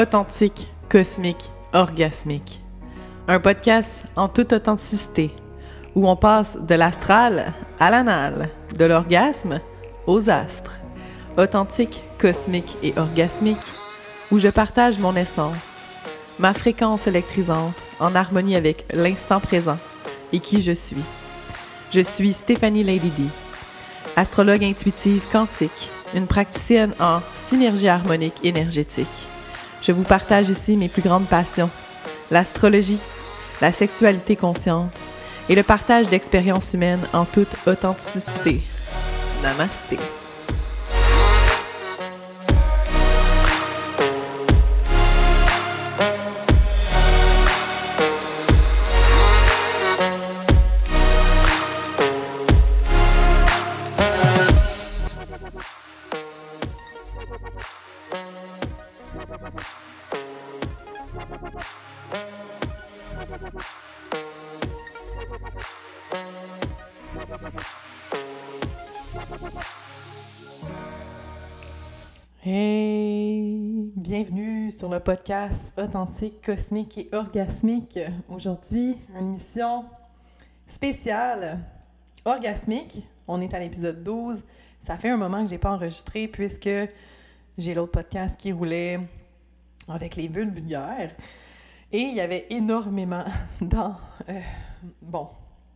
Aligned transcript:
Authentique, 0.00 0.68
cosmique, 0.88 1.50
orgasmique. 1.72 2.60
Un 3.26 3.40
podcast 3.40 4.04
en 4.14 4.28
toute 4.28 4.52
authenticité, 4.52 5.32
où 5.96 6.08
on 6.08 6.14
passe 6.14 6.56
de 6.56 6.76
l'astral 6.76 7.52
à 7.80 7.90
l'anal, 7.90 8.48
de 8.78 8.84
l'orgasme 8.84 9.58
aux 10.06 10.30
astres. 10.30 10.78
Authentique, 11.36 12.00
cosmique 12.16 12.76
et 12.84 12.94
orgasmique, 12.96 13.56
où 14.30 14.38
je 14.38 14.46
partage 14.46 15.00
mon 15.00 15.16
essence, 15.16 15.82
ma 16.38 16.54
fréquence 16.54 17.08
électrisante 17.08 17.82
en 17.98 18.14
harmonie 18.14 18.54
avec 18.54 18.84
l'instant 18.94 19.40
présent 19.40 19.78
et 20.32 20.38
qui 20.38 20.62
je 20.62 20.70
suis. 20.70 21.02
Je 21.90 22.02
suis 22.02 22.34
Stéphanie 22.34 22.84
Lady 22.84 23.28
astrologue 24.14 24.62
intuitive 24.62 25.24
quantique, 25.32 25.90
une 26.14 26.28
praticienne 26.28 26.94
en 27.00 27.18
synergie 27.34 27.88
harmonique 27.88 28.44
énergétique. 28.44 29.27
Je 29.82 29.92
vous 29.92 30.02
partage 30.02 30.48
ici 30.48 30.76
mes 30.76 30.88
plus 30.88 31.02
grandes 31.02 31.26
passions, 31.26 31.70
l'astrologie, 32.30 32.98
la 33.60 33.72
sexualité 33.72 34.36
consciente 34.36 34.94
et 35.48 35.54
le 35.54 35.62
partage 35.62 36.08
d'expériences 36.08 36.74
humaines 36.74 37.06
en 37.12 37.24
toute 37.24 37.54
authenticité. 37.66 38.60
Namasté. 39.42 39.98
Sur 74.88 74.94
le 74.94 75.00
podcast 75.00 75.78
Authentique, 75.78 76.40
Cosmique 76.40 76.96
et 76.96 77.08
Orgasmique. 77.12 77.98
Aujourd'hui, 78.30 78.96
une 79.20 79.28
émission 79.28 79.84
spéciale 80.66 81.60
orgasmique. 82.24 83.06
On 83.26 83.42
est 83.42 83.52
à 83.52 83.58
l'épisode 83.58 84.02
12. 84.02 84.44
Ça 84.80 84.96
fait 84.96 85.10
un 85.10 85.18
moment 85.18 85.42
que 85.44 85.50
j'ai 85.50 85.58
pas 85.58 85.72
enregistré 85.72 86.26
puisque 86.26 86.70
j'ai 87.58 87.74
l'autre 87.74 87.92
podcast 87.92 88.40
qui 88.40 88.50
roulait 88.50 88.98
avec 89.88 90.16
les 90.16 90.26
vulves 90.26 90.54
vulgaires. 90.54 91.14
Et 91.92 92.00
il 92.00 92.16
y 92.16 92.22
avait 92.22 92.46
énormément 92.48 93.24
dans, 93.60 93.94
euh, 94.30 94.40
bon, 95.02 95.28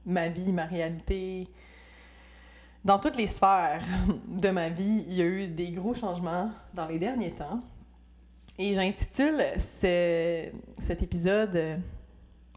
ma 0.06 0.28
vie, 0.28 0.52
ma 0.52 0.64
réalité, 0.64 1.50
dans 2.82 2.98
toutes 2.98 3.16
les 3.16 3.26
sphères 3.26 3.84
de 4.26 4.48
ma 4.48 4.70
vie, 4.70 5.04
il 5.06 5.14
y 5.14 5.20
a 5.20 5.26
eu 5.26 5.48
des 5.48 5.70
gros 5.70 5.92
changements 5.92 6.50
dans 6.72 6.86
les 6.86 6.98
derniers 6.98 7.32
temps. 7.32 7.62
Et 8.58 8.74
j'intitule 8.74 9.42
cet 9.58 11.02
épisode 11.02 11.80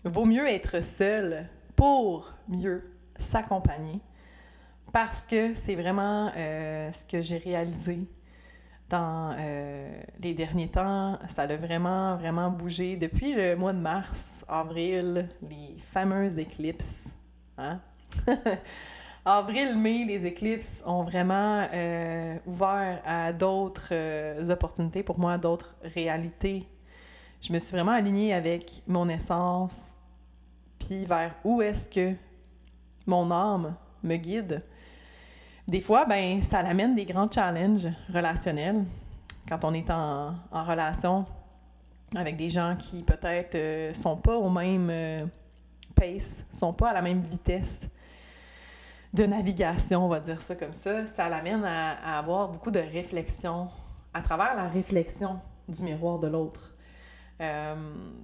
Vaut 0.04 0.26
mieux 0.26 0.48
être 0.48 0.84
seul 0.84 1.50
pour 1.76 2.34
mieux 2.48 2.84
s'accompagner. 3.18 4.00
Parce 4.92 5.26
que 5.26 5.56
c'est 5.56 5.76
vraiment 5.76 6.32
euh, 6.36 6.92
ce 6.92 7.06
que 7.06 7.22
j'ai 7.22 7.38
réalisé 7.38 8.00
dans 8.90 9.36
euh, 9.38 9.92
les 10.20 10.34
derniers 10.34 10.70
temps. 10.70 11.18
Ça 11.28 11.44
a 11.44 11.56
vraiment, 11.56 12.18
vraiment 12.18 12.52
bougé 12.52 12.98
depuis 12.98 13.34
le 13.34 13.56
mois 13.56 13.74
de 13.74 13.80
mars, 13.80 14.46
avril, 14.48 15.28
les 15.42 15.76
fameuses 15.80 16.38
éclipses. 16.38 17.14
Hein? 17.58 17.82
Avril-mai, 19.28 20.06
les 20.06 20.28
éclipses 20.28 20.84
ont 20.86 21.02
vraiment 21.02 21.68
euh, 21.74 22.38
ouvert 22.46 23.02
à 23.04 23.34
d'autres 23.34 23.90
euh, 23.92 24.52
opportunités 24.52 25.02
pour 25.02 25.18
moi, 25.18 25.40
d'autres 25.40 25.76
réalités. 25.82 26.62
Je 27.42 27.52
me 27.52 27.58
suis 27.58 27.72
vraiment 27.72 27.94
alignée 27.94 28.36
avec 28.36 28.84
mon 28.86 29.10
essence, 29.10 29.96
puis 30.78 31.06
vers 31.06 31.34
où 31.44 31.64
est-ce 31.64 31.90
que 31.90 32.14
mon 33.08 33.32
âme 33.32 33.76
me 34.04 34.16
guide. 34.16 34.62
Des 35.68 35.82
fois, 35.82 36.06
ben, 36.06 36.40
ça 36.44 36.60
amène 36.60 36.94
des 36.94 37.06
grands 37.06 37.30
challenges 37.30 37.90
relationnels 38.14 38.86
quand 39.50 39.64
on 39.64 39.74
est 39.74 39.90
en, 39.90 40.36
relation 40.52 41.26
avec 42.16 42.36
des 42.36 42.50
gens 42.50 42.76
qui 42.76 43.02
peut-être 43.02 43.56
euh, 43.56 43.94
sont 43.96 44.18
pas 44.18 44.36
au 44.36 44.52
même 44.52 45.32
pace, 45.96 46.46
sont 46.52 46.74
pas 46.74 46.92
à 46.92 46.94
la 46.94 47.02
même 47.02 47.24
vitesse 47.24 47.90
de 49.16 49.26
navigation, 49.26 50.06
on 50.06 50.10
va 50.10 50.20
dire 50.20 50.42
ça 50.42 50.56
comme 50.56 50.74
ça, 50.74 51.06
ça 51.06 51.30
l'amène 51.30 51.64
à, 51.64 52.18
avoir 52.20 52.50
beaucoup 52.50 52.70
de 52.70 52.80
réflexion 52.80 53.70
à 54.14 54.22
travers 54.22 54.56
la 54.56 54.68
réflexion 54.68 55.40
du 55.70 55.84
miroir 55.84 56.20
de 56.20 56.28
l'autre. 56.28 56.74
Euh, 57.42 57.76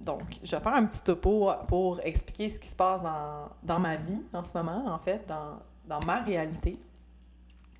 donc, 0.04 0.22
je 0.42 0.54
vais 0.54 0.62
faire 0.62 0.74
un 0.74 0.84
petit 0.84 1.02
topo 1.02 1.50
pour 1.68 2.00
expliquer 2.00 2.48
ce 2.48 2.60
qui 2.60 2.68
se 2.68 2.76
passe 2.76 3.00
dans, 3.62 3.78
ma 3.78 3.96
vie 3.96 4.22
en 4.34 4.44
ce 4.44 4.56
moment, 4.56 4.84
en 4.86 4.98
fait, 4.98 5.26
dans, 5.26 5.60
dans 5.86 6.04
ma 6.06 6.20
réalité. 6.20 6.78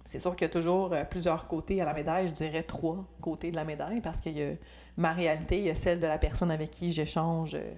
C'est 0.05 0.19
sûr 0.19 0.33
qu'il 0.33 0.47
y 0.47 0.51
a 0.51 0.53
toujours 0.53 0.93
euh, 0.93 1.05
plusieurs 1.05 1.47
côtés 1.47 1.81
à 1.81 1.84
la 1.84 1.93
médaille, 1.93 2.28
je 2.28 2.33
dirais 2.33 2.62
trois 2.62 3.05
côtés 3.21 3.51
de 3.51 3.56
la 3.56 3.65
médaille, 3.65 4.01
parce 4.01 4.21
qu'il 4.21 4.39
y 4.39 4.43
a 4.43 4.53
ma 4.97 5.12
réalité, 5.12 5.59
il 5.59 5.65
y 5.65 5.71
a 5.71 5.75
celle 5.75 6.01
de 6.01 6.06
la 6.06 6.19
personne 6.19 6.51
avec 6.51 6.71
qui 6.71 6.91
j'échange 6.91 7.55
euh, 7.55 7.72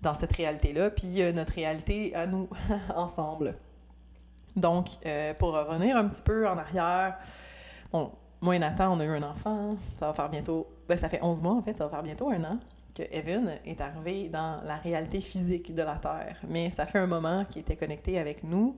dans 0.00 0.14
cette 0.14 0.32
réalité-là, 0.32 0.90
puis 0.90 1.06
il 1.06 1.12
y 1.18 1.22
a 1.22 1.32
notre 1.32 1.52
réalité 1.52 2.14
à 2.14 2.26
nous 2.26 2.48
ensemble. 2.96 3.56
Donc, 4.58 4.88
euh, 5.06 5.34
pour 5.34 5.52
revenir 5.52 5.96
un 5.96 6.06
petit 6.08 6.22
peu 6.22 6.48
en 6.48 6.58
arrière, 6.58 7.16
bon, 7.92 8.10
moi 8.40 8.56
et 8.56 8.58
Nathan, 8.58 8.92
on 8.92 9.00
a 9.00 9.04
eu 9.04 9.10
un 9.10 9.22
enfant. 9.22 9.76
Ça 9.98 10.08
va 10.08 10.14
faire 10.14 10.28
bientôt. 10.28 10.66
Ben, 10.88 10.96
ça 10.96 11.08
fait 11.08 11.22
11 11.22 11.42
mois, 11.42 11.54
en 11.54 11.62
fait, 11.62 11.76
ça 11.76 11.84
va 11.84 11.90
faire 11.90 12.02
bientôt 12.02 12.30
un 12.30 12.42
an 12.44 12.58
que 12.94 13.02
Evan 13.12 13.52
est 13.64 13.80
arrivé 13.80 14.28
dans 14.28 14.60
la 14.64 14.76
réalité 14.76 15.20
physique 15.20 15.72
de 15.74 15.82
la 15.82 15.96
Terre. 15.96 16.36
Mais 16.48 16.70
ça 16.70 16.86
fait 16.86 16.98
un 16.98 17.06
moment 17.06 17.44
qu'il 17.44 17.60
était 17.60 17.76
connecté 17.76 18.18
avec 18.18 18.42
nous. 18.42 18.76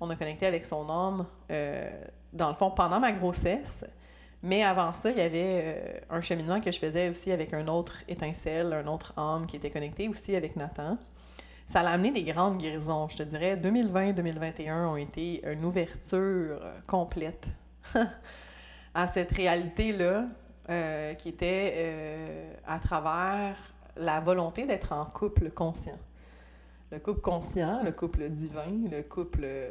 On 0.00 0.08
a 0.10 0.14
connecté 0.14 0.46
avec 0.46 0.64
son 0.64 0.88
âme, 0.88 1.26
euh, 1.50 1.90
dans 2.32 2.50
le 2.50 2.54
fond, 2.54 2.70
pendant 2.70 3.00
ma 3.00 3.10
grossesse. 3.10 3.84
Mais 4.44 4.62
avant 4.62 4.92
ça, 4.92 5.10
il 5.10 5.18
y 5.18 5.20
avait 5.20 5.62
euh, 5.64 6.00
un 6.10 6.20
cheminement 6.20 6.60
que 6.60 6.70
je 6.70 6.78
faisais 6.78 7.08
aussi 7.08 7.32
avec 7.32 7.52
un 7.52 7.66
autre 7.66 8.04
étincelle, 8.06 8.72
un 8.72 8.86
autre 8.86 9.12
âme 9.16 9.46
qui 9.46 9.56
était 9.56 9.70
connecté 9.70 10.08
aussi 10.08 10.36
avec 10.36 10.54
Nathan 10.54 10.96
ça 11.68 11.80
a 11.80 11.90
amené 11.90 12.10
des 12.10 12.24
grandes 12.24 12.56
guérisons. 12.56 13.08
Je 13.08 13.18
te 13.18 13.22
dirais, 13.22 13.56
2020-2021 13.56 14.86
ont 14.86 14.96
été 14.96 15.46
une 15.46 15.66
ouverture 15.66 16.60
complète 16.86 17.48
à 18.94 19.06
cette 19.06 19.30
réalité-là 19.32 20.24
euh, 20.70 21.12
qui 21.14 21.28
était 21.28 21.74
euh, 21.76 22.54
à 22.66 22.80
travers 22.80 23.54
la 23.96 24.18
volonté 24.20 24.64
d'être 24.64 24.92
en 24.92 25.04
couple 25.04 25.50
conscient. 25.50 25.98
Le 26.90 27.00
couple 27.00 27.20
conscient, 27.20 27.82
le 27.84 27.92
couple 27.92 28.30
divin, 28.30 28.88
le 28.90 29.02
couple 29.02 29.44
euh, 29.44 29.70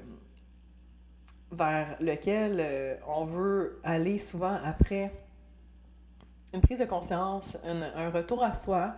vers 1.51 1.97
lequel 1.99 2.99
on 3.07 3.25
veut 3.25 3.79
aller 3.83 4.19
souvent 4.19 4.57
après 4.63 5.11
une 6.53 6.61
prise 6.61 6.79
de 6.79 6.85
conscience, 6.85 7.57
un 7.63 8.09
retour 8.11 8.43
à 8.43 8.53
soi, 8.53 8.95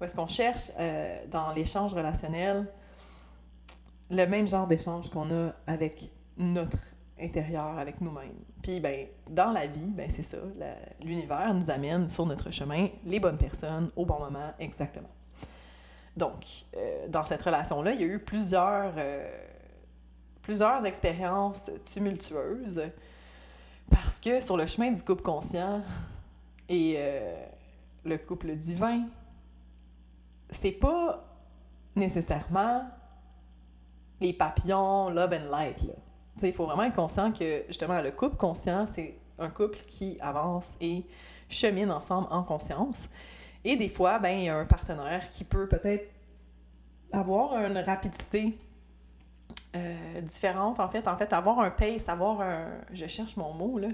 où 0.00 0.04
est-ce 0.04 0.14
qu'on 0.14 0.26
cherche 0.26 0.70
euh, 0.78 1.24
dans 1.30 1.52
l'échange 1.52 1.92
relationnel 1.94 2.66
le 4.10 4.24
même 4.26 4.48
genre 4.48 4.66
d'échange 4.66 5.10
qu'on 5.10 5.30
a 5.30 5.52
avec 5.66 6.10
notre 6.38 6.78
intérieur, 7.20 7.78
avec 7.78 8.00
nous-mêmes. 8.00 8.38
Puis, 8.62 8.80
ben, 8.80 9.06
dans 9.28 9.52
la 9.52 9.66
vie, 9.66 9.90
ben, 9.90 10.08
c'est 10.08 10.22
ça, 10.22 10.38
l'univers 11.02 11.52
nous 11.52 11.68
amène 11.68 12.08
sur 12.08 12.24
notre 12.24 12.50
chemin 12.50 12.88
les 13.04 13.20
bonnes 13.20 13.36
personnes 13.36 13.90
au 13.96 14.06
bon 14.06 14.18
moment, 14.18 14.52
exactement. 14.58 15.08
Donc, 16.16 16.38
euh, 16.76 17.06
dans 17.08 17.24
cette 17.24 17.42
relation-là, 17.42 17.92
il 17.92 18.00
y 18.00 18.04
a 18.04 18.06
eu 18.06 18.18
plusieurs, 18.18 18.94
euh, 18.96 19.28
plusieurs 20.42 20.86
expériences 20.86 21.70
tumultueuses 21.84 22.82
parce 23.90 24.20
que 24.20 24.40
sur 24.40 24.56
le 24.56 24.64
chemin 24.66 24.90
du 24.90 25.02
couple 25.02 25.22
conscient 25.22 25.82
et 26.68 26.98
le 28.04 28.18
couple 28.18 28.54
divin, 28.54 29.06
c'est 30.50 30.72
pas 30.72 31.24
nécessairement 31.96 32.88
les 34.20 34.32
papillons, 34.32 35.10
love 35.10 35.32
and 35.32 35.50
light. 35.50 35.86
Il 36.42 36.52
faut 36.52 36.66
vraiment 36.66 36.84
être 36.84 36.96
conscient 36.96 37.32
que, 37.32 37.64
justement, 37.68 38.00
le 38.00 38.10
couple 38.10 38.36
conscient, 38.36 38.86
c'est 38.86 39.18
un 39.38 39.50
couple 39.50 39.78
qui 39.86 40.16
avance 40.20 40.74
et 40.80 41.04
chemine 41.48 41.90
ensemble 41.90 42.28
en 42.30 42.42
conscience. 42.42 43.08
Et 43.64 43.76
des 43.76 43.88
fois, 43.88 44.18
ben, 44.18 44.38
il 44.38 44.44
y 44.44 44.48
a 44.48 44.56
un 44.56 44.64
partenaire 44.66 45.28
qui 45.30 45.44
peut 45.44 45.68
peut-être 45.68 46.08
avoir 47.12 47.54
une 47.64 47.78
rapidité 47.78 48.58
euh, 49.76 50.20
différente, 50.20 50.80
en 50.80 50.88
fait. 50.88 51.06
En 51.08 51.16
fait, 51.16 51.32
avoir 51.32 51.60
un 51.60 51.70
pace, 51.70 52.08
avoir 52.08 52.40
un... 52.40 52.68
Je 52.92 53.06
cherche 53.06 53.36
mon 53.36 53.52
mot, 53.52 53.78
là. 53.78 53.88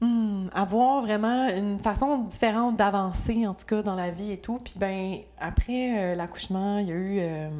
Hmm, 0.00 0.41
avoir 0.54 1.02
vraiment 1.02 1.48
une 1.48 1.78
façon 1.78 2.24
différente 2.24 2.76
d'avancer, 2.76 3.46
en 3.46 3.54
tout 3.54 3.66
cas, 3.66 3.82
dans 3.82 3.94
la 3.94 4.10
vie 4.10 4.32
et 4.32 4.40
tout. 4.40 4.58
Puis, 4.58 4.74
ben, 4.78 5.18
après 5.38 6.14
l'accouchement, 6.14 6.78
il 6.78 6.88
y 6.88 6.92
a 6.92 6.94
eu 6.94 7.50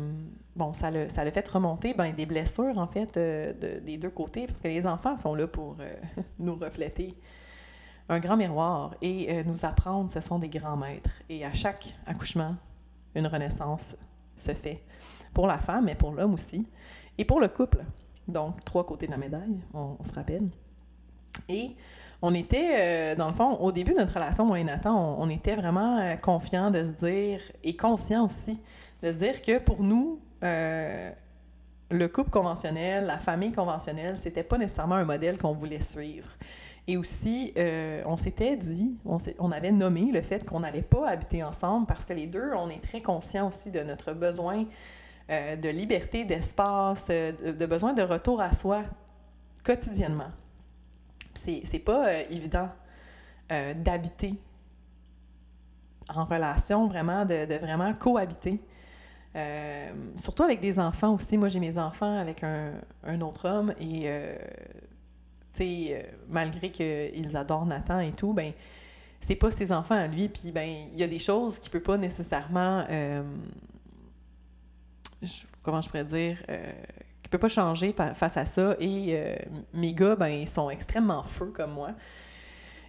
bon, 0.56 0.74
ça 0.74 0.90
l'a, 0.90 1.08
ça 1.08 1.30
fait 1.30 1.48
remonter 1.48 1.94
ben, 1.94 2.12
des 2.14 2.26
blessures, 2.26 2.76
en 2.78 2.86
fait, 2.86 3.18
des 3.18 3.96
deux 3.96 4.10
côtés, 4.10 4.46
parce 4.46 4.60
que 4.60 4.68
les 4.68 4.86
enfants 4.86 5.16
sont 5.16 5.34
là 5.34 5.46
pour 5.46 5.76
nous 6.38 6.54
refléter 6.54 7.14
un 8.08 8.18
grand 8.18 8.36
miroir 8.36 8.94
et 9.00 9.42
nous 9.44 9.64
apprendre, 9.64 10.10
ce 10.10 10.20
sont 10.20 10.38
des 10.38 10.48
grands 10.48 10.76
maîtres. 10.76 11.22
Et 11.28 11.44
à 11.44 11.52
chaque 11.52 11.94
accouchement, 12.06 12.56
une 13.14 13.26
renaissance 13.26 13.96
se 14.36 14.52
fait 14.52 14.82
pour 15.32 15.46
la 15.46 15.58
femme, 15.58 15.86
mais 15.86 15.94
pour 15.94 16.12
l'homme 16.12 16.34
aussi, 16.34 16.66
et 17.18 17.24
pour 17.24 17.40
le 17.40 17.48
couple. 17.48 17.84
Donc, 18.28 18.64
trois 18.64 18.84
côtés 18.86 19.06
de 19.06 19.12
la 19.12 19.18
médaille, 19.18 19.60
on, 19.74 19.96
se 20.02 20.12
rappelle. 20.12 20.48
Et 21.48 21.76
on 22.22 22.34
était, 22.34 22.70
euh, 23.12 23.14
dans 23.16 23.26
le 23.26 23.34
fond, 23.34 23.54
au 23.56 23.72
début 23.72 23.92
de 23.92 23.98
notre 23.98 24.14
relation, 24.14 24.46
moi 24.46 24.60
et 24.60 24.64
Nathan, 24.64 25.16
on, 25.18 25.28
était 25.28 25.56
vraiment 25.56 25.98
euh, 25.98 26.14
confiants 26.14 26.70
de 26.70 26.86
se 26.86 26.92
dire, 26.92 27.40
et 27.64 27.76
conscients 27.76 28.26
aussi, 28.26 28.60
de 29.02 29.10
se 29.10 29.18
dire 29.18 29.42
que 29.42 29.58
pour 29.58 29.82
nous, 29.82 30.20
euh, 30.44 31.10
le 31.90 32.08
couple 32.08 32.30
conventionnel, 32.30 33.06
la 33.06 33.18
famille 33.18 33.50
conventionnelle, 33.50 34.16
c'était 34.16 34.44
pas 34.44 34.56
nécessairement 34.56 34.94
un 34.94 35.04
modèle 35.04 35.36
qu'on 35.36 35.52
voulait 35.52 35.80
suivre. 35.80 36.28
Et 36.88 36.96
aussi, 36.96 37.54
on 38.06 38.16
s'était 38.16 38.56
dit, 38.56 38.96
on, 39.04 39.52
avait 39.52 39.70
nommé 39.70 40.10
le 40.10 40.20
fait 40.20 40.44
qu'on 40.44 40.60
n'allait 40.60 40.82
pas 40.82 41.08
habiter 41.08 41.44
ensemble 41.44 41.86
parce 41.86 42.04
que 42.04 42.12
les 42.12 42.26
deux, 42.26 42.50
on 42.56 42.68
est 42.70 42.82
très 42.82 43.00
conscients 43.00 43.46
aussi 43.46 43.70
de 43.70 43.80
notre 43.80 44.14
besoin 44.14 44.64
de 45.28 45.68
liberté, 45.68 46.24
d'espace, 46.24 47.06
de, 47.06 47.66
besoin 47.66 47.92
de 47.92 48.02
retour 48.02 48.40
à 48.40 48.52
soi 48.52 48.82
quotidiennement. 49.62 50.32
C'est, 51.34 51.78
pas 51.78 52.08
euh, 52.08 52.22
évident 52.30 52.70
d'habiter 53.76 54.34
en 56.08 56.24
relation, 56.24 56.86
vraiment, 56.88 57.26
de, 57.26 57.58
vraiment 57.58 57.92
cohabiter. 57.92 58.60
surtout 60.16 60.42
avec 60.42 60.60
des 60.60 60.78
enfants 60.78 61.14
aussi. 61.14 61.36
Moi, 61.36 61.48
j'ai 61.48 61.60
mes 61.60 61.76
enfants 61.76 62.16
avec 62.16 62.42
un, 62.44 62.72
un 63.04 63.20
autre 63.20 63.46
homme 63.46 63.74
et, 63.78 64.08
tu 65.52 65.58
sais, 65.58 66.14
malgré 66.30 66.70
qu'ils 66.70 67.36
adorent 67.36 67.66
Nathan 67.66 68.00
et 68.00 68.12
tout, 68.12 68.32
ben 68.32 68.52
c'est 69.20 69.36
pas 69.36 69.50
ses 69.50 69.70
enfants 69.70 69.96
à 69.96 70.06
lui. 70.06 70.30
Puis, 70.30 70.50
ben 70.50 70.86
il 70.94 70.98
y 70.98 71.02
a 71.02 71.08
des 71.08 71.18
choses 71.18 71.58
qu'il 71.58 71.70
peut 71.70 71.82
pas 71.82 71.98
nécessairement 71.98 72.86
comment 75.62 75.80
je 75.80 75.88
pourrais 75.88 76.04
dire, 76.04 76.38
euh, 77.32 77.38
peut 77.38 77.38
pas 77.38 77.48
changer 77.48 77.94
face 78.14 78.36
à 78.36 78.46
ça. 78.46 78.76
Et 78.78 79.08
euh, 79.10 79.34
mes 79.74 79.92
gars, 79.92 80.16
ben, 80.16 80.28
ils 80.28 80.48
sont 80.48 80.70
extrêmement 80.70 81.22
feu 81.22 81.52
comme 81.54 81.72
moi. 81.72 81.90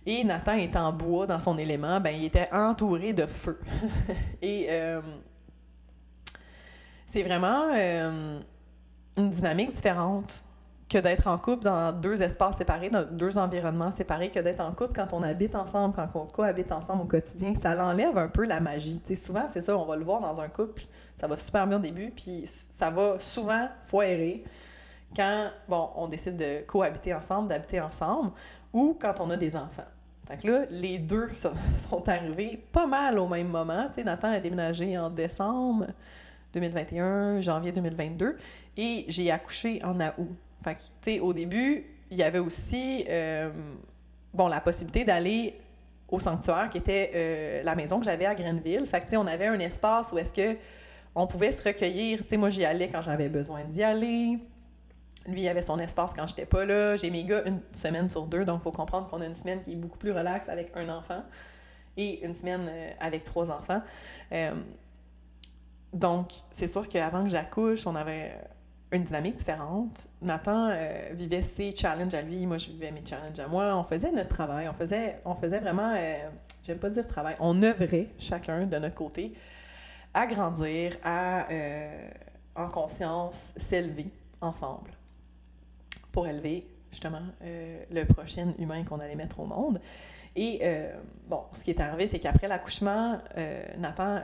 Et 0.06 0.24
Nathan 0.24 0.54
est 0.54 0.75
en 0.75 0.92
bois 0.92 1.25
dans 1.25 1.40
son 1.40 1.57
élément, 1.57 2.01
ben, 2.01 2.12
il 2.12 2.25
était 2.25 2.50
entouré 2.51 3.13
de 3.13 3.25
feu. 3.25 3.60
et 4.42 4.68
euh, 4.69 5.01
c'est 7.06 7.24
vraiment 7.24 7.74
une 9.18 9.30
dynamique 9.30 9.72
différente 9.72 10.44
que 10.90 10.98
d'être 10.98 11.28
en 11.28 11.38
couple 11.38 11.64
dans 11.64 11.92
deux 11.92 12.22
espaces 12.22 12.58
séparés, 12.58 12.90
dans 12.90 13.04
deux 13.04 13.38
environnements 13.38 13.92
séparés, 13.92 14.30
que 14.30 14.40
d'être 14.40 14.62
en 14.62 14.72
couple 14.72 14.94
quand 14.96 15.14
on 15.14 15.24
habite 15.24 15.56
ensemble, 15.56 15.96
quand 15.96 16.08
on 16.16 16.26
cohabite 16.26 16.72
ensemble 16.72 17.04
au 17.04 17.06
quotidien. 17.06 17.56
Ça 17.56 17.76
l'enlève 17.76 18.18
un 18.18 18.28
peu 18.28 18.46
la 18.46 18.60
magie. 18.60 19.02
sais, 19.04 19.16
souvent, 19.16 19.48
c'est 19.50 19.62
ça, 19.62 19.78
on 19.78 19.86
va 19.86 19.96
le 19.96 20.04
voir 20.04 20.22
dans 20.22 20.42
un 20.42 20.50
couple, 20.50 20.84
ça 21.16 21.28
va 21.28 21.38
super 21.38 21.68
bien 21.68 21.78
au 21.78 21.82
début, 21.82 22.12
puis 22.12 22.44
ça 22.46 22.90
va 22.90 23.20
souvent 23.20 23.68
foirer 23.86 24.44
quand, 25.16 25.50
on 25.70 26.08
décide 26.08 26.36
de 26.36 26.62
cohabiter 26.66 27.14
ensemble, 27.14 27.48
d'habiter 27.48 27.80
ensemble, 27.80 28.32
ou 28.72 28.98
quand 29.00 29.14
on 29.20 29.30
a 29.30 29.38
des 29.38 29.56
enfants. 29.56 29.84
Que 30.42 30.48
là, 30.48 30.66
les 30.70 31.00
deux 31.00 31.30
sont 31.34 32.08
arrivés 32.08 32.66
pas 32.72 32.88
mal 32.88 33.20
au 33.20 33.28
même 33.28 33.50
moment. 33.50 33.90
Nathan 34.04 34.30
a 34.30 34.40
déménagé 34.40 34.98
en 34.98 35.10
décembre 35.10 35.88
2021, 36.54 37.42
janvier 37.42 37.72
2022, 37.72 38.38
et 38.78 39.06
j'ai 39.08 39.32
accouché 39.32 39.80
en 39.84 40.00
août. 40.00 40.38
Fait 40.63 40.75
tu 40.75 40.83
sais, 41.01 41.19
au 41.19 41.33
début, 41.33 41.86
il 42.10 42.18
y 42.18 42.24
avait 42.24 42.39
aussi, 42.39 43.06
euh, 43.10 43.51
bon, 44.33 44.48
la 44.48 44.62
possibilité 44.62 45.04
d'aller 45.04 45.57
au 46.10 46.19
sanctuaire 46.19 46.69
qui 46.69 46.77
était 46.77 47.12
euh, 47.15 47.63
la 47.63 47.75
maison 47.75 48.00
que 48.00 48.06
j'avais 48.06 48.25
à 48.25 48.36
Grenville. 48.36 48.86
Fait 48.86 49.01
tu 49.01 49.10
sais, 49.10 49.18
on 49.18 49.27
avait 49.27 49.48
un 49.48 49.60
espace 49.60 50.12
où 50.12 50.18
est-ce 50.18 50.33
que 50.33 50.57
on 51.15 51.27
pouvait 51.27 51.51
se 51.51 51.63
recueillir. 51.63 52.19
Tu 52.21 52.30
sais, 52.30 52.38
moi, 52.38 52.50
j'y 52.50 52.65
allais 52.65 52.88
quand 52.88 53.01
j'avais 53.01 53.30
besoin 53.30 53.63
d'y 53.65 53.83
aller. 53.83 54.39
Lui, 55.27 55.42
il 55.42 55.48
avait 55.48 55.62
son 55.62 55.80
espace 55.80 56.13
quand 56.13 56.27
j'étais 56.27 56.45
pas 56.45 56.65
là. 56.65 56.95
J'ai 56.95 57.10
mes 57.10 57.24
gars 57.24 57.44
une 57.45 57.62
semaine 57.71 58.10
sur 58.10 58.25
deux, 58.27 58.45
donc 58.45 58.60
il 58.62 58.63
faut 58.63 58.71
comprendre 58.71 59.10
qu'on 59.10 59.21
a 59.21 59.25
une 59.25 59.36
semaine 59.36 59.60
qui 59.60 59.74
est 59.74 59.75
beaucoup 59.75 59.98
plus 59.98 60.12
relaxe 60.12 60.50
avec 60.50 60.71
un 60.75 60.89
enfant 60.89 61.24
et 61.98 62.25
une 62.25 62.33
semaine 62.33 62.68
euh, 62.69 62.89
avec 63.00 63.24
trois 63.24 63.51
enfants. 63.51 63.81
donc, 65.94 66.31
c'est 66.50 66.68
sûr 66.68 66.88
qu'avant 66.89 67.24
que 67.24 67.30
j'accouche, 67.30 67.86
on 67.86 67.95
avait 67.95 68.33
une 68.94 69.04
dynamique 69.04 69.36
différente. 69.36 70.07
Nathan 70.22 70.69
euh, 70.69 71.10
vivait 71.13 71.42
ses 71.42 71.75
challenges 71.75 72.13
à 72.13 72.22
lui, 72.22 72.45
moi 72.45 72.57
je 72.57 72.69
vivais 72.69 72.92
mes 72.92 73.04
challenges 73.06 73.40
à 73.40 73.48
moi. 73.48 73.75
On 73.75 73.84
faisait 73.84 74.12
notre 74.12 74.30
travail, 74.30 74.69
on 74.69 74.74
faisait, 74.74 75.19
on 75.25 75.34
faisait 75.34 75.60
vraiment, 75.60 75.94
euh, 75.98 76.16
j'aime 76.63 76.78
pas 76.78 76.90
dire 76.90 77.07
travail, 77.07 77.36
on 77.40 77.62
œuvrait 77.63 78.10
chacun 78.19 78.66
de 78.66 78.78
notre 78.78 78.95
côté 78.95 79.34
à 80.13 80.28
grandir, 80.28 80.95
à, 81.04 81.51
euh, 81.51 82.10
en 82.56 82.68
conscience, 82.68 83.54
s'élever 83.57 84.12
ensemble 84.42 84.92
pour 86.12 86.28
élever 86.28 86.68
justement 86.92 87.24
le 87.42 88.04
prochain 88.04 88.54
humain 88.60 88.84
qu'on 88.84 89.00
allait 89.00 89.16
mettre 89.16 89.39
au 89.39 89.46
monde. 89.48 89.81
Et 90.36 90.62
bon, 91.28 91.42
ce 91.51 91.63
qui 91.63 91.72
est 91.72 91.81
arrivé, 91.81 92.06
c'est 92.06 92.19
qu'après 92.19 92.48
l'accouchement, 92.48 93.18
Nathan 93.80 94.22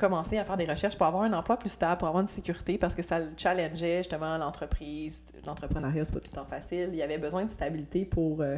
commencer 0.00 0.38
à 0.38 0.44
faire 0.44 0.56
des 0.56 0.64
recherches 0.64 0.96
pour 0.96 1.06
avoir 1.06 1.22
un 1.22 1.32
emploi 1.32 1.58
plus 1.58 1.68
stable, 1.68 1.98
pour 1.98 2.08
avoir 2.08 2.22
une 2.22 2.28
sécurité, 2.28 2.78
parce 2.78 2.94
que 2.94 3.02
ça 3.02 3.18
le 3.18 3.28
challengeait 3.36 3.98
justement 3.98 4.38
l'entreprise. 4.38 5.26
L'entrepreneuriat, 5.46 6.04
c'est 6.04 6.14
pas 6.14 6.20
tout 6.20 6.30
le 6.32 6.36
temps 6.36 6.46
facile. 6.46 6.88
Il 6.92 6.96
y 6.96 7.02
avait 7.02 7.18
besoin 7.18 7.44
de 7.44 7.50
stabilité 7.50 8.06
pour 8.06 8.40
euh, 8.40 8.56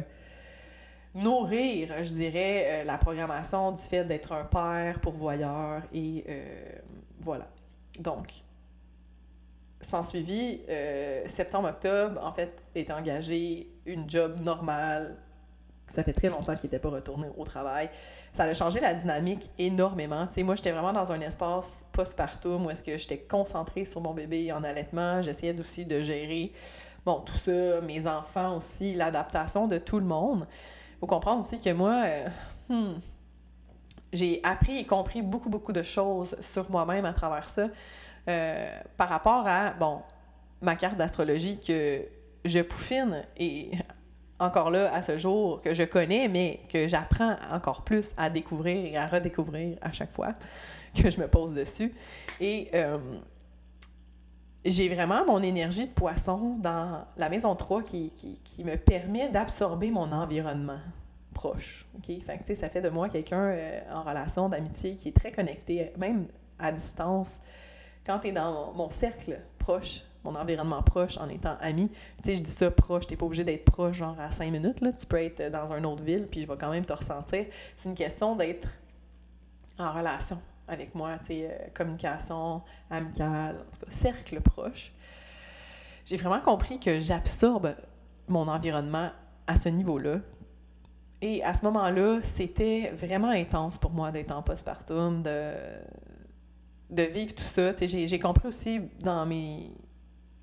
nourrir, 1.13 2.03
je 2.03 2.13
dirais, 2.13 2.65
euh, 2.65 2.83
la 2.85 2.97
programmation 2.97 3.73
du 3.73 3.81
fait 3.81 4.05
d'être 4.05 4.31
un 4.31 4.45
père 4.45 4.99
pourvoyeur. 5.01 5.83
Et 5.93 6.23
euh, 6.29 6.79
voilà. 7.19 7.47
Donc, 7.99 8.27
sans 9.81 10.01
suivi, 10.01 10.61
septembre-octobre, 11.25 12.19
en 12.23 12.31
fait, 12.31 12.65
est 12.73 12.89
engagé 12.89 13.67
une 13.85 14.09
job 14.09 14.39
normale 14.39 15.17
ça 15.85 16.03
fait 16.03 16.13
très 16.13 16.29
longtemps 16.29 16.55
qu'il 16.55 16.65
n'était 16.65 16.79
pas 16.79 16.89
retourné 16.89 17.27
au 17.37 17.43
travail. 17.43 17.89
Ça 18.33 18.43
a 18.43 18.53
changé 18.53 18.79
la 18.79 18.93
dynamique 18.93 19.51
énormément. 19.57 20.27
Moi, 20.37 20.55
j'étais 20.55 20.71
vraiment 20.71 20.93
dans 20.93 21.11
un 21.11 21.19
espace 21.21 21.85
postpartum 21.91 22.65
où 22.65 22.69
est-ce 22.69 22.83
que 22.83 22.97
j'étais 22.97 23.19
concentrée 23.19 23.85
sur 23.85 24.01
mon 24.01 24.13
bébé 24.13 24.51
en 24.51 24.63
allaitement. 24.63 25.21
J'essayais 25.21 25.59
aussi 25.59 25.85
de 25.85 26.01
gérer, 26.01 26.53
bon, 27.05 27.19
tout 27.19 27.35
ça, 27.35 27.81
mes 27.81 28.07
enfants 28.07 28.57
aussi, 28.57 28.95
l'adaptation 28.95 29.67
de 29.67 29.77
tout 29.77 29.99
le 29.99 30.05
monde. 30.05 30.47
Il 30.49 30.99
faut 31.01 31.07
comprendre 31.07 31.41
aussi 31.41 31.59
que 31.59 31.73
moi, 31.73 32.03
euh, 32.05 32.27
hmm, 32.69 32.99
j'ai 34.13 34.39
appris 34.43 34.77
et 34.79 34.85
compris 34.85 35.21
beaucoup, 35.21 35.49
beaucoup 35.49 35.73
de 35.73 35.83
choses 35.83 36.35
sur 36.39 36.71
moi-même 36.71 37.05
à 37.05 37.13
travers 37.13 37.49
ça. 37.49 37.67
Euh, 38.29 38.79
par 38.95 39.09
rapport 39.09 39.45
à, 39.45 39.71
bon, 39.71 40.01
ma 40.61 40.75
carte 40.75 40.95
d'astrologie 40.95 41.59
que 41.59 42.05
je 42.45 42.59
pouffine 42.59 43.21
et 43.37 43.71
encore 44.39 44.71
là 44.71 44.93
à 44.93 45.01
ce 45.01 45.17
jour 45.17 45.61
que 45.61 45.73
je 45.73 45.83
connais, 45.83 46.27
mais 46.27 46.59
que 46.69 46.87
j'apprends 46.87 47.35
encore 47.51 47.83
plus 47.83 48.13
à 48.17 48.29
découvrir 48.29 48.85
et 48.85 48.97
à 48.97 49.07
redécouvrir 49.07 49.77
à 49.81 49.91
chaque 49.91 50.11
fois 50.11 50.33
que 50.95 51.09
je 51.09 51.19
me 51.19 51.27
pose 51.27 51.53
dessus. 51.53 51.93
Et 52.39 52.69
euh, 52.73 52.97
j'ai 54.65 54.89
vraiment 54.89 55.25
mon 55.25 55.41
énergie 55.41 55.87
de 55.87 55.91
poisson 55.91 56.57
dans 56.59 57.05
la 57.17 57.29
maison 57.29 57.55
3 57.55 57.83
qui, 57.83 58.39
me 58.63 58.75
permet 58.75 59.29
d'absorber 59.29 59.91
mon 59.91 60.11
environnement 60.11 60.79
proche. 61.33 61.87
OK? 61.95 62.11
Fait 62.23 62.55
ça 62.55 62.69
fait 62.69 62.81
de 62.81 62.89
moi 62.89 63.09
quelqu'un 63.09 63.41
euh, 63.41 63.79
en 63.91 64.03
relation 64.03 64.49
d'amitié 64.49 64.95
qui 64.95 65.09
est 65.09 65.15
très 65.15 65.31
connecté, 65.31 65.91
même 65.97 66.27
à 66.59 66.71
distance. 66.71 67.39
Quand 68.05 68.19
tu 68.19 68.27
es 68.27 68.31
dans 68.31 68.73
mon 68.73 68.89
cercle 68.89 69.39
proche, 69.59 70.03
mon 70.23 70.35
environnement 70.35 70.81
proche 70.81 71.17
en 71.17 71.29
étant 71.29 71.55
ami. 71.59 71.89
Tu 71.89 71.97
sais, 72.23 72.35
je 72.35 72.41
dis 72.41 72.51
ça 72.51 72.71
proche, 72.71 73.07
t'es 73.07 73.15
pas 73.15 73.25
obligé 73.25 73.43
d'être 73.43 73.65
proche 73.65 73.97
genre 73.97 74.19
à 74.19 74.31
cinq 74.31 74.51
minutes, 74.51 74.81
là. 74.81 74.91
Tu 74.93 75.05
peux 75.05 75.17
être 75.17 75.51
dans 75.51 75.71
une 75.73 75.85
autre 75.85 76.03
ville, 76.03 76.27
puis 76.29 76.41
je 76.41 76.47
vais 76.47 76.57
quand 76.57 76.69
même 76.71 76.85
te 76.85 76.93
ressentir. 76.93 77.45
C'est 77.75 77.89
une 77.89 77.95
question 77.95 78.35
d'être 78.35 78.67
en 79.79 79.91
relation 79.91 80.39
avec 80.67 80.95
moi, 80.95 81.17
tu 81.19 81.25
sais, 81.25 81.49
euh, 81.49 81.67
communication 81.73 82.61
amicale, 82.89 83.57
en 83.57 83.71
tout 83.71 83.85
cas, 83.85 83.91
cercle 83.91 84.39
proche. 84.41 84.93
J'ai 86.05 86.17
vraiment 86.17 86.41
compris 86.41 86.79
que 86.79 86.99
j'absorbe 86.99 87.75
mon 88.27 88.47
environnement 88.47 89.11
à 89.47 89.55
ce 89.55 89.69
niveau-là. 89.69 90.19
Et 91.21 91.43
à 91.43 91.53
ce 91.53 91.63
moment-là, 91.63 92.19
c'était 92.21 92.91
vraiment 92.91 93.29
intense 93.29 93.77
pour 93.77 93.91
moi 93.91 94.11
d'être 94.11 94.31
en 94.31 94.41
postpartum, 94.41 95.23
de, 95.23 95.53
de 96.89 97.03
vivre 97.03 97.33
tout 97.33 97.43
ça. 97.43 97.73
J'ai 97.75 98.19
compris 98.19 98.47
aussi 98.47 98.81
dans 98.99 99.25
mes 99.25 99.71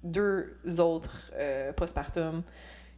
deux 0.03 0.57
autres 0.79 1.31
euh, 1.35 1.73
postpartum 1.73 2.43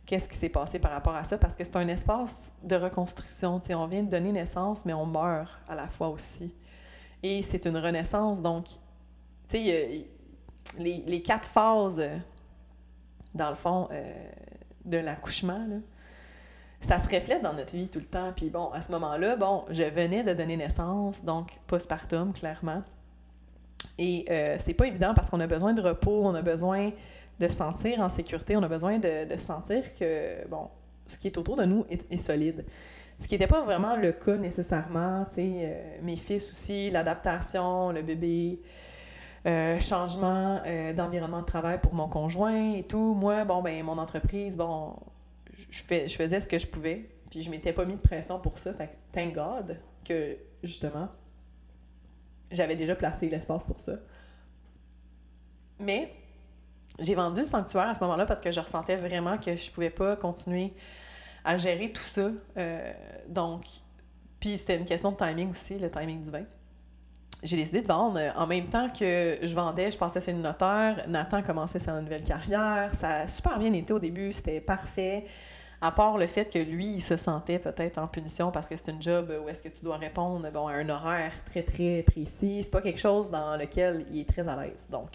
qu'est-ce 0.06 0.28
qui 0.28 0.36
s'est 0.36 0.48
passé 0.48 0.78
par 0.78 0.90
rapport 0.90 1.14
à 1.14 1.24
ça, 1.24 1.38
parce 1.38 1.56
que 1.56 1.64
c'est 1.64 1.76
un 1.76 1.88
espace 1.88 2.52
de 2.62 2.76
reconstruction. 2.76 3.60
sais, 3.60 3.74
on 3.74 3.86
vient 3.86 4.02
de 4.02 4.10
donner 4.10 4.32
naissance, 4.32 4.84
mais 4.84 4.92
on 4.92 5.06
meurt 5.06 5.50
à 5.68 5.74
la 5.74 5.86
fois 5.86 6.08
aussi. 6.08 6.54
Et 7.22 7.42
c'est 7.42 7.66
une 7.66 7.76
renaissance, 7.76 8.42
donc, 8.42 8.66
tu 9.48 9.58
sais, 9.58 10.06
les, 10.78 11.04
les, 11.06 11.22
quatre 11.22 11.48
phases, 11.48 12.02
dans 13.34 13.50
le 13.50 13.54
fond, 13.54 13.88
euh, 13.92 14.12
de 14.84 14.96
l'accouchement, 14.96 15.66
ça 16.80 16.98
se 16.98 17.14
reflète 17.14 17.42
dans 17.42 17.52
notre 17.52 17.76
vie 17.76 17.88
tout 17.88 18.00
le 18.00 18.06
temps. 18.06 18.32
Puis 18.34 18.50
bon, 18.50 18.70
à 18.72 18.82
ce 18.82 18.90
moment-là, 18.92 19.36
bon, 19.36 19.64
je 19.70 19.84
venais 19.84 20.24
de 20.24 20.32
donner 20.32 20.56
naissance, 20.56 21.24
donc 21.24 21.58
postpartum, 21.68 22.32
clairement. 22.32 22.82
Et 23.98 24.24
euh, 24.30 24.56
c'est 24.58 24.74
pas 24.74 24.86
évident 24.86 25.12
parce 25.14 25.30
qu'on 25.30 25.40
a 25.40 25.46
besoin 25.46 25.74
de 25.74 25.82
repos, 25.82 26.22
on 26.24 26.34
a 26.34 26.42
besoin 26.42 26.90
de 27.38 27.48
se 27.48 27.54
sentir 27.54 28.00
en 28.00 28.08
sécurité, 28.08 28.56
on 28.56 28.62
a 28.62 28.68
besoin 28.68 28.98
de, 28.98 29.36
sentir 29.36 29.82
que, 29.94 30.46
bon, 30.48 30.68
ce 31.06 31.18
qui 31.18 31.26
est 31.26 31.36
autour 31.36 31.56
de 31.56 31.64
nous 31.64 31.84
est, 31.90 32.16
solide. 32.16 32.64
Ce 33.18 33.28
qui 33.28 33.34
n'était 33.34 33.46
pas 33.46 33.62
vraiment 33.62 33.96
le 33.96 34.12
cas 34.12 34.36
nécessairement, 34.36 35.24
tu 35.26 35.34
sais, 35.34 35.52
euh, 35.58 35.98
mes 36.02 36.16
fils 36.16 36.50
aussi, 36.50 36.90
l'adaptation, 36.90 37.92
le 37.92 38.02
bébé, 38.02 38.60
euh, 39.44 39.80
changement 39.80 40.60
euh, 40.66 40.92
d'environnement 40.92 41.40
de 41.40 41.46
travail 41.46 41.80
pour 41.80 41.94
mon 41.94 42.06
conjoint 42.06 42.74
et 42.74 42.84
tout. 42.84 43.14
Moi, 43.14 43.44
bon, 43.44 43.60
ben, 43.60 43.82
mon 43.84 43.98
entreprise, 43.98 44.56
bon, 44.56 44.94
je, 45.68 45.82
fais, 45.82 46.06
je 46.06 46.14
faisais 46.14 46.40
ce 46.40 46.46
que 46.46 46.60
je 46.60 46.66
pouvais, 46.68 47.10
puis 47.28 47.42
je 47.42 47.50
m'étais 47.50 47.72
pas 47.72 47.84
mis 47.84 47.96
de 47.96 48.00
pression 48.00 48.38
pour 48.38 48.56
ça. 48.56 48.72
Fait 48.72 48.96
thank 49.10 49.34
God 49.34 49.80
que, 50.04 50.36
justement, 50.62 51.08
j'avais 52.52 52.76
déjà 52.76 52.94
placé 52.94 53.28
l'espace 53.28 53.66
pour 53.66 53.78
ça. 53.78 53.92
Mais 55.78 56.12
j'ai 56.98 57.14
vendu 57.14 57.40
le 57.40 57.46
sanctuaire 57.46 57.88
à 57.88 57.94
ce 57.94 58.00
moment-là 58.00 58.26
parce 58.26 58.40
que 58.40 58.50
je 58.50 58.60
ressentais 58.60 58.96
vraiment 58.96 59.38
que 59.38 59.56
je 59.56 59.70
pouvais 59.70 59.90
pas 59.90 60.16
continuer 60.16 60.72
à 61.44 61.56
gérer 61.56 61.90
tout 61.92 62.02
ça. 62.02 62.30
Euh, 62.56 62.92
donc, 63.28 63.62
puis 64.38 64.58
c'était 64.58 64.76
une 64.76 64.84
question 64.84 65.12
de 65.12 65.16
timing 65.16 65.50
aussi, 65.50 65.78
le 65.78 65.90
timing 65.90 66.20
du 66.20 66.30
vin. 66.30 66.44
J'ai 67.42 67.56
décidé 67.56 67.80
de 67.80 67.88
vendre 67.88 68.20
en 68.36 68.46
même 68.46 68.66
temps 68.66 68.88
que 68.88 69.38
je 69.42 69.54
vendais, 69.54 69.90
je 69.90 69.98
passais 69.98 70.20
sur 70.20 70.32
une 70.32 70.42
notaire. 70.42 71.04
Nathan 71.08 71.42
commençait 71.42 71.80
sa 71.80 72.00
nouvelle 72.00 72.22
carrière. 72.22 72.94
Ça 72.94 73.22
a 73.22 73.28
super 73.28 73.58
bien 73.58 73.72
été 73.72 73.92
au 73.92 73.98
début, 73.98 74.32
c'était 74.32 74.60
parfait. 74.60 75.24
À 75.84 75.90
part 75.90 76.16
le 76.16 76.28
fait 76.28 76.44
que 76.44 76.60
lui, 76.60 76.86
il 76.86 77.00
se 77.00 77.16
sentait 77.16 77.58
peut-être 77.58 77.98
en 77.98 78.06
punition 78.06 78.52
parce 78.52 78.68
que 78.68 78.76
c'est 78.76 78.92
une 78.92 79.02
job 79.02 79.32
où 79.44 79.48
est-ce 79.48 79.60
que 79.60 79.68
tu 79.68 79.84
dois 79.84 79.96
répondre 79.96 80.48
bon, 80.52 80.68
à 80.68 80.74
un 80.74 80.88
horaire 80.88 81.32
très, 81.44 81.64
très 81.64 82.04
précis. 82.06 82.62
C'est 82.62 82.70
pas 82.70 82.80
quelque 82.80 83.00
chose 83.00 83.32
dans 83.32 83.56
lequel 83.56 84.06
il 84.12 84.20
est 84.20 84.28
très 84.28 84.46
à 84.46 84.54
l'aise. 84.62 84.88
Donc, 84.88 85.08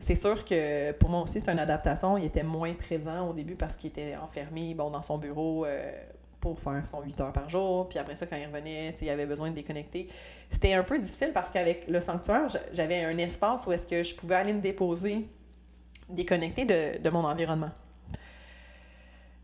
c'est 0.00 0.16
sûr 0.16 0.44
que 0.44 0.90
pour 0.94 1.10
moi 1.10 1.22
aussi, 1.22 1.40
c'est 1.40 1.52
une 1.52 1.60
adaptation. 1.60 2.18
Il 2.18 2.24
était 2.24 2.42
moins 2.42 2.74
présent 2.74 3.28
au 3.28 3.32
début 3.32 3.54
parce 3.54 3.76
qu'il 3.76 3.90
était 3.90 4.16
enfermé 4.16 4.74
bon, 4.74 4.90
dans 4.90 5.02
son 5.02 5.16
bureau 5.16 5.64
euh, 5.64 5.92
pour 6.40 6.58
faire 6.58 6.84
son 6.84 7.00
8 7.00 7.20
heures 7.20 7.32
par 7.32 7.48
jour. 7.48 7.88
Puis 7.88 8.00
après 8.00 8.16
ça, 8.16 8.26
quand 8.26 8.36
il 8.36 8.46
revenait, 8.46 8.92
il 9.00 9.10
avait 9.10 9.26
besoin 9.26 9.50
de 9.50 9.54
déconnecter. 9.54 10.08
C'était 10.50 10.74
un 10.74 10.82
peu 10.82 10.98
difficile 10.98 11.30
parce 11.32 11.52
qu'avec 11.52 11.86
le 11.86 12.00
sanctuaire, 12.00 12.48
j'avais 12.72 13.04
un 13.04 13.16
espace 13.18 13.64
où 13.68 13.70
est-ce 13.70 13.86
que 13.86 14.02
je 14.02 14.16
pouvais 14.16 14.34
aller 14.34 14.54
me 14.54 14.60
déposer, 14.60 15.24
déconnecter 16.08 16.64
de, 16.64 17.00
de 17.00 17.10
mon 17.10 17.24
environnement 17.24 17.70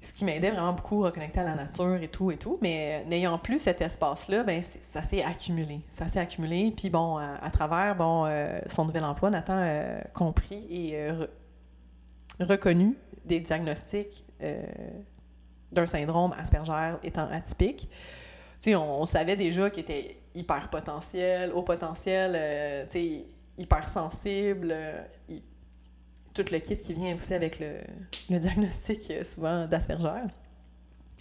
ce 0.02 0.14
qui 0.14 0.25
m'aidait 0.25 0.50
vraiment 0.50 0.73
beaucoup 0.73 1.04
à 1.04 1.09
reconnecter 1.09 1.40
à 1.40 1.45
la 1.45 1.54
nature 1.54 1.97
et 1.97 2.09
tout 2.09 2.30
et 2.30 2.37
tout. 2.37 2.59
Mais 2.62 3.04
n'ayant 3.04 3.38
plus 3.38 3.59
cet 3.59 3.83
espace-là, 3.83 4.42
ben 4.45 4.62
ça 4.62 5.02
s'est 5.02 5.23
accumulé. 5.23 5.83
Ça 5.90 6.09
s'est 6.09 6.21
accumulé. 6.21 6.73
Puis 6.75 6.88
bon, 6.88 7.19
à, 7.19 7.50
travers 7.50 7.97
bon, 7.97 8.25
euh, 8.25 8.61
son 8.66 8.87
nouvel 8.87 9.04
emploi, 9.04 9.30
Nathan 9.30 9.59
a 9.59 10.04
compris 10.14 10.66
et 10.71 10.92
euh, 10.95 11.26
reconnu 12.40 12.97
des 13.26 13.40
diagnostics 13.40 14.25
euh, 14.42 14.62
d'un 15.71 15.87
syndrome 15.87 16.33
Asperger 16.38 16.95
étant 17.02 17.28
atypique. 17.28 17.90
Tu 18.62 18.71
sais, 18.71 18.76
on, 18.76 19.04
savait 19.07 19.37
déjà 19.37 19.69
qu'il 19.69 19.83
était 19.83 20.16
hyper 20.35 20.69
potentiel, 20.71 21.52
haut 21.52 21.62
potentiel, 21.62 22.87
tu 22.90 22.99
sais, 22.99 23.25
hyper 23.59 23.88
sensible, 23.88 24.75
tout 26.34 26.44
le 26.50 26.58
kit 26.58 26.76
qui 26.76 26.94
vient 26.94 27.14
aussi 27.16 27.34
avec 27.34 27.58
le, 27.60 28.38
diagnostic 28.38 29.10
euh, 29.10 29.25
souvent 29.25 29.66
d'Asperger. 29.66 30.28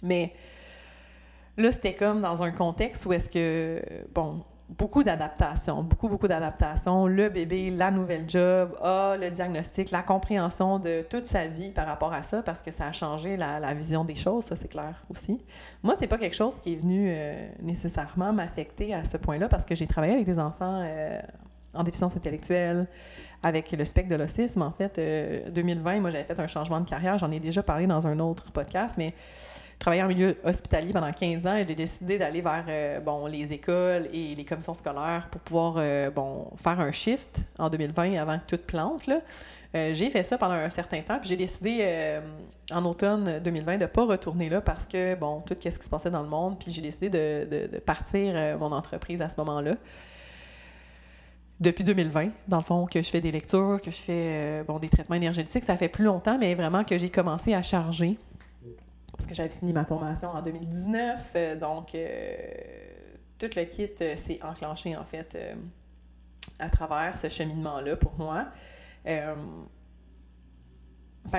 Mais 0.02 0.32
là, 1.56 1.70
c'était 1.72 1.94
comme 1.94 2.20
dans 2.20 2.42
un 2.42 2.50
contexte 2.50 3.06
où 3.06 3.12
est-ce 3.12 3.28
que, 3.28 3.82
bon, 4.14 4.42
beaucoup 4.78 5.02
d'adaptation, 5.02 5.82
beaucoup, 5.82 6.08
beaucoup 6.08 6.28
d'adaptation. 6.28 7.06
Le 7.06 7.28
bébé, 7.28 7.70
la 7.70 7.90
nouvelle 7.90 8.28
job, 8.28 8.76
le 8.82 9.28
diagnostic, 9.28 9.90
la 9.90 10.02
compréhension 10.02 10.78
de 10.78 11.02
toute 11.08 11.26
sa 11.26 11.46
vie 11.46 11.70
par 11.70 11.86
rapport 11.86 12.12
à 12.12 12.22
ça, 12.22 12.42
parce 12.42 12.62
que 12.62 12.70
ça 12.70 12.86
a 12.86 12.92
changé 12.92 13.36
la, 13.36 13.74
vision 13.74 14.04
des 14.04 14.14
choses, 14.14 14.44
ça 14.44 14.56
c'est 14.56 14.68
clair 14.68 15.02
aussi. 15.08 15.40
Moi, 15.82 15.94
c'est 15.98 16.06
pas 16.06 16.18
quelque 16.18 16.36
chose 16.36 16.60
qui 16.60 16.74
est 16.74 16.76
venu 16.76 17.08
euh, 17.08 17.48
nécessairement 17.62 18.32
m'affecter 18.32 18.94
à 18.94 19.04
ce 19.04 19.16
point-là, 19.16 19.48
parce 19.48 19.64
que 19.64 19.74
j'ai 19.74 19.86
travaillé 19.86 20.14
avec 20.14 20.26
des 20.26 20.38
enfants 20.38 20.82
euh, 20.84 21.20
en 21.74 21.84
déficience 21.84 22.16
intellectuelle, 22.16 22.86
avec 23.42 23.72
le 23.72 23.84
spectre 23.84 24.10
de 24.10 24.16
l'autisme. 24.16 24.62
En 24.62 24.72
fait, 24.72 25.00
2020, 25.52 25.96
euh, 25.96 26.00
moi, 26.00 26.10
j'avais 26.10 26.24
fait 26.24 26.38
un 26.38 26.46
changement 26.46 26.80
de 26.80 26.88
carrière. 26.88 27.16
J'en 27.18 27.30
ai 27.30 27.40
déjà 27.40 27.62
parlé 27.62 27.86
dans 27.86 28.06
un 28.06 28.18
autre 28.18 28.50
podcast, 28.52 28.96
mais 28.98 29.14
je 29.74 29.78
travaillais 29.78 30.02
en 30.02 30.08
milieu 30.08 30.36
hospitalier 30.44 30.92
pendant 30.92 31.10
15 31.10 31.46
ans 31.46 31.56
et 31.56 31.64
j'ai 31.66 31.74
décidé 31.74 32.18
d'aller 32.18 32.42
vers 32.42 32.66
euh, 32.68 33.00
bon, 33.00 33.26
les 33.26 33.52
écoles 33.54 34.08
et 34.12 34.34
les 34.34 34.44
commissions 34.44 34.74
scolaires 34.74 35.28
pour 35.30 35.40
pouvoir 35.40 35.74
euh, 35.78 36.10
bon, 36.10 36.50
faire 36.56 36.80
un 36.80 36.92
shift 36.92 37.46
en 37.58 37.70
2020 37.70 38.20
avant 38.20 38.38
que 38.38 38.56
tout 38.56 38.62
plante. 38.62 39.06
Là. 39.06 39.20
j'ai 39.72 40.10
fait 40.10 40.22
ça 40.22 40.36
pendant 40.36 40.54
un 40.54 40.68
certain 40.68 41.00
temps, 41.00 41.18
puis 41.18 41.30
j'ai 41.30 41.36
décidé 41.36 42.18
en 42.72 42.84
automne 42.84 43.38
2020 43.42 43.76
de 43.76 43.82
ne 43.82 43.86
pas 43.86 44.04
retourner 44.04 44.50
là 44.50 44.60
parce 44.60 44.86
que, 44.86 45.14
bon, 45.14 45.40
tout 45.40 45.54
ce 45.58 45.68
qui 45.68 45.70
se 45.72 45.88
passait 45.88 46.10
dans 46.10 46.22
le 46.22 46.28
monde, 46.28 46.58
puis 46.58 46.72
j'ai 46.72 46.82
décidé 46.82 47.08
de, 47.08 47.68
de 47.68 47.78
partir 47.78 48.58
mon 48.58 48.72
entreprise 48.72 49.22
à 49.22 49.30
ce 49.30 49.36
moment-là 49.38 49.76
depuis 51.60 51.84
2020, 51.84 52.30
dans 52.48 52.56
le 52.56 52.62
fond, 52.62 52.86
que 52.86 53.02
je 53.02 53.10
fais 53.10 53.20
des 53.20 53.30
lectures, 53.30 53.78
que 53.82 53.90
je 53.90 53.98
fais 53.98 54.60
euh, 54.60 54.64
bon, 54.64 54.78
des 54.78 54.88
traitements 54.88 55.16
énergétiques. 55.16 55.62
Ça 55.64 55.76
fait 55.76 55.90
plus 55.90 56.04
longtemps, 56.04 56.38
mais 56.38 56.54
vraiment 56.54 56.84
que 56.84 56.96
j'ai 56.96 57.10
commencé 57.10 57.52
à 57.52 57.60
charger. 57.60 58.18
Parce 59.12 59.26
que 59.26 59.34
j'avais 59.34 59.50
fini 59.50 59.74
ma 59.74 59.84
formation 59.84 60.30
en 60.30 60.40
2019. 60.40 61.32
Euh, 61.36 61.56
donc, 61.56 61.94
euh, 61.94 62.38
tout 63.38 63.50
le 63.54 63.64
kit 63.64 63.90
s'est 64.16 64.42
enclenché, 64.42 64.96
en 64.96 65.04
fait, 65.04 65.38
à 66.58 66.70
travers 66.70 67.18
ce 67.18 67.28
cheminement-là 67.28 67.96
pour 67.96 68.14
moi. 68.18 68.46
fait 69.04 69.34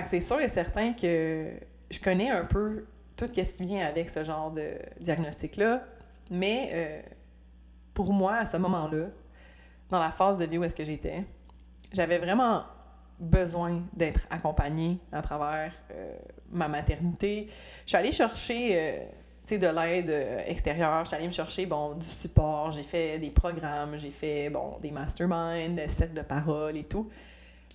que 0.04 0.08
c'est 0.08 0.22
sûr 0.22 0.40
et 0.40 0.50
certain 0.50 0.94
que 0.94 1.52
je 1.90 2.00
connais 2.00 2.30
un 2.30 2.46
peu 2.46 2.86
tout 3.18 3.28
ce 3.34 3.54
qui 3.54 3.64
vient 3.64 3.86
avec 3.86 4.10
ce 4.10 4.24
genre 4.24 4.52
de 4.52 4.78
diagnostic-là. 5.00 5.84
Mais 6.32 7.04
pour 7.94 8.14
moi, 8.14 8.34
à 8.36 8.46
ce 8.48 8.58
moment-là, 8.58 9.10
dans 9.92 10.00
la 10.00 10.12
phase 10.12 10.40
de 10.40 10.46
vie 10.46 10.58
où 10.58 10.64
est-ce 10.64 10.76
que 10.76 10.86
j'étais, 10.86 11.26
j'avais 11.92 12.18
vraiment 12.18 12.64
besoin 13.20 13.84
d'être 13.94 14.26
accompagnée 14.32 14.98
à 15.12 15.22
travers 15.22 15.74
euh, 15.92 16.18
ma 16.50 16.68
maternité. 16.68 17.48
Je 17.86 17.90
suis 17.90 17.98
allée 17.98 18.12
chercher 18.12 18.72
euh, 18.74 19.58
de 19.58 19.68
l'aide 19.68 20.10
euh, 20.10 20.44
extérieure, 20.48 21.04
je 21.04 21.10
suis 21.10 21.18
allée 21.18 21.28
me 21.28 21.34
chercher 21.34 21.66
bon, 21.66 21.94
du 21.94 22.06
support, 22.06 22.72
j'ai 22.72 22.84
fait 22.84 23.20
des 23.20 23.30
programmes, 23.30 23.98
j'ai 23.98 24.12
fait 24.12 24.50
bon, 24.50 24.78
des 24.82 24.92
masterminds, 24.92 25.76
des 25.76 25.90
sets 25.90 26.08
de 26.08 26.22
parole 26.22 26.78
et 26.78 26.86
tout. 26.86 27.10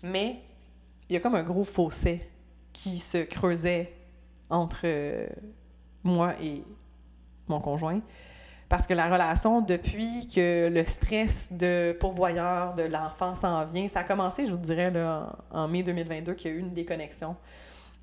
Mais 0.02 0.40
il 1.08 1.12
y 1.12 1.16
a 1.16 1.20
comme 1.20 1.34
un 1.34 1.42
gros 1.42 1.64
fossé 1.64 2.28
qui 2.72 2.98
se 2.98 3.18
creusait 3.18 3.92
entre 4.48 4.86
moi 6.02 6.34
et 6.42 6.64
mon 7.46 7.60
conjoint. 7.60 8.00
Parce 8.68 8.86
que 8.86 8.94
la 8.94 9.06
relation, 9.06 9.60
depuis 9.60 10.26
que 10.26 10.68
le 10.68 10.84
stress 10.84 11.52
de 11.52 11.96
pourvoyeur 12.00 12.74
de 12.74 12.82
l'enfant 12.82 13.34
s'en 13.34 13.64
vient, 13.64 13.86
ça 13.86 14.00
a 14.00 14.04
commencé, 14.04 14.46
je 14.46 14.50
vous 14.50 14.56
dirais, 14.56 14.90
là, 14.90 15.36
en 15.52 15.68
mai 15.68 15.84
2022, 15.84 16.34
qu'il 16.34 16.50
y 16.50 16.54
a 16.54 16.56
eu 16.56 16.60
une 16.60 16.72
déconnexion 16.72 17.36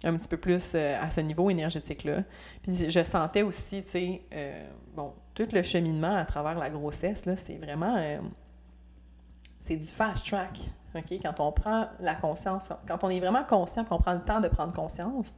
un 0.04 0.18
petit 0.18 0.28
peu 0.28 0.38
plus 0.38 0.74
euh, 0.76 1.02
à 1.02 1.10
ce 1.10 1.22
niveau 1.22 1.50
énergétique-là. 1.50 2.24
Puis 2.62 2.90
je 2.90 3.04
sentais 3.04 3.42
aussi, 3.42 3.84
tu 3.84 3.92
sais, 3.92 4.22
euh, 4.34 4.68
bon, 4.96 5.14
tout 5.34 5.48
le 5.52 5.64
cheminement 5.64 6.16
à 6.16 6.26
travers 6.26 6.56
la 6.56 6.70
grossesse, 6.70 7.26
là, 7.26 7.36
c'est 7.36 7.58
vraiment... 7.58 7.96
Euh, 7.98 8.20
c'est 9.60 9.78
du 9.78 9.88
fast 9.88 10.28
track, 10.28 10.60
OK? 10.94 11.20
Quand 11.22 11.40
on 11.40 11.52
prend 11.54 11.88
la 12.02 12.16
conscience, 12.16 12.70
quand 12.86 13.04
on 13.04 13.10
est 13.10 13.22
vraiment 13.22 13.46
conscient, 13.46 13.86
qu'on 13.86 13.98
prend 13.98 14.14
le 14.14 14.22
temps 14.22 14.42
de 14.42 14.50
prendre 14.50 14.74
conscience, 14.74 15.34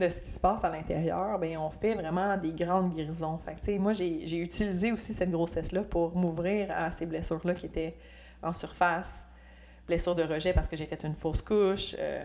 de 0.00 0.08
ce 0.08 0.20
qui 0.20 0.28
se 0.28 0.40
passe 0.40 0.64
à 0.64 0.70
l'intérieur, 0.70 1.38
ben 1.38 1.56
on 1.58 1.70
fait 1.70 1.94
vraiment 1.94 2.36
des 2.36 2.52
grandes 2.52 2.92
guérisons. 2.92 3.38
Fait 3.38 3.78
moi, 3.78 3.92
j'ai 3.92 4.38
utilisé 4.38 4.90
aussi 4.90 5.14
cette 5.14 5.30
grossesse-là 5.30 5.82
pour 5.82 6.16
m'ouvrir 6.16 6.70
à 6.70 6.90
ces 6.90 7.06
blessures-là 7.06 7.54
qui 7.54 7.66
étaient 7.66 7.94
en 8.42 8.52
surface. 8.52 9.26
Blessures 9.86 10.14
de 10.14 10.22
rejet 10.22 10.52
parce 10.52 10.68
que 10.68 10.76
j'ai 10.76 10.86
fait 10.86 11.04
une 11.04 11.14
fausse 11.14 11.42
couche. 11.42 11.94
Euh, 11.98 12.24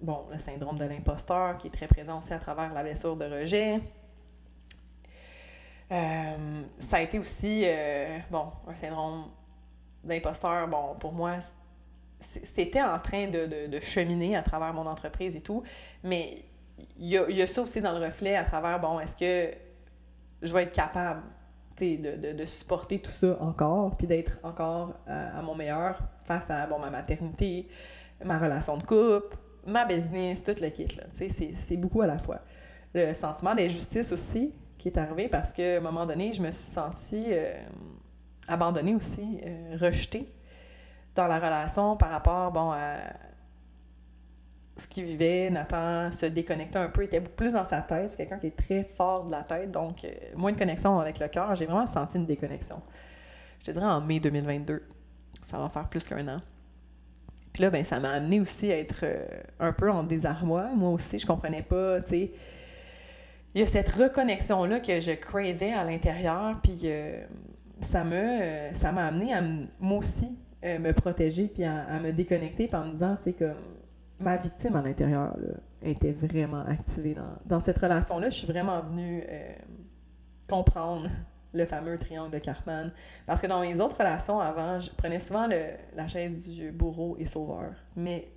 bon, 0.00 0.24
le 0.30 0.38
syndrome 0.38 0.78
de 0.78 0.84
l'imposteur 0.84 1.58
qui 1.58 1.66
est 1.66 1.70
très 1.70 1.86
présent 1.86 2.18
aussi 2.18 2.32
à 2.32 2.38
travers 2.38 2.72
la 2.72 2.82
blessure 2.82 3.16
de 3.16 3.24
rejet. 3.24 3.80
Euh, 5.90 6.62
ça 6.78 6.96
a 6.96 7.00
été 7.00 7.18
aussi, 7.18 7.62
euh, 7.64 8.18
bon, 8.30 8.46
un 8.66 8.74
syndrome 8.74 9.24
d'imposteur, 10.04 10.68
bon, 10.68 10.94
pour 11.00 11.12
moi, 11.12 11.38
c'était 12.18 12.82
en 12.82 12.98
train 12.98 13.28
de, 13.28 13.66
de, 13.66 13.80
cheminer 13.80 14.36
à 14.36 14.42
travers 14.42 14.72
mon 14.72 14.86
entreprise 14.86 15.36
et 15.36 15.42
tout, 15.42 15.62
mais 16.02 16.44
il 16.98 17.08
y 17.08 17.42
a, 17.42 17.46
ça 17.46 17.62
aussi 17.62 17.80
dans 17.80 17.98
le 17.98 18.04
reflet 18.04 18.36
à 18.36 18.44
travers, 18.44 18.80
bon, 18.80 19.00
est-ce 19.00 19.16
que 19.16 19.54
je 20.42 20.52
vais 20.52 20.64
être 20.64 20.72
capable 20.72 21.22
de, 21.78 22.16
de, 22.16 22.32
de, 22.32 22.46
supporter 22.46 23.00
tout 23.00 23.10
ça 23.10 23.36
encore, 23.40 23.96
puis 23.96 24.06
d'être 24.06 24.38
encore 24.42 24.94
à, 25.06 25.42
mon 25.42 25.54
meilleur 25.54 25.98
face 26.24 26.50
à 26.50 26.66
bon, 26.66 26.78
ma 26.78 26.90
maternité, 26.90 27.68
ma 28.24 28.38
relation 28.38 28.76
de 28.78 28.82
couple, 28.82 29.36
ma 29.66 29.84
business, 29.84 30.42
tout 30.42 30.54
le 30.60 30.68
kit. 30.70 30.86
C'est 31.12 31.76
beaucoup 31.76 32.00
à 32.02 32.06
la 32.06 32.18
fois. 32.18 32.40
Le 32.94 33.12
sentiment 33.12 33.54
d'injustice 33.54 34.12
aussi 34.12 34.54
qui 34.78 34.88
est 34.88 34.98
arrivé 34.98 35.28
parce 35.28 35.52
qu'à 35.52 35.76
un 35.76 35.80
moment 35.80 36.06
donné, 36.06 36.32
je 36.32 36.40
me 36.40 36.50
suis 36.50 36.64
sentie 36.64 37.26
euh, 37.28 37.54
abandonnée 38.48 38.94
aussi, 38.94 39.40
euh, 39.44 39.76
rejetée 39.78 40.32
dans 41.14 41.26
la 41.26 41.36
relation 41.36 41.96
par 41.96 42.10
rapport 42.10 42.52
bon, 42.52 42.72
à 42.72 42.98
ce 44.76 44.86
qu'il 44.86 45.04
vivait. 45.04 45.50
Nathan 45.50 46.10
se 46.10 46.26
déconnectait 46.26 46.78
un 46.78 46.88
peu, 46.88 47.02
était 47.02 47.20
beaucoup 47.20 47.36
plus 47.36 47.52
dans 47.52 47.64
sa 47.64 47.82
tête. 47.82 48.10
C'est 48.10 48.16
quelqu'un 48.18 48.38
qui 48.38 48.48
est 48.48 48.56
très 48.56 48.84
fort 48.84 49.24
de 49.24 49.30
la 49.30 49.42
tête, 49.42 49.70
donc 49.70 50.04
euh, 50.04 50.08
moins 50.36 50.52
de 50.52 50.58
connexion 50.58 50.98
avec 50.98 51.18
le 51.18 51.28
cœur. 51.28 51.54
J'ai 51.54 51.66
vraiment 51.66 51.86
senti 51.86 52.18
une 52.18 52.26
déconnexion. 52.26 52.80
Je 53.60 53.66
te 53.66 53.70
dirais 53.70 53.86
en 53.86 54.00
mai 54.00 54.20
2022. 54.20 54.82
Ça 55.42 55.58
va 55.58 55.68
faire 55.68 55.88
plus 55.88 56.06
qu'un 56.06 56.26
an. 56.28 56.40
Puis 57.52 57.62
là, 57.62 57.70
ben, 57.70 57.84
ça 57.84 58.00
m'a 58.00 58.10
amené 58.10 58.40
aussi 58.40 58.70
à 58.70 58.76
être 58.76 59.00
euh, 59.04 59.26
un 59.60 59.72
peu 59.72 59.90
en 59.90 60.02
désarroi. 60.02 60.70
Moi 60.74 60.90
aussi, 60.90 61.18
je 61.18 61.26
comprenais 61.26 61.62
pas, 61.62 62.00
tu 62.02 62.08
sais. 62.08 62.30
Il 63.54 63.60
y 63.60 63.64
a 63.64 63.66
cette 63.66 63.88
reconnexion-là 63.88 64.80
que 64.80 65.00
je 65.00 65.12
cravais 65.12 65.72
à 65.72 65.82
l'intérieur, 65.82 66.60
puis 66.62 66.80
euh, 66.84 67.24
ça 67.80 68.04
m'a 68.04 68.74
ça 68.74 68.92
m'a 68.92 69.06
amené 69.06 69.32
à 69.32 69.40
moi 69.80 69.98
aussi 69.98 70.38
me 70.62 70.92
protéger, 70.92 71.46
puis 71.46 71.64
à, 71.64 71.98
me 72.00 72.12
déconnecter, 72.12 72.66
puis 72.66 72.76
en 72.76 72.84
me 72.84 72.90
disant, 72.90 73.16
tu 73.16 73.22
sais, 73.22 73.32
comme 73.32 73.54
ma 74.20 74.36
victime 74.36 74.76
à 74.76 74.82
l'intérieur 74.82 75.36
était 75.82 76.12
vraiment 76.12 76.62
activée 76.62 77.16
dans, 77.44 77.60
cette 77.60 77.78
relation-là. 77.78 78.30
Je 78.30 78.36
suis 78.36 78.46
vraiment 78.46 78.80
venue 78.82 79.22
euh, 79.28 79.54
comprendre 80.48 81.08
le 81.52 81.64
fameux 81.64 81.98
triangle 81.98 82.30
de 82.30 82.38
Cartman. 82.38 82.92
Parce 83.26 83.40
que 83.40 83.46
dans 83.46 83.60
mes 83.60 83.80
autres 83.80 83.98
relations 83.98 84.40
avant, 84.40 84.78
je 84.78 84.90
prenais 84.90 85.18
souvent 85.18 85.46
la 85.46 86.08
chaise 86.08 86.48
du 86.48 86.70
bourreau 86.70 87.16
et 87.18 87.24
sauveur, 87.24 87.72
mais 87.94 88.30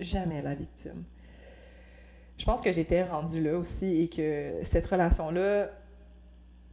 jamais 0.00 0.42
la 0.42 0.54
victime. 0.54 1.04
Je 2.36 2.44
pense 2.44 2.60
que 2.60 2.72
j'étais 2.72 3.04
rendue 3.04 3.42
là 3.42 3.56
aussi 3.56 4.02
et 4.02 4.08
que 4.08 4.58
cette 4.62 4.86
relation-là, 4.86 5.68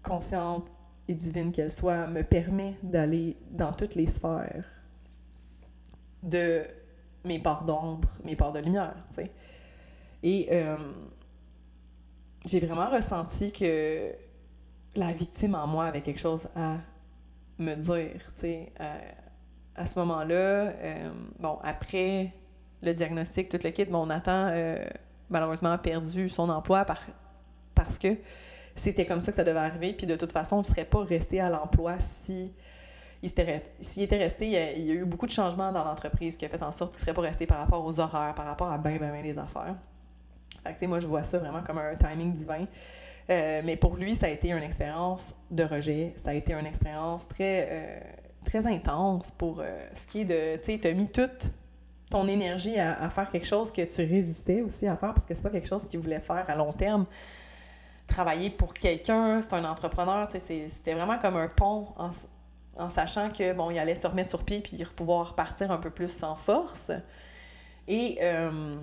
consciente 0.01 0.65
et 1.07 1.13
divine 1.13 1.51
qu'elle 1.51 1.71
soit, 1.71 2.07
me 2.07 2.23
permet 2.23 2.75
d'aller 2.81 3.37
dans 3.51 3.71
toutes 3.71 3.93
les 3.95 4.07
sphères 4.07 4.65
de 6.23 6.63
mes 7.23 7.39
parts 7.39 7.63
d'ombre, 7.63 8.07
mes 8.23 8.35
parts 8.35 8.51
de 8.51 8.59
lumière, 8.59 8.95
tu 9.09 9.15
sais. 9.15 9.31
Et 10.23 10.49
euh, 10.51 10.77
j'ai 12.45 12.59
vraiment 12.59 12.89
ressenti 12.89 13.51
que 13.51 14.11
la 14.95 15.11
victime 15.13 15.55
en 15.55 15.67
moi 15.67 15.85
avait 15.85 16.01
quelque 16.01 16.19
chose 16.19 16.47
à 16.55 16.77
me 17.57 17.75
dire, 17.75 18.21
tu 18.33 18.39
sais. 18.39 18.73
À, 19.75 19.85
ce 19.85 19.97
moment-là, 19.99 20.35
euh, 20.35 21.11
bon, 21.39 21.57
après 21.63 22.33
le 22.81 22.93
diagnostic, 22.93 23.49
tout 23.49 23.59
le 23.63 23.69
kit, 23.69 23.85
bon, 23.85 24.05
Nathan, 24.05 24.49
euh, 24.51 24.83
malheureusement, 25.29 25.71
a 25.71 25.77
perdu 25.77 26.27
son 26.27 26.49
emploi 26.49 26.83
par, 26.83 26.99
parce 27.73 27.97
que 27.97 28.17
c'était 28.75 29.05
comme 29.05 29.21
ça 29.21 29.31
que 29.31 29.35
ça 29.35 29.43
devait 29.43 29.59
arriver, 29.59 29.93
puis 29.93 30.07
de 30.07 30.15
toute 30.15 30.31
façon, 30.31 30.57
il 30.57 30.67
ne 30.67 30.73
serait 30.73 30.85
pas 30.85 31.03
resté 31.03 31.39
à 31.39 31.49
l'emploi 31.49 31.99
si 31.99 32.53
s'il 33.23 34.03
était 34.03 34.17
resté, 34.17 34.45
il 34.45 34.51
y, 34.51 34.91
a, 34.91 34.93
eu 34.93 35.05
beaucoup 35.05 35.27
de 35.27 35.31
changements 35.31 35.71
dans 35.71 35.83
l'entreprise 35.83 36.37
qui 36.37 36.45
a 36.45 36.49
fait 36.49 36.63
en 36.63 36.71
sorte 36.71 36.91
qu'il 36.91 36.99
ne 36.99 37.01
serait 37.01 37.13
pas 37.13 37.21
resté 37.21 37.45
par 37.45 37.59
rapport 37.59 37.85
aux 37.85 37.99
horaires, 37.99 38.33
par 38.33 38.45
rapport 38.45 38.71
à 38.71 38.77
bien, 38.77 38.97
bien, 38.97 39.11
bien 39.11 39.21
les 39.21 39.37
affaires. 39.37 39.75
Fait 40.63 40.73
que, 40.73 40.85
moi, 40.85 40.99
je 40.99 41.07
vois 41.07 41.23
ça 41.23 41.39
vraiment 41.39 41.61
comme 41.61 41.77
un 41.77 41.95
timing 41.95 42.31
divin. 42.31 42.65
Euh, 43.29 43.61
mais 43.63 43.75
pour 43.75 43.95
lui, 43.95 44.15
ça 44.15 44.25
a 44.25 44.29
été 44.29 44.51
une 44.51 44.63
expérience 44.63 45.35
de 45.49 45.63
rejet. 45.63 46.13
Ça 46.15 46.31
a 46.31 46.33
été 46.33 46.53
une 46.53 46.65
expérience 46.65 47.27
très, 47.27 47.67
euh, 47.69 47.99
très 48.45 48.67
intense 48.67 49.31
pour 49.31 49.59
euh, 49.59 49.87
ce 49.93 50.07
qui 50.07 50.21
est 50.21 50.25
de. 50.25 50.57
Tu 50.57 50.73
sais, 50.73 50.79
tu 50.79 50.87
as 50.87 50.93
mis 50.93 51.09
toute 51.09 51.51
ton 52.09 52.27
énergie 52.27 52.77
à, 52.77 53.09
faire 53.09 53.29
quelque 53.31 53.47
chose 53.47 53.71
que 53.71 53.81
tu 53.83 54.01
résistais 54.01 54.61
aussi 54.61 54.85
à 54.85 54.97
faire 54.97 55.13
parce 55.13 55.25
que 55.25 55.33
c'est 55.33 55.41
pas 55.41 55.49
quelque 55.49 55.67
chose 55.67 55.85
qu'il 55.85 56.01
voulait 56.01 56.19
faire 56.19 56.43
à 56.45 56.55
long 56.55 56.73
terme. 56.73 57.05
Travailler 58.05 58.49
pour 58.49 58.73
quelqu'un, 58.73 59.41
c'est 59.41 59.53
un 59.53 59.63
entrepreneur, 59.63 60.29
c'était 60.29 60.93
vraiment 60.93 61.17
comme 61.17 61.37
un 61.37 61.47
pont 61.47 61.87
en, 61.95 62.09
en 62.77 62.89
sachant 62.89 63.29
que 63.29 63.53
bon, 63.53 63.69
il 63.69 63.79
allait 63.79 63.95
se 63.95 64.07
remettre 64.07 64.29
sur 64.29 64.43
pied 64.43 64.61
puis 64.61 64.83
pouvoir 64.95 65.35
partir 65.35 65.71
un 65.71 65.77
peu 65.77 65.89
plus 65.89 66.23
en 66.23 66.35
force. 66.35 66.91
Et 67.87 68.17
euh, 68.21 68.75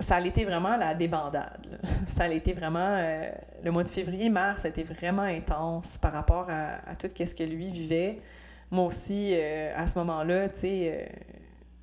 ça 0.00 0.16
a 0.16 0.20
été 0.20 0.44
vraiment 0.44 0.76
la 0.76 0.94
débandade. 0.94 1.80
Ça 2.06 2.24
a 2.24 2.28
été 2.28 2.52
vraiment 2.52 2.78
euh, 2.78 3.28
le 3.62 3.70
mois 3.70 3.84
de 3.84 3.88
février, 3.88 4.28
mars, 4.28 4.62
ça 4.62 4.68
a 4.68 4.70
été 4.70 4.84
vraiment 4.84 5.22
intense 5.22 5.98
par 5.98 6.12
rapport 6.12 6.46
à, 6.48 6.94
tout 6.96 7.08
ce 7.08 7.34
que 7.34 7.42
lui 7.42 7.68
vivait. 7.68 8.20
Moi 8.70 8.84
aussi, 8.84 9.32
euh, 9.34 9.72
à 9.76 9.86
ce 9.86 9.98
moment-là, 9.98 10.48
tu 10.48 10.60
sais, 10.60 11.08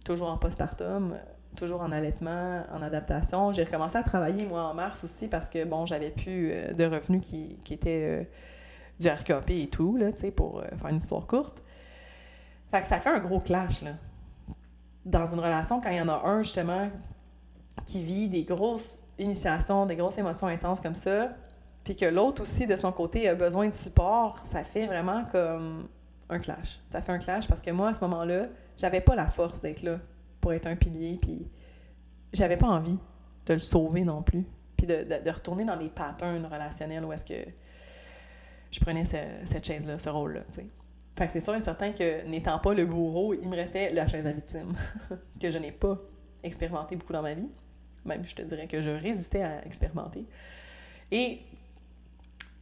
toujours 0.05 0.29
en 0.29 0.37
postpartum, 0.37 1.17
toujours 1.55 1.81
en 1.81 1.91
allaitement, 1.91 2.63
en 2.71 2.81
adaptation. 2.81 3.51
J'ai 3.53 3.63
recommencé 3.63 3.97
à 3.97 4.03
travailler, 4.03 4.45
moi, 4.45 4.63
en 4.63 4.73
mars 4.73 5.03
aussi, 5.03 5.27
parce 5.27 5.49
que, 5.49 5.65
bon, 5.65 5.85
j'avais 5.85 6.09
plus 6.09 6.51
de 6.73 6.85
revenus 6.85 7.21
qui 7.21 7.73
étaient 7.73 8.27
du 9.03 9.09
RKP 9.09 9.49
et 9.51 9.67
tout, 9.67 9.97
là, 9.97 10.11
pour 10.35 10.59
euh, 10.59 10.63
faire 10.77 10.89
une 10.89 10.97
histoire 10.97 11.27
courte. 11.27 11.61
Fait 12.71 12.81
que 12.81 12.87
ça 12.87 12.99
fait 12.99 13.09
un 13.09 13.19
gros 13.19 13.39
clash, 13.39 13.81
là. 13.81 13.91
Dans 15.05 15.27
une 15.27 15.39
relation, 15.39 15.81
quand 15.81 15.89
il 15.89 15.97
y 15.97 16.01
en 16.01 16.07
a 16.07 16.21
un, 16.25 16.43
justement, 16.43 16.89
qui 17.85 18.01
vit 18.01 18.29
des 18.29 18.43
grosses 18.43 19.03
initiations, 19.19 19.85
des 19.85 19.95
grosses 19.95 20.17
émotions 20.17 20.47
intenses 20.47 20.79
comme 20.79 20.95
ça, 20.95 21.33
puis 21.83 21.95
que 21.95 22.05
l'autre 22.05 22.41
aussi, 22.43 22.65
de 22.65 22.77
son 22.77 22.91
côté, 22.93 23.27
a 23.27 23.35
besoin 23.35 23.67
de 23.67 23.73
support, 23.73 24.39
ça 24.39 24.63
fait 24.63 24.85
vraiment 24.85 25.25
comme 25.25 25.89
un 26.29 26.39
clash. 26.39 26.79
Ça 26.89 27.01
fait 27.01 27.11
un 27.11 27.19
clash 27.19 27.47
parce 27.47 27.61
que 27.61 27.71
moi, 27.71 27.89
à 27.89 27.93
ce 27.93 27.99
moment-là, 28.01 28.47
j'avais 28.77 29.01
pas 29.01 29.15
la 29.15 29.27
force 29.27 29.59
d'être 29.59 29.83
là 29.83 29.99
pour 30.39 30.53
être 30.53 30.67
un 30.67 30.77
pilier, 30.77 31.19
puis 31.21 31.45
j'avais 32.31 32.57
pas 32.57 32.67
envie 32.67 32.97
de 33.45 33.53
le 33.53 33.59
sauver 33.59 34.05
non 34.05 34.23
plus, 34.23 34.47
puis 34.77 34.87
de, 34.87 35.03
de, 35.03 35.23
de 35.23 35.29
retourner 35.29 35.65
dans 35.65 35.75
les 35.75 35.89
patterns 35.89 36.45
relationnels 36.45 37.03
où 37.03 37.11
est-ce 37.11 37.25
que 37.25 37.49
je 38.73 38.79
prenais 38.79 39.05
cette 39.05 39.65
chaise-là, 39.65 39.99
ce 39.99 40.09
rôle-là. 40.09 40.41
Fait 41.15 41.27
que 41.27 41.31
c'est 41.31 41.41
sûr 41.41 41.53
et 41.53 41.61
certain 41.61 41.91
que 41.91 42.25
n'étant 42.25 42.57
pas 42.57 42.73
le 42.73 42.85
bourreau, 42.85 43.35
il 43.35 43.47
me 43.47 43.55
restait 43.55 43.93
la 43.93 44.07
chaise 44.07 44.25
à 44.25 44.31
victime, 44.31 44.73
que 45.39 45.51
je 45.51 45.59
n'ai 45.59 45.71
pas 45.71 45.97
expérimenté 46.41 46.95
beaucoup 46.95 47.13
dans 47.13 47.21
ma 47.21 47.35
vie. 47.35 47.47
Même, 48.03 48.25
je 48.25 48.33
te 48.33 48.41
dirais 48.41 48.67
que 48.67 48.81
je 48.81 48.89
résistais 48.89 49.43
à 49.43 49.63
expérimenter. 49.65 50.25
Et 51.11 51.41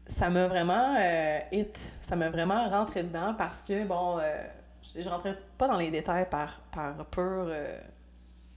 ça 0.05 0.29
m'a 0.29 0.47
vraiment 0.47 0.97
euh, 0.99 1.39
hit, 1.53 1.95
ça 2.01 2.17
m'a 2.17 2.29
vraiment 2.29 2.67
rentré 2.69 3.03
dedans 3.03 3.33
parce 3.37 3.63
que, 3.63 3.85
bon, 3.85 4.19
euh, 4.19 4.43
je, 4.81 5.07
rentrais 5.09 5.37
pas 5.57 5.69
dans 5.69 5.77
les 5.77 5.89
détails 5.89 6.29
par, 6.29 6.59
par 6.73 7.05
pur 7.05 7.45
euh, 7.47 7.79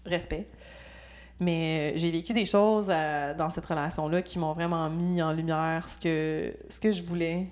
respect. 0.05 0.49
Mais 1.44 1.92
euh, 1.92 1.98
j'ai 1.98 2.11
vécu 2.11 2.33
des 2.33 2.46
choses 2.46 2.87
euh, 2.88 3.35
dans 3.35 3.50
cette 3.50 3.66
relation-là 3.66 4.22
qui 4.22 4.38
m'ont 4.38 4.54
vraiment 4.54 4.88
mis 4.88 5.20
en 5.20 5.33
lumière 5.33 5.87
ce 5.87 6.00
que, 6.00 6.54
ce 6.70 6.80
que 6.80 6.90
je 6.90 7.02
voulais, 7.02 7.48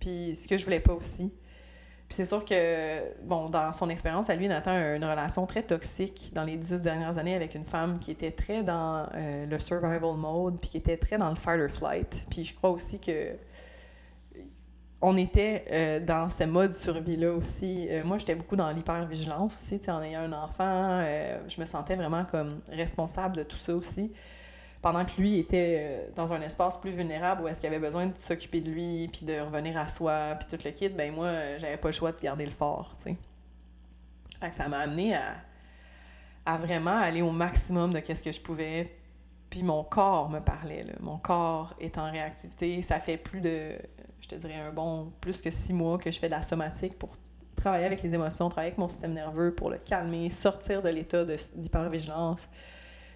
puis 0.00 0.34
ce 0.34 0.48
que 0.48 0.56
je 0.56 0.64
voulais 0.64 0.80
pas 0.80 0.94
aussi. 0.94 1.30
Puis 2.08 2.16
c'est 2.16 2.24
sûr 2.24 2.44
que, 2.44 3.22
bon, 3.22 3.50
dans 3.50 3.72
son 3.74 3.90
expérience, 3.90 4.30
à 4.30 4.36
lui, 4.36 4.48
Nathan 4.48 4.70
a 4.70 4.96
une 4.96 5.04
relation 5.04 5.46
très 5.46 5.62
toxique 5.62 6.30
dans 6.34 6.44
les 6.44 6.56
dix 6.56 6.80
dernières 6.80 7.18
années 7.18 7.34
avec 7.34 7.54
une 7.54 7.64
femme 7.64 7.98
qui 7.98 8.10
était 8.10 8.30
très 8.30 8.62
dans 8.62 9.06
euh, 9.14 9.46
le 9.46 9.58
survival 9.58 10.16
mode, 10.16 10.58
puis 10.60 10.70
qui 10.70 10.76
était 10.78 10.96
très 10.96 11.18
dans 11.18 11.28
le 11.28 11.36
fight 11.36 11.60
or 11.60 11.70
flight. 11.70 12.26
Puis 12.30 12.44
je 12.44 12.54
crois 12.54 12.70
aussi 12.70 12.98
que 12.98 13.30
on 15.06 15.18
était 15.18 15.66
euh, 15.70 16.00
dans 16.00 16.30
ce 16.30 16.44
mode 16.44 16.72
survie-là 16.72 17.32
aussi. 17.32 17.86
Euh, 17.90 18.02
moi, 18.04 18.16
j'étais 18.16 18.34
beaucoup 18.34 18.56
dans 18.56 18.70
l'hypervigilance 18.70 19.54
aussi. 19.54 19.78
En 19.90 20.00
ayant 20.00 20.22
un 20.22 20.32
enfant, 20.32 20.64
euh, 20.66 21.38
je 21.46 21.60
me 21.60 21.66
sentais 21.66 21.94
vraiment 21.94 22.24
comme 22.24 22.62
responsable 22.70 23.36
de 23.36 23.42
tout 23.42 23.58
ça 23.58 23.74
aussi. 23.74 24.10
Pendant 24.80 25.04
que 25.04 25.20
lui 25.20 25.38
était 25.38 26.10
dans 26.16 26.32
un 26.32 26.40
espace 26.40 26.78
plus 26.78 26.90
vulnérable 26.90 27.42
où 27.42 27.48
est-ce 27.48 27.60
qu'il 27.60 27.68
avait 27.68 27.78
besoin 27.78 28.06
de 28.06 28.16
s'occuper 28.16 28.62
de 28.62 28.70
lui, 28.70 29.08
puis 29.08 29.26
de 29.26 29.40
revenir 29.40 29.76
à 29.76 29.88
soi, 29.88 30.36
puis 30.38 30.56
tout 30.56 30.62
le 30.64 30.70
kit, 30.70 30.88
ben 30.88 31.14
moi, 31.14 31.28
j'avais 31.58 31.76
pas 31.76 31.88
le 31.88 31.94
choix 31.94 32.12
de 32.12 32.20
garder 32.20 32.46
le 32.46 32.50
fort, 32.50 32.94
tu 32.96 33.16
sais. 34.40 34.52
ça 34.52 34.68
m'a 34.68 34.78
amené 34.78 35.14
à, 35.14 35.36
à 36.44 36.58
vraiment 36.58 36.98
aller 36.98 37.22
au 37.22 37.30
maximum 37.30 37.94
de 37.94 38.00
qu'est-ce 38.00 38.22
que 38.22 38.32
je 38.32 38.40
pouvais. 38.40 38.94
Puis 39.48 39.62
mon 39.62 39.84
corps 39.84 40.28
me 40.28 40.40
parlait, 40.40 40.84
Mon 41.00 41.16
corps 41.16 41.74
est 41.78 41.96
en 41.96 42.10
réactivité. 42.10 42.82
Ça 42.82 43.00
fait 43.00 43.16
plus 43.16 43.40
de 43.40 43.78
je 44.24 44.28
te 44.28 44.34
dirais 44.36 44.56
un 44.56 44.72
bon 44.72 45.12
plus 45.20 45.42
que 45.42 45.50
six 45.50 45.74
mois 45.74 45.98
que 45.98 46.10
je 46.10 46.18
fais 46.18 46.28
de 46.28 46.32
la 46.32 46.42
somatique 46.42 46.98
pour 46.98 47.10
travailler 47.54 47.84
avec 47.84 48.02
les 48.02 48.14
émotions, 48.14 48.48
travailler 48.48 48.68
avec 48.68 48.78
mon 48.78 48.88
système 48.88 49.12
nerveux 49.12 49.54
pour 49.54 49.68
le 49.68 49.76
calmer, 49.76 50.30
sortir 50.30 50.80
de 50.80 50.88
l'état 50.88 51.24
d'hypervigilance. 51.54 52.48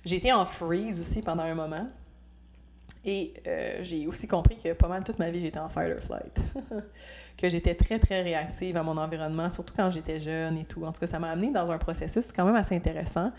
J'ai 0.05 0.17
été 0.17 0.33
en 0.35 0.45
freeze 0.45 1.01
aussi 1.01 1.23
pendant 1.23 1.45
un 1.45 1.55
moment. 1.55 1.89
Et 3.07 3.33
euh, 3.47 3.79
j'ai 3.83 4.07
aussi 4.07 4.27
compris 4.27 4.59
que 4.59 4.75
pas 4.75 4.87
mal 4.87 5.03
toute 5.03 5.19
ma 5.19 5.31
vie, 5.31 5.41
j'étais 5.41 5.59
en 5.59 5.71
fight 5.71 5.97
or 5.97 6.03
flight. 6.03 6.41
que 7.39 7.49
j'étais 7.49 7.75
très, 7.75 7.99
très 7.99 8.21
réactive 8.21 8.77
à 8.77 8.83
mon 8.83 8.99
environnement, 8.99 9.49
surtout 9.49 9.73
quand 9.75 9.89
j'étais 9.89 10.19
jeune 10.19 10.59
et 10.59 10.65
tout. 10.65 10.85
En 10.85 10.93
tout 10.93 11.01
cas, 11.01 11.07
ça 11.07 11.19
m'a 11.19 11.31
amené 11.31 11.51
dans 11.51 11.71
un 11.71 11.79
processus 11.79 12.33
quand 12.33 12.45
même 12.45 12.57
assez 12.57 12.77
intéressant. 12.77 13.33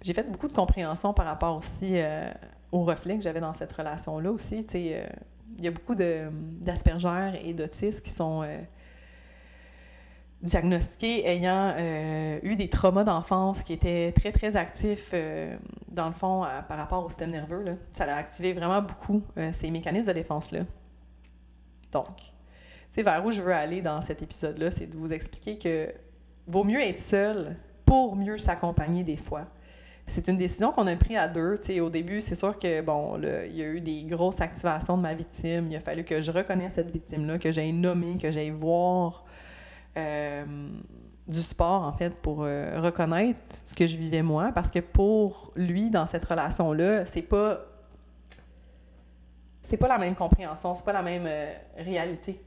J'ai 0.00 0.14
fait 0.14 0.30
beaucoup 0.30 0.48
de 0.48 0.54
compréhension 0.54 1.12
par 1.12 1.26
rapport 1.26 1.58
aussi 1.58 2.00
euh, 2.00 2.30
au 2.72 2.86
que 2.86 3.20
j'avais 3.20 3.40
dans 3.40 3.52
cette 3.52 3.72
relation-là 3.74 4.30
aussi. 4.30 4.64
Tu 4.64 4.72
sais, 4.72 5.06
il 5.60 5.64
y 5.64 5.68
a 5.68 5.70
beaucoup 5.70 5.94
d'aspergères 5.94 7.34
et 7.44 7.54
d'autistes 7.54 8.02
qui 8.02 8.10
sont 8.10 8.44
diagnostiqués 10.42 11.28
ayant 11.28 11.74
eu 12.42 12.56
des 12.56 12.68
traumas 12.68 13.04
d'enfance 13.04 13.62
qui 13.62 13.74
étaient 13.74 14.12
très, 14.12 14.32
très 14.32 14.56
actifs, 14.56 15.14
dans 15.88 16.08
le 16.08 16.14
fond, 16.14 16.46
par 16.66 16.78
rapport 16.78 17.04
au 17.04 17.08
système 17.08 17.30
nerveux. 17.30 17.62
Là. 17.62 17.74
Ça 17.92 18.04
a 18.04 18.16
activé 18.16 18.52
vraiment 18.52 18.82
beaucoup 18.82 19.22
ces 19.52 19.70
mécanismes 19.70 20.08
de 20.08 20.14
défense-là. 20.14 20.60
Donc, 21.92 22.32
sais, 22.90 23.02
vers 23.02 23.24
où 23.24 23.30
je 23.30 23.42
veux 23.42 23.54
aller 23.54 23.82
dans 23.82 24.00
cet 24.00 24.22
épisode-là, 24.22 24.70
c'est 24.70 24.86
de 24.86 24.96
vous 24.96 25.12
expliquer 25.12 25.58
que 25.58 25.92
vaut 26.46 26.64
mieux 26.64 26.80
être 26.80 26.98
seul 26.98 27.56
pour 27.84 28.16
mieux 28.16 28.38
s'accompagner 28.38 29.04
des 29.04 29.16
fois. 29.16 29.46
C'est 30.10 30.26
une 30.26 30.36
décision 30.36 30.72
qu'on 30.72 30.88
a 30.88 30.96
prise 30.96 31.16
à 31.16 31.28
deux. 31.28 31.54
au 31.80 31.88
début, 31.88 32.20
c'est 32.20 32.34
sûr 32.34 32.58
que, 32.58 32.80
bon, 32.80 33.16
il 33.22 33.56
y 33.56 33.62
a 33.62 33.66
eu 33.66 33.80
des 33.80 34.02
grosses 34.02 34.40
activations 34.40 34.96
de 34.96 35.02
ma 35.02 35.14
victime. 35.14 35.68
Il 35.70 35.76
a 35.76 35.80
fallu 35.80 36.02
que 36.02 36.20
je 36.20 36.32
reconnaisse 36.32 36.74
cette 36.74 36.90
victime-là, 36.90 37.38
que 37.38 37.52
j'aille 37.52 37.72
nommer, 37.72 38.16
que 38.16 38.28
j'aille 38.32 38.50
voir 38.50 39.24
euh, 39.96 40.44
du 41.28 41.40
sport, 41.40 41.82
en 41.82 41.92
fait, 41.92 42.10
pour 42.10 42.42
euh, 42.42 42.80
reconnaître 42.80 43.38
ce 43.64 43.72
que 43.72 43.86
je 43.86 43.96
vivais 43.98 44.22
moi. 44.22 44.50
Parce 44.52 44.72
que 44.72 44.80
pour 44.80 45.52
lui, 45.54 45.90
dans 45.90 46.08
cette 46.08 46.24
relation-là, 46.24 47.06
c'est 47.06 47.22
pas. 47.22 47.60
C'est 49.62 49.76
pas 49.76 49.88
la 49.88 49.98
même 49.98 50.16
compréhension, 50.16 50.74
c'est 50.74 50.84
pas 50.84 50.92
la 50.92 51.02
même 51.02 51.26
euh, 51.26 51.52
réalité 51.76 52.42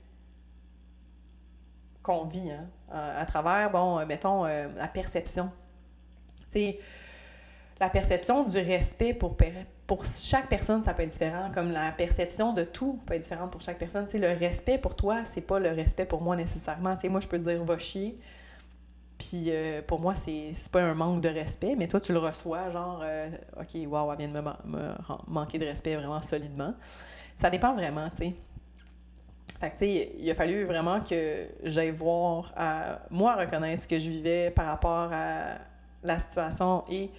qu'on 2.01 2.25
vit, 2.25 2.51
hein, 2.51 2.67
à, 2.91 3.25
travers, 3.25 3.71
bon, 3.71 4.05
mettons, 4.05 4.43
la 4.43 4.87
perception. 4.89 5.49
Tu 6.49 6.59
sais, 6.59 6.79
la 7.79 7.89
perception 7.89 8.45
du 8.45 8.57
respect 8.57 9.13
pour, 9.13 9.35
chaque 10.03 10.47
personne, 10.49 10.83
ça 10.83 10.93
peut 10.93 11.03
être 11.03 11.09
différent, 11.09 11.49
comme 11.53 11.71
la 11.71 11.91
perception 11.91 12.53
de 12.53 12.63
tout 12.63 12.99
peut 13.05 13.15
être 13.15 13.23
différente 13.23 13.51
pour 13.51 13.61
chaque 13.61 13.77
personne. 13.77 14.07
Le 14.13 14.37
respect 14.37 14.77
pour 14.77 14.95
toi, 14.95 15.25
c'est 15.25 15.41
pas 15.41 15.59
le 15.59 15.69
respect 15.69 16.05
pour 16.05 16.21
moi 16.21 16.35
nécessairement. 16.35 16.95
Moi, 17.09 17.19
je 17.19 17.27
peux 17.27 17.39
dire 17.39 17.63
«va 17.65 17.77
chier», 17.77 18.17
puis 19.17 19.45
euh, 19.47 19.81
pour 19.85 19.99
moi, 19.99 20.15
c'est 20.15 20.53
pas 20.71 20.81
un 20.81 20.93
manque 20.93 21.21
de 21.21 21.29
respect, 21.29 21.75
mais 21.77 21.87
toi, 21.87 21.99
tu 21.99 22.13
le 22.13 22.19
reçois, 22.19 22.69
genre 22.71 23.03
OK, 23.59 23.87
waouh, 23.87 24.11
elle 24.11 24.17
vient 24.17 24.27
de 24.29 24.41
me, 24.41 24.93
manquer 25.27 25.59
de 25.59 25.65
respect 25.65 25.95
vraiment 25.95 26.21
solidement». 26.21 26.73
Ça 27.35 27.49
dépend 27.49 27.73
vraiment. 27.73 28.07
Fait 29.59 30.07
il 30.19 30.29
a 30.29 30.35
fallu 30.35 30.65
vraiment 30.65 31.01
que 31.01 31.47
j'aille 31.63 31.91
voir, 31.91 32.53
moi, 33.09 33.35
reconnaître 33.35 33.83
ce 33.83 33.87
que 33.87 33.97
je 33.97 34.09
vivais 34.09 34.51
par 34.51 34.65
rapport 34.65 35.09
à 35.11 35.57
la 36.03 36.19
situation 36.19 36.83
et 36.89 37.09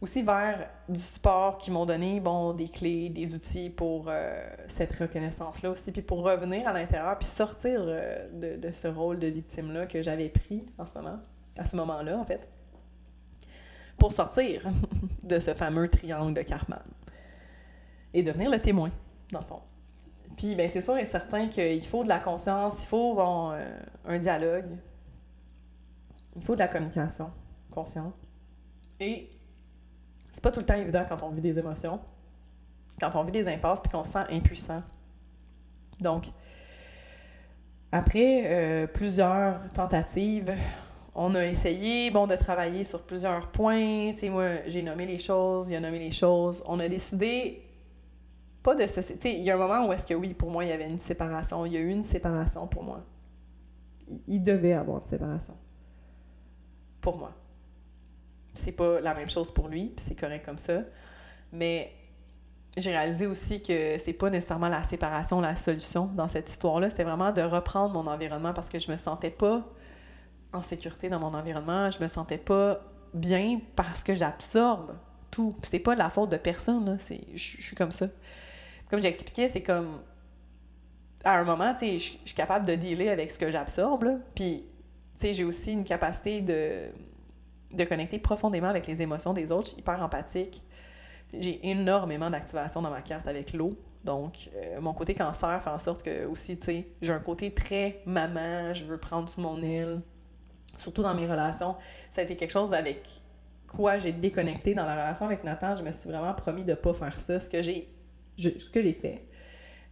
aussi 0.00 0.22
vers 0.22 0.68
du 0.88 0.98
support 0.98 1.58
qui 1.58 1.70
m'ont 1.70 1.84
donné, 1.84 2.20
bon, 2.20 2.54
des 2.54 2.68
clés, 2.68 3.10
des 3.10 3.34
outils 3.34 3.68
pour 3.68 4.06
euh, 4.08 4.48
cette 4.66 4.96
reconnaissance-là 4.96 5.70
aussi, 5.70 5.92
puis 5.92 6.02
pour 6.02 6.22
revenir 6.22 6.66
à 6.66 6.72
l'intérieur, 6.72 7.18
puis 7.18 7.28
sortir 7.28 7.82
euh, 7.84 8.28
de, 8.32 8.56
de, 8.56 8.72
ce 8.72 8.88
rôle 8.88 9.18
de 9.18 9.26
victime-là 9.26 9.86
que 9.86 10.00
j'avais 10.00 10.30
pris 10.30 10.66
en 10.78 10.86
ce 10.86 10.94
moment, 10.94 11.18
à 11.58 11.66
ce 11.66 11.76
moment-là, 11.76 12.18
en 12.18 12.24
fait, 12.24 12.48
pour 13.98 14.12
sortir 14.12 14.66
de 15.22 15.38
ce 15.38 15.52
fameux 15.52 15.88
triangle 15.88 16.32
de 16.32 16.42
Karman 16.42 16.82
et 18.14 18.22
devenir 18.22 18.50
le 18.50 18.58
témoin, 18.58 18.90
dans 19.32 19.40
le 19.40 19.46
fond. 19.46 19.60
Puis, 20.36 20.54
ben, 20.54 20.68
c'est 20.70 20.80
sûr 20.80 20.96
et 20.96 21.04
certain 21.04 21.48
qu'il 21.48 21.84
faut 21.84 22.02
de 22.04 22.08
la 22.08 22.18
conscience, 22.18 22.84
il 22.84 22.86
faut 22.86 23.20
euh, 23.20 23.78
un 24.06 24.18
dialogue, 24.18 24.78
il 26.36 26.42
faut 26.42 26.54
de 26.54 26.60
la 26.60 26.68
communication 26.68 27.30
consciente. 27.70 28.14
Et 28.98 29.30
c'est 30.30 30.42
pas 30.42 30.50
tout 30.50 30.60
le 30.60 30.66
temps 30.66 30.74
évident 30.74 31.04
quand 31.08 31.22
on 31.22 31.30
vit 31.30 31.40
des 31.40 31.58
émotions, 31.58 32.00
quand 33.00 33.14
on 33.14 33.24
vit 33.24 33.32
des 33.32 33.48
impasses 33.48 33.80
puis 33.80 33.90
qu'on 33.90 34.04
se 34.04 34.12
sent 34.12 34.24
impuissant. 34.30 34.82
Donc, 36.00 36.26
après 37.92 38.44
euh, 38.46 38.86
plusieurs 38.86 39.72
tentatives, 39.72 40.54
on 41.14 41.34
a 41.34 41.44
essayé 41.44 42.10
bon, 42.10 42.26
de 42.26 42.36
travailler 42.36 42.84
sur 42.84 43.02
plusieurs 43.02 43.50
points. 43.50 44.12
Moi, 44.30 44.66
j'ai 44.66 44.82
nommé 44.82 45.06
les 45.06 45.18
choses, 45.18 45.68
il 45.68 45.74
a 45.74 45.80
nommé 45.80 45.98
les 45.98 46.12
choses. 46.12 46.62
On 46.66 46.78
a 46.78 46.88
décidé 46.88 47.62
pas 48.62 48.74
de 48.74 48.86
se. 48.86 49.00
Il 49.28 49.42
y 49.42 49.50
a 49.50 49.54
un 49.54 49.58
moment 49.58 49.88
où 49.88 49.92
est-ce 49.92 50.06
que 50.06 50.14
oui, 50.14 50.34
pour 50.34 50.50
moi, 50.50 50.64
il 50.64 50.68
y 50.68 50.72
avait 50.72 50.88
une 50.88 50.98
séparation. 50.98 51.66
Il 51.66 51.72
y 51.72 51.76
a 51.76 51.80
eu 51.80 51.90
une 51.90 52.04
séparation 52.04 52.66
pour 52.66 52.84
moi. 52.84 53.04
Il, 54.28 54.42
devait 54.42 54.72
avoir 54.72 55.00
une 55.00 55.06
séparation. 55.06 55.54
Pour 57.00 57.16
moi. 57.16 57.32
C'est 58.54 58.72
pas 58.72 59.00
la 59.00 59.14
même 59.14 59.30
chose 59.30 59.50
pour 59.50 59.68
lui, 59.68 59.92
c'est 59.96 60.18
correct 60.18 60.44
comme 60.44 60.58
ça. 60.58 60.80
Mais 61.52 61.92
j'ai 62.76 62.90
réalisé 62.90 63.26
aussi 63.26 63.62
que 63.62 63.98
c'est 63.98 64.12
pas 64.12 64.30
nécessairement 64.30 64.68
la 64.68 64.82
séparation 64.82 65.40
la 65.40 65.56
solution 65.56 66.06
dans 66.06 66.28
cette 66.28 66.50
histoire-là. 66.50 66.90
C'était 66.90 67.04
vraiment 67.04 67.32
de 67.32 67.42
reprendre 67.42 67.92
mon 67.94 68.08
environnement 68.10 68.52
parce 68.52 68.68
que 68.68 68.78
je 68.78 68.90
me 68.90 68.96
sentais 68.96 69.30
pas 69.30 69.66
en 70.52 70.62
sécurité 70.62 71.08
dans 71.08 71.20
mon 71.20 71.34
environnement. 71.34 71.90
Je 71.90 72.00
me 72.00 72.08
sentais 72.08 72.38
pas 72.38 72.80
bien 73.14 73.60
parce 73.76 74.04
que 74.04 74.14
j'absorbe 74.14 74.94
tout. 75.30 75.56
C'est 75.62 75.78
pas 75.78 75.94
la 75.94 76.10
faute 76.10 76.30
de 76.30 76.36
personne, 76.36 76.86
là. 76.86 76.96
Je 77.34 77.62
suis 77.62 77.76
comme 77.76 77.92
ça 77.92 78.06
comme 78.90 79.00
j'expliquais, 79.00 79.48
c'est 79.48 79.62
comme 79.62 80.00
à 81.24 81.38
un 81.38 81.44
moment, 81.44 81.72
tu 81.74 81.86
sais, 81.86 81.98
je 81.98 82.26
suis 82.26 82.34
capable 82.34 82.66
de 82.66 82.74
dealer 82.74 83.08
avec 83.08 83.30
ce 83.30 83.38
que 83.38 83.50
j'absorbe. 83.50 84.20
Puis, 84.34 84.64
tu 85.18 85.26
sais, 85.26 85.32
j'ai 85.32 85.44
aussi 85.44 85.72
une 85.72 85.84
capacité 85.84 86.40
de, 86.40 86.90
de 87.72 87.84
connecter 87.84 88.18
profondément 88.18 88.68
avec 88.68 88.86
les 88.86 89.02
émotions 89.02 89.32
des 89.32 89.52
autres. 89.52 89.66
Je 89.66 89.70
suis 89.72 89.80
hyper 89.80 90.02
empathique. 90.02 90.62
J'ai 91.38 91.68
énormément 91.68 92.30
d'activation 92.30 92.82
dans 92.82 92.90
ma 92.90 93.02
carte 93.02 93.28
avec 93.28 93.52
l'eau. 93.52 93.76
Donc, 94.04 94.50
euh, 94.54 94.80
mon 94.80 94.92
côté 94.92 95.14
cancer 95.14 95.62
fait 95.62 95.70
en 95.70 95.78
sorte 95.78 96.02
que 96.02 96.26
aussi, 96.26 96.58
tu 96.58 96.66
sais, 96.66 96.88
j'ai 97.02 97.12
un 97.12 97.20
côté 97.20 97.52
très 97.52 98.02
maman, 98.06 98.72
je 98.72 98.84
veux 98.84 98.98
prendre 98.98 99.28
sous 99.28 99.40
mon 99.40 99.62
aile. 99.62 100.00
Surtout 100.76 101.02
dans 101.02 101.14
mes 101.14 101.26
relations. 101.26 101.76
Ça 102.08 102.22
a 102.22 102.24
été 102.24 102.36
quelque 102.36 102.50
chose 102.50 102.72
avec 102.72 103.22
quoi 103.68 103.98
j'ai 103.98 104.12
déconnecté 104.12 104.74
dans 104.74 104.86
la 104.86 104.94
relation 104.94 105.26
avec 105.26 105.44
Nathan. 105.44 105.74
Je 105.74 105.82
me 105.82 105.90
suis 105.92 106.08
vraiment 106.08 106.32
promis 106.34 106.64
de 106.64 106.74
pas 106.74 106.94
faire 106.94 107.18
ça. 107.20 107.38
Ce 107.38 107.50
que 107.50 107.62
j'ai 107.62 107.88
ce 108.36 108.70
que 108.70 108.80
j'ai 108.80 108.94
fait. 108.94 109.26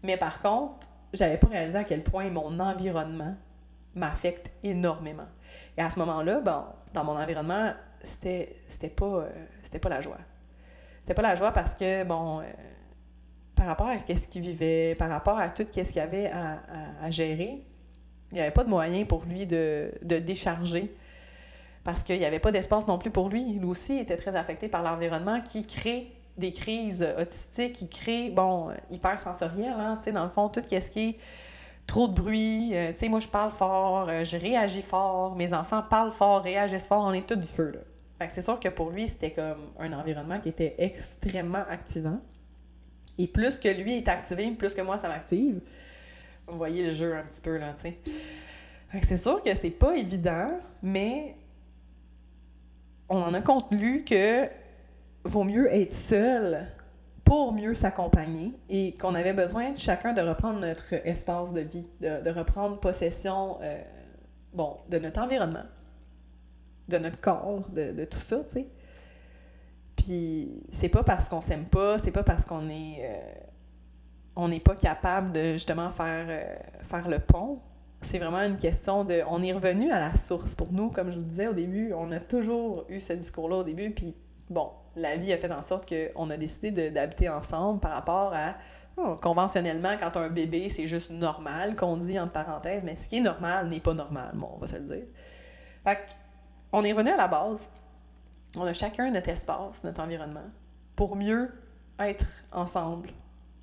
Mais 0.03 0.17
par 0.17 0.41
contre, 0.41 0.89
j'avais 1.13 1.37
pas 1.37 1.49
réalisé 1.49 1.79
à 1.79 1.85
quel 1.85 2.03
point 2.03 2.31
mon 2.31 2.59
environnement 2.61 3.37
m'affecte 3.95 4.51
énormément. 4.63 5.27
Et 5.77 5.83
à 5.83 5.91
ce 5.91 5.99
moment-là, 5.99 6.41
bon, 6.41 6.65
dans 6.95 7.05
mon 7.05 7.13
environnement, 7.13 7.73
c'était 8.03 8.57
c'était 8.69 8.89
pas 8.89 9.07
euh, 9.07 9.31
c'était 9.63 9.79
pas 9.79 9.89
la 9.89 10.01
joie. 10.01 10.19
C'était 11.01 11.15
pas 11.15 11.23
la 11.23 11.35
joie 11.35 11.53
parce 11.53 11.75
que 11.75 12.05
bon 12.05 12.41
euh, 12.41 12.45
par 13.55 13.67
rapport 13.67 13.89
à 13.89 13.97
ce 14.15 14.29
qu'il 14.29 14.43
vivait, 14.43 14.95
par 14.95 15.09
rapport 15.09 15.39
à 15.39 15.49
tout 15.49 15.65
ce 15.65 15.83
qu'il 15.83 15.97
y 15.97 16.01
avait 16.01 16.31
à, 16.31 17.11
gérer, 17.11 17.65
il 18.31 18.35
n'y 18.35 18.41
avait 18.41 18.53
pas 18.53 18.63
de 18.63 18.69
moyen 18.69 19.05
pour 19.05 19.25
lui 19.25 19.47
de, 19.47 19.91
de 20.03 20.19
décharger 20.19 20.95
parce 21.83 22.05
qu'il 22.05 22.19
n'y 22.19 22.25
avait 22.25 22.39
pas 22.39 22.53
d'espace 22.53 22.87
non 22.87 22.99
plus 22.99 23.11
pour 23.11 23.29
lui. 23.29 23.55
Lui 23.55 23.65
aussi 23.67 23.99
était 23.99 24.17
très 24.17 24.37
affecté 24.37 24.69
par 24.69 24.85
l'environnement 24.85 25.41
qui 25.41 25.67
crée 25.67 26.13
des 26.39 26.53
crises 26.53 27.07
autistiques 27.21 27.73
qui 27.73 27.89
créent, 27.89 28.31
bon, 28.31 28.69
hypersensorielles, 28.91 29.75
hein, 29.77 29.97
tu 29.97 30.05
sais, 30.05 30.13
dans 30.13 30.25
le 30.25 30.31
fond, 30.31 30.49
tout 30.49 30.63
ce 30.63 30.91
qui 30.91 31.01
est 31.09 31.19
trop 31.89 32.07
de 32.07 32.13
bruit, 32.13 32.77
euh, 32.77 32.93
tu 32.93 32.99
sais, 32.99 33.09
moi, 33.09 33.19
je 33.19 33.27
parle 33.27 33.51
fort, 33.51 34.09
euh, 34.09 34.23
je 34.23 34.37
réagis 34.37 34.83
fort, 34.83 35.35
mes 35.35 35.53
enfants 35.55 35.83
parlent 35.83 36.13
fort, 36.13 36.43
réagissent 36.43 36.87
fort, 36.87 37.05
on 37.05 37.13
est 37.13 37.27
tous 37.27 37.35
du 37.35 37.49
feu, 37.49 37.73
là. 37.75 37.81
Fait 38.19 38.27
que 38.27 38.33
c'est 38.33 38.43
sûr 38.43 38.61
que 38.61 38.69
pour 38.69 38.91
lui, 38.91 39.09
c'était 39.09 39.33
comme 39.33 39.71
un 39.79 39.93
environnement 39.93 40.39
qui 40.39 40.51
était 40.51 40.75
extrêmement 40.79 41.65
activant. 41.69 42.21
Et 43.17 43.27
plus 43.27 43.59
que 43.59 43.69
lui 43.69 43.97
est 43.97 44.09
activé, 44.09 44.51
plus 44.51 44.75
que 44.75 44.83
moi, 44.83 44.99
ça 44.99 45.09
m'active. 45.09 45.61
Vous 46.47 46.59
voyez 46.59 46.85
le 46.85 46.93
jeu 46.93 47.17
un 47.17 47.23
petit 47.23 47.41
peu, 47.41 47.57
là, 47.57 47.73
tu 47.73 47.83
sais. 47.83 47.99
Fait 48.89 49.01
que 49.01 49.07
c'est 49.07 49.17
sûr 49.17 49.43
que 49.43 49.55
c'est 49.57 49.71
pas 49.71 49.97
évident, 49.97 50.51
mais 50.83 51.37
on 53.09 53.23
en 53.23 53.33
a 53.35 53.41
conclu 53.41 54.05
que 54.05 54.49
vaut 55.25 55.45
mieux 55.45 55.73
être 55.73 55.93
seul 55.93 56.67
pour 57.29 57.53
mieux 57.53 57.75
s'accompagner 57.75 58.55
et 58.71 58.97
qu'on 58.97 59.15
avait 59.15 59.35
besoin 59.35 59.75
chacun 59.77 60.15
de 60.15 60.23
reprendre 60.23 60.61
notre 60.61 60.95
espace 61.07 61.53
de 61.53 61.61
vie, 61.61 61.87
de, 62.01 62.31
reprendre 62.31 62.81
possession 62.81 63.59
euh, 63.61 63.83
bon, 64.55 64.79
de 64.89 64.97
notre 64.99 65.21
environnement, 65.21 65.65
de 66.89 66.97
notre 66.97 67.21
corps, 67.21 67.69
de, 67.71 68.05
tout 68.05 68.17
ça, 68.17 68.39
tu 68.45 68.61
sais. 68.61 68.67
Puis 69.95 70.63
c'est 70.71 70.89
pas 70.89 71.03
parce 71.03 71.29
qu'on 71.29 71.43
s'aime 71.43 71.67
pas, 71.67 71.99
c'est 71.99 72.13
pas 72.13 72.23
parce 72.23 72.47
qu'on 72.47 72.67
est 72.71 73.03
euh, 73.03 73.35
on 74.35 74.49
n'est 74.49 74.61
pas 74.61 74.77
capable 74.77 75.33
de 75.33 75.53
justement 75.53 75.91
faire, 75.91 76.27
euh, 76.31 76.57
faire 76.81 77.09
le 77.09 77.19
pont. 77.19 77.61
C'est 78.01 78.19
vraiment 78.19 78.41
une 78.41 78.57
question 78.57 79.05
de. 79.05 79.21
On 79.29 79.43
est 79.43 79.53
revenu 79.53 79.91
à 79.91 79.99
la 79.99 80.17
source. 80.17 80.55
Pour 80.55 80.73
nous, 80.73 80.89
comme 80.91 81.11
je 81.11 81.17
vous 81.17 81.25
disais 81.25 81.49
au 81.49 81.53
début, 81.53 81.93
on 81.93 82.11
a 82.11 82.21
toujours 82.21 82.87
eu 82.89 83.01
ce 83.01 83.13
discours-là 83.13 83.57
au 83.57 83.65
début, 83.65 83.91
puis 83.91 84.15
bon, 84.51 84.71
la 84.97 85.17
vie 85.17 85.33
a 85.33 85.39
fait 85.39 85.53
en 85.53 85.63
sorte 85.63 85.89
qu'on 85.89 86.31
a 86.31 86.37
décidé 86.37 86.91
d'habiter 86.91 87.29
ensemble 87.29 87.81
par 87.81 87.93
rapport 87.93 88.33
à 88.35 88.57
oh, 88.97 89.17
conventionnellement, 89.21 89.97
quand 89.99 90.17
as 90.17 90.21
un 90.21 90.29
bébé, 90.29 90.71
c'est 90.71 90.87
juste 90.87 91.11
normal 91.11 91.77
qu'on 91.77 91.97
dit 91.97 92.19
entre 92.19 92.33
parenthèses, 92.33 92.85
mais 92.85 92.97
ce 92.97 93.09
qui 93.09 93.17
est 93.17 93.21
normal 93.21 93.69
n'est 93.69 93.81
pas 93.81 93.95
normal, 93.95 94.33
bon, 94.35 94.51
on 94.55 94.59
va 94.59 94.69
se 94.69 94.77
le 94.77 94.85
dire. 94.85 95.07
Fait 95.85 96.17
on 96.73 96.85
est 96.85 96.93
revenu 96.93 97.11
à 97.11 97.17
la 97.17 97.29
base. 97.29 97.69
On 98.57 98.65
a 98.65 98.73
chacun 98.73 99.11
notre 99.11 99.29
espace, 99.31 99.85
notre 99.85 100.03
environnement, 100.03 100.51
pour 100.97 101.17
mieux 101.17 101.51
être 101.99 102.27
ensemble. 102.53 103.11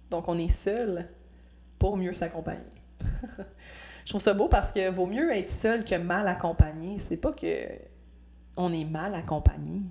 Donc, 0.09 0.27
on 0.27 0.37
est 0.37 0.49
seul 0.49 1.07
pour 1.77 1.97
mieux 1.97 2.13
s'accompagner. 2.13 2.63
Je 4.05 4.11
trouve 4.11 4.21
ça 4.21 4.33
beau 4.33 4.47
parce 4.47 4.71
que 4.71 4.91
vaut 4.91 5.07
mieux 5.07 5.35
être 5.35 5.49
seul 5.49 5.83
que 5.83 5.95
mal 5.95 6.27
accompagné. 6.27 6.97
C'est 6.97 7.17
pas 7.17 7.33
que 7.33 7.45
on 8.57 8.71
est 8.71 8.85
mal 8.85 9.13
accompagné, 9.15 9.81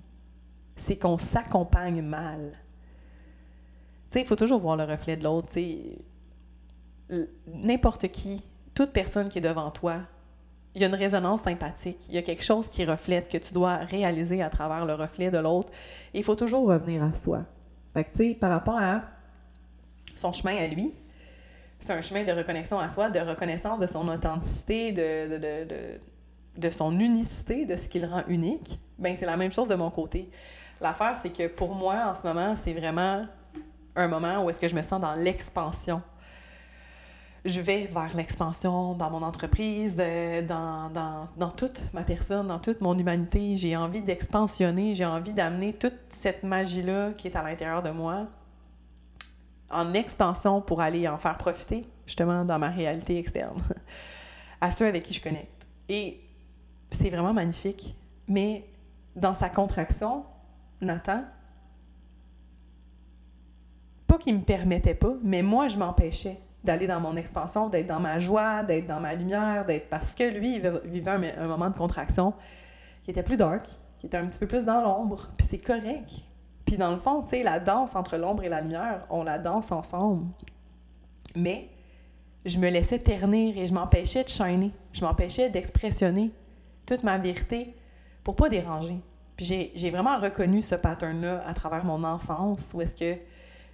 c'est 0.75 0.97
qu'on 0.97 1.17
s'accompagne 1.17 2.01
mal. 2.01 2.51
Tu 2.53 4.13
sais, 4.13 4.21
il 4.21 4.27
faut 4.27 4.35
toujours 4.35 4.59
voir 4.59 4.77
le 4.77 4.83
reflet 4.83 5.17
de 5.17 5.23
l'autre. 5.23 5.49
N'importe 7.47 8.07
qui, 8.09 8.43
toute 8.73 8.91
personne 8.91 9.29
qui 9.29 9.37
est 9.37 9.41
devant 9.41 9.71
toi, 9.71 10.01
il 10.75 10.81
y 10.81 10.83
a 10.83 10.87
une 10.87 10.95
résonance 10.95 11.43
sympathique. 11.43 12.05
Il 12.09 12.15
y 12.15 12.17
a 12.17 12.21
quelque 12.21 12.43
chose 12.43 12.67
qui 12.67 12.83
reflète, 12.83 13.29
que 13.29 13.37
tu 13.37 13.53
dois 13.53 13.77
réaliser 13.77 14.41
à 14.41 14.49
travers 14.49 14.85
le 14.85 14.93
reflet 14.93 15.31
de 15.31 15.37
l'autre. 15.37 15.71
Il 16.13 16.23
faut 16.23 16.35
toujours 16.35 16.67
revenir 16.67 17.01
à 17.01 17.13
soi. 17.13 17.45
Fait 17.93 18.03
tu 18.03 18.09
sais, 18.17 18.33
par 18.33 18.51
rapport 18.51 18.77
à 18.77 19.03
son 20.15 20.33
chemin 20.33 20.57
à 20.57 20.67
lui, 20.67 20.93
c'est 21.79 21.93
un 21.93 22.01
chemin 22.01 22.25
de 22.25 22.31
reconnexion 22.31 22.77
à 22.79 22.89
soi, 22.89 23.09
de 23.09 23.19
reconnaissance 23.19 23.79
de 23.79 23.87
son 23.87 24.07
authenticité, 24.09 24.91
de, 24.91 25.37
de, 25.37 25.65
de, 25.65 25.99
de 26.57 26.69
son 26.69 26.99
unicité, 26.99 27.65
de 27.65 27.75
ce 27.77 27.87
qui 27.87 27.99
le 27.99 28.07
rend 28.07 28.23
unique. 28.27 28.79
Ben 28.97 29.15
c'est 29.15 29.25
la 29.25 29.37
même 29.37 29.51
chose 29.51 29.67
de 29.67 29.75
mon 29.75 29.91
côté. 29.91 30.29
L'affaire, 30.81 31.15
c'est 31.17 31.31
que 31.31 31.47
pour 31.47 31.73
moi, 31.73 31.95
en 32.07 32.15
ce 32.15 32.23
moment, 32.23 32.55
c'est 32.55 32.73
vraiment 32.73 33.25
un 33.95 34.07
moment 34.07 34.43
où 34.43 34.49
est-ce 34.49 34.59
que 34.59 34.67
je 34.67 34.75
me 34.75 34.81
sens 34.81 34.99
dans 34.99 35.15
l'expansion 35.15 36.01
je 37.45 37.61
vais 37.61 37.85
vers 37.85 38.15
l'expansion 38.15 38.95
dans 38.95 39.11
mon 39.11 39.21
entreprise, 39.21 39.95
dans, 39.95 40.91
dans, 40.91 41.27
dans, 41.37 41.51
toute 41.51 41.83
ma 41.93 42.03
personne, 42.03 42.47
dans 42.47 42.57
toute 42.57 42.81
mon 42.81 42.97
humanité. 42.97 43.55
J'ai 43.55 43.77
envie 43.77 44.01
d'expansionner, 44.01 44.95
j'ai 44.95 45.05
envie 45.05 45.31
d'amener 45.31 45.73
toute 45.73 45.93
cette 46.09 46.41
magie-là 46.41 47.11
qui 47.15 47.27
est 47.27 47.35
à 47.35 47.43
l'intérieur 47.43 47.83
de 47.83 47.91
moi 47.91 48.27
en 49.69 49.93
expansion 49.93 50.59
pour 50.59 50.81
aller 50.81 51.07
en 51.07 51.19
faire 51.19 51.37
profiter, 51.37 51.85
justement, 52.07 52.45
dans 52.45 52.57
ma 52.57 52.69
réalité 52.69 53.17
externe, 53.19 53.61
à 54.61 54.71
ceux 54.71 54.87
avec 54.87 55.03
qui 55.03 55.13
je 55.13 55.21
connecte. 55.21 55.67
Et 55.87 56.19
c'est 56.89 57.11
vraiment 57.11 57.33
magnifique. 57.33 57.95
Mais 58.27 58.67
dans 59.15 59.35
sa 59.35 59.49
contraction, 59.49 60.25
Nathan, 60.81 61.23
pas 64.07 64.17
qu'il 64.17 64.35
me 64.35 64.41
permettait 64.41 64.95
pas, 64.95 65.13
mais 65.23 65.41
moi, 65.41 65.67
je 65.67 65.77
m'empêchais 65.77 66.39
d'aller 66.63 66.87
dans 66.87 66.99
mon 66.99 67.15
expansion, 67.15 67.69
d'être 67.69 67.85
dans 67.85 67.99
ma 67.99 68.19
joie, 68.19 68.63
d'être 68.63 68.87
dans 68.87 68.99
ma 68.99 69.13
lumière, 69.13 69.65
d'être 69.65 69.87
parce 69.89 70.15
que 70.15 70.23
lui, 70.23 70.55
il 70.55 70.81
vivait 70.85 71.11
un, 71.37 71.47
moment 71.47 71.69
de 71.69 71.77
contraction 71.77 72.33
qui 73.03 73.11
était 73.11 73.23
plus 73.23 73.37
dark, 73.37 73.65
qui 73.99 74.07
était 74.07 74.17
un 74.17 74.25
petit 74.25 74.39
peu 74.39 74.47
plus 74.47 74.65
dans 74.65 74.81
l'ombre, 74.81 75.29
puis 75.37 75.45
c'est 75.47 75.59
correct. 75.59 76.23
Puis 76.65 76.77
dans 76.77 76.91
le 76.91 76.97
fond, 76.97 77.21
tu 77.21 77.29
sais, 77.29 77.43
la 77.43 77.59
danse 77.59 77.95
entre 77.95 78.17
l'ombre 78.17 78.43
et 78.43 78.49
la 78.49 78.61
lumière, 78.61 79.05
on 79.11 79.23
la 79.23 79.37
danse 79.37 79.71
ensemble. 79.71 80.25
Mais 81.35 81.69
je 82.45 82.57
me 82.57 82.69
laissais 82.69 82.99
ternir 82.99 83.57
et 83.57 83.67
je 83.67 83.73
m'empêchais 83.73 84.23
de 84.23 84.29
shiner, 84.29 84.71
je 84.91 85.01
m'empêchais 85.01 85.49
d'expressionner 85.49 86.31
toute 86.85 87.03
ma 87.03 87.17
vérité 87.17 87.75
pour 88.23 88.35
pas 88.35 88.49
déranger. 88.49 88.99
Puis 89.35 89.71
j'ai 89.75 89.89
vraiment 89.89 90.17
reconnu 90.17 90.61
ce 90.61 90.75
pattern-là 90.75 91.43
à 91.45 91.53
travers 91.53 91.83
mon 91.83 92.03
enfance, 92.03 92.71
où 92.73 92.81
est-ce 92.81 92.95
que 92.95 93.19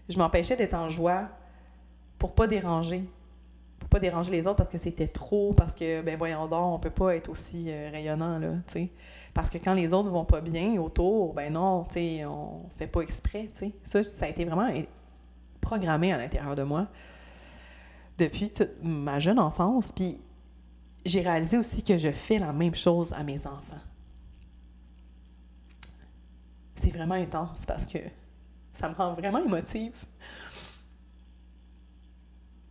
je 0.10 0.17
m'empêchais 0.17 0.56
d'être 0.56 0.74
en 0.74 0.89
joie, 0.89 1.30
pour 2.17 2.34
pas 2.34 2.47
déranger. 2.47 3.04
Pour 3.80 3.89
pas 3.89 4.00
déranger 4.00 4.32
les 4.32 4.47
autres 4.47 4.58
parce 4.58 4.69
que 4.69 4.78
c'était 4.78 5.08
trop, 5.08 5.54
parce 5.54 5.76
que, 5.76 6.02
ben 6.02 6.17
voyons 6.17 6.47
donc, 6.47 6.76
on 6.76 6.80
peut 6.80 6.89
pas 6.91 7.15
être 7.15 7.30
aussi 7.30 7.65
euh, 7.67 7.89
rayonnant, 7.91 8.39
là, 8.39 8.54
tu. 8.71 8.89
Parce 9.34 9.50
que 9.50 9.58
quand 9.58 9.74
les 9.74 9.93
autres 9.93 10.10
vont 10.10 10.26
pas 10.26 10.41
bien 10.41 10.80
autour, 10.80 11.34
ben 11.34 11.54
non, 11.54 11.84
tu 11.86 11.93
sais, 11.93 12.26
fait 12.78 12.88
pas 12.88 13.02
exprès, 13.02 13.43
tu 13.43 13.60
sais. 13.60 13.74
Ça, 13.84 14.04
ça 14.04 14.26
a 14.26 14.30
été 14.30 14.45
vraiment 14.45 14.69
programmé 15.62 16.12
à 16.12 16.17
l'intérieur 16.17 16.56
de 16.56 16.63
moi 16.63 16.88
depuis 18.17 18.52
ma 18.84 19.19
jeune 19.19 19.39
enfance. 19.39 19.91
Puis 19.91 20.17
j'ai 21.06 21.21
réalisé 21.21 21.58
aussi 21.58 21.84
que 21.84 21.97
je 21.97 22.12
fais 22.12 22.39
la 22.39 22.54
même 22.54 22.76
chose 22.76 23.13
à 23.13 23.24
mes 23.24 23.47
enfants. 23.47 23.82
C'est 26.82 26.89
vraiment 26.89 27.13
intense 27.13 27.67
parce 27.67 27.86
que 27.86 28.00
ça 28.72 28.89
me 28.89 28.96
rend 28.96 29.13
vraiment 29.13 29.38
émotive. 29.38 29.94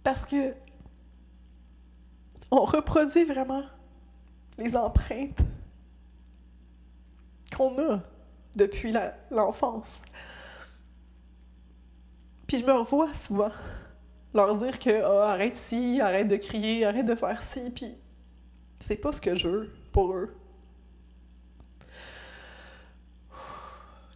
Parce 0.03 0.27
que 0.27 0.53
on 2.51 2.65
reproduit 2.65 3.23
vraiment 3.23 3.63
les 4.59 4.75
empreintes 4.75 5.39
qu'on 7.57 7.79
a 7.79 8.01
depuis 8.57 8.93
l'enfance. 9.31 10.03
Puis 12.49 12.59
je 12.59 12.65
me 12.65 12.73
revois 12.73 13.15
souvent 13.15 13.53
leur 14.35 14.57
dire 14.57 14.77
que 14.81 15.05
oh, 15.05 15.21
arrête 15.21 15.55
ci, 15.55 16.01
arrête 16.01 16.27
de 16.27 16.35
crier, 16.35 16.85
arrête 16.85 17.07
de 17.07 17.15
faire 17.15 17.41
ci, 17.41 17.71
puis 17.71 17.97
c'est 18.81 18.97
pas 18.97 19.13
ce 19.13 19.21
que 19.21 19.37
je 19.37 19.47
veux 19.47 19.71
pour 19.93 20.15
eux. 20.15 20.35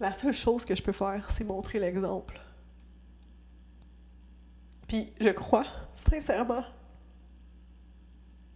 La 0.00 0.12
seule 0.12 0.32
chose 0.32 0.64
que 0.64 0.74
je 0.74 0.82
peux 0.82 0.92
faire, 0.92 1.30
c'est 1.30 1.44
montrer 1.44 1.78
l'exemple. 1.78 2.40
Puis 4.88 5.12
je 5.20 5.30
crois 5.30 5.66
sincèrement 5.92 6.64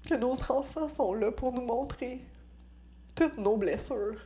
que 0.09 0.15
nos 0.15 0.33
enfants 0.51 0.89
sont 0.89 1.15
là 1.15 1.31
pour 1.31 1.53
nous 1.53 1.63
montrer 1.63 2.25
toutes 3.15 3.39
nos 3.39 3.57
blessures. 3.57 4.21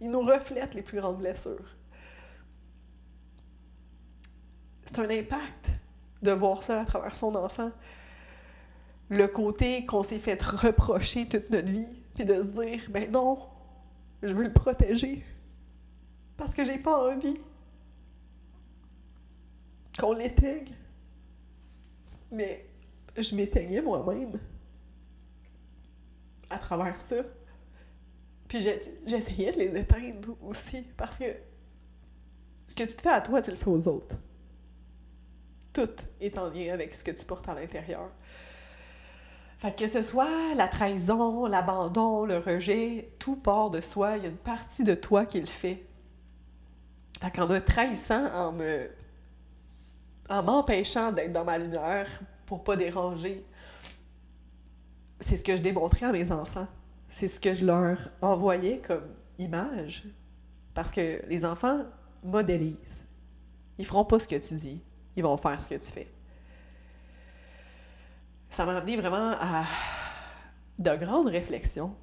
Ils 0.00 0.10
nous 0.10 0.20
reflètent 0.20 0.74
les 0.74 0.82
plus 0.82 1.00
grandes 1.00 1.18
blessures. 1.18 1.76
C'est 4.84 4.98
un 4.98 5.10
impact 5.10 5.70
de 6.22 6.32
voir 6.32 6.62
ça 6.62 6.80
à 6.80 6.84
travers 6.84 7.14
son 7.14 7.34
enfant. 7.34 7.70
Le 9.08 9.26
côté 9.28 9.86
qu'on 9.86 10.02
s'est 10.02 10.18
fait 10.18 10.42
reprocher 10.42 11.28
toute 11.28 11.50
notre 11.50 11.68
vie, 11.68 11.88
puis 12.14 12.24
de 12.24 12.34
se 12.42 12.60
dire, 12.60 12.80
ben 12.90 13.10
non, 13.10 13.38
je 14.22 14.32
veux 14.32 14.44
le 14.44 14.52
protéger. 14.52 15.24
Parce 16.36 16.54
que 16.54 16.64
j'ai 16.64 16.78
pas 16.78 17.12
envie 17.12 17.38
qu'on 19.98 20.12
l'éteigne 20.12 20.72
mais 22.32 22.64
je 23.16 23.36
m'éteignais 23.36 23.82
moi-même 23.82 24.40
à 26.50 26.58
travers 26.58 27.00
ça. 27.00 27.16
Puis 28.48 28.66
j'essayais 29.06 29.52
de 29.52 29.58
les 29.58 29.78
éteindre 29.78 30.36
aussi 30.42 30.82
parce 30.96 31.18
que 31.18 31.24
ce 32.66 32.74
que 32.74 32.84
tu 32.84 32.94
te 32.94 33.02
fais 33.02 33.10
à 33.10 33.20
toi, 33.20 33.40
tu 33.40 33.50
le 33.50 33.56
fais 33.56 33.68
aux 33.68 33.86
autres. 33.86 34.18
Tout 35.72 35.90
est 36.20 36.36
en 36.38 36.48
lien 36.48 36.72
avec 36.72 36.94
ce 36.94 37.04
que 37.04 37.10
tu 37.10 37.24
portes 37.24 37.48
à 37.48 37.54
l'intérieur. 37.54 38.10
Fait 39.58 39.76
que 39.76 39.86
ce 39.86 40.02
soit 40.02 40.54
la 40.54 40.68
trahison, 40.68 41.46
l'abandon, 41.46 42.24
le 42.24 42.38
rejet, 42.38 43.14
tout 43.18 43.36
part 43.36 43.70
de 43.70 43.80
soi. 43.80 44.16
Il 44.16 44.24
y 44.24 44.26
a 44.26 44.30
une 44.30 44.36
partie 44.36 44.84
de 44.84 44.94
toi 44.94 45.24
qui 45.24 45.40
le 45.40 45.46
fait. 45.46 45.86
Fait 47.22 47.30
qu'en 47.30 47.46
me 47.46 47.60
trahissant, 47.60 48.34
en 48.34 48.50
me 48.50 48.90
en 50.28 50.42
m'empêchant 50.42 51.12
d'être 51.12 51.32
dans 51.32 51.44
ma 51.44 51.56
lumière 51.56 52.08
pour 52.46 52.64
pas 52.64 52.74
déranger. 52.74 53.46
C'est 55.20 55.36
ce 55.36 55.44
que 55.44 55.54
je 55.54 55.62
démontrais 55.62 56.06
à 56.06 56.10
mes 56.10 56.32
enfants. 56.32 56.66
C'est 57.06 57.28
ce 57.28 57.38
que 57.38 57.54
je 57.54 57.64
leur 57.64 57.96
envoyais 58.22 58.80
comme 58.84 59.14
image. 59.38 60.02
Parce 60.74 60.90
que 60.90 61.24
les 61.28 61.44
enfants 61.44 61.84
modélisent. 62.24 63.06
Ils 63.78 63.86
feront 63.86 64.04
pas 64.04 64.18
ce 64.18 64.26
que 64.26 64.34
tu 64.34 64.54
dis. 64.54 64.82
Ils 65.14 65.22
vont 65.22 65.36
faire 65.36 65.62
ce 65.62 65.68
que 65.68 65.76
tu 65.76 65.92
fais. 65.92 66.12
Ça 68.48 68.66
m'a 68.66 68.78
amené 68.78 68.96
vraiment 68.96 69.36
à 69.38 69.64
de 70.76 70.96
grandes 70.96 71.28
réflexions, 71.28 71.94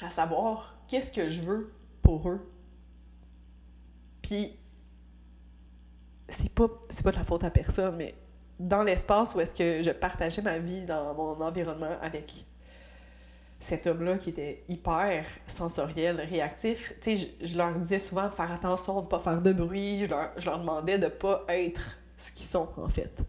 à 0.00 0.08
savoir 0.08 0.78
qu'est-ce 0.86 1.10
que 1.10 1.26
je 1.26 1.42
veux 1.42 1.72
pour 2.00 2.28
eux. 2.28 2.48
Puis 4.22 4.58
c'est 6.28 6.50
pas, 6.50 6.68
pas 6.68 7.10
de 7.10 7.16
la 7.16 7.24
faute 7.24 7.44
à 7.44 7.50
personne, 7.50 7.96
mais 7.96 8.14
dans 8.58 8.82
l'espace 8.82 9.34
où 9.34 9.40
est-ce 9.40 9.54
que 9.54 9.82
je 9.82 9.90
partageais 9.90 10.42
ma 10.42 10.58
vie 10.58 10.84
dans 10.84 11.14
mon 11.14 11.40
environnement 11.40 11.96
avec 12.02 12.44
cet 13.58 13.86
homme-là 13.86 14.16
qui 14.16 14.30
était 14.30 14.64
hyper 14.68 15.26
sensoriel, 15.46 16.20
réactif, 16.20 16.94
tu 17.00 17.16
sais, 17.16 17.30
je, 17.40 17.58
leur 17.58 17.78
disais 17.78 17.98
souvent 17.98 18.28
de 18.28 18.34
faire 18.34 18.50
attention, 18.50 19.02
de 19.02 19.06
pas 19.06 19.18
faire 19.18 19.42
de 19.42 19.52
bruit, 19.52 19.98
je 19.98 20.06
leur, 20.06 20.30
je 20.38 20.46
leur 20.46 20.58
demandais 20.58 20.98
de 20.98 21.08
pas 21.08 21.44
être 21.48 21.98
ce 22.16 22.32
qu'ils 22.32 22.46
sont, 22.46 22.68
en 22.76 22.88
fait. 22.88 23.22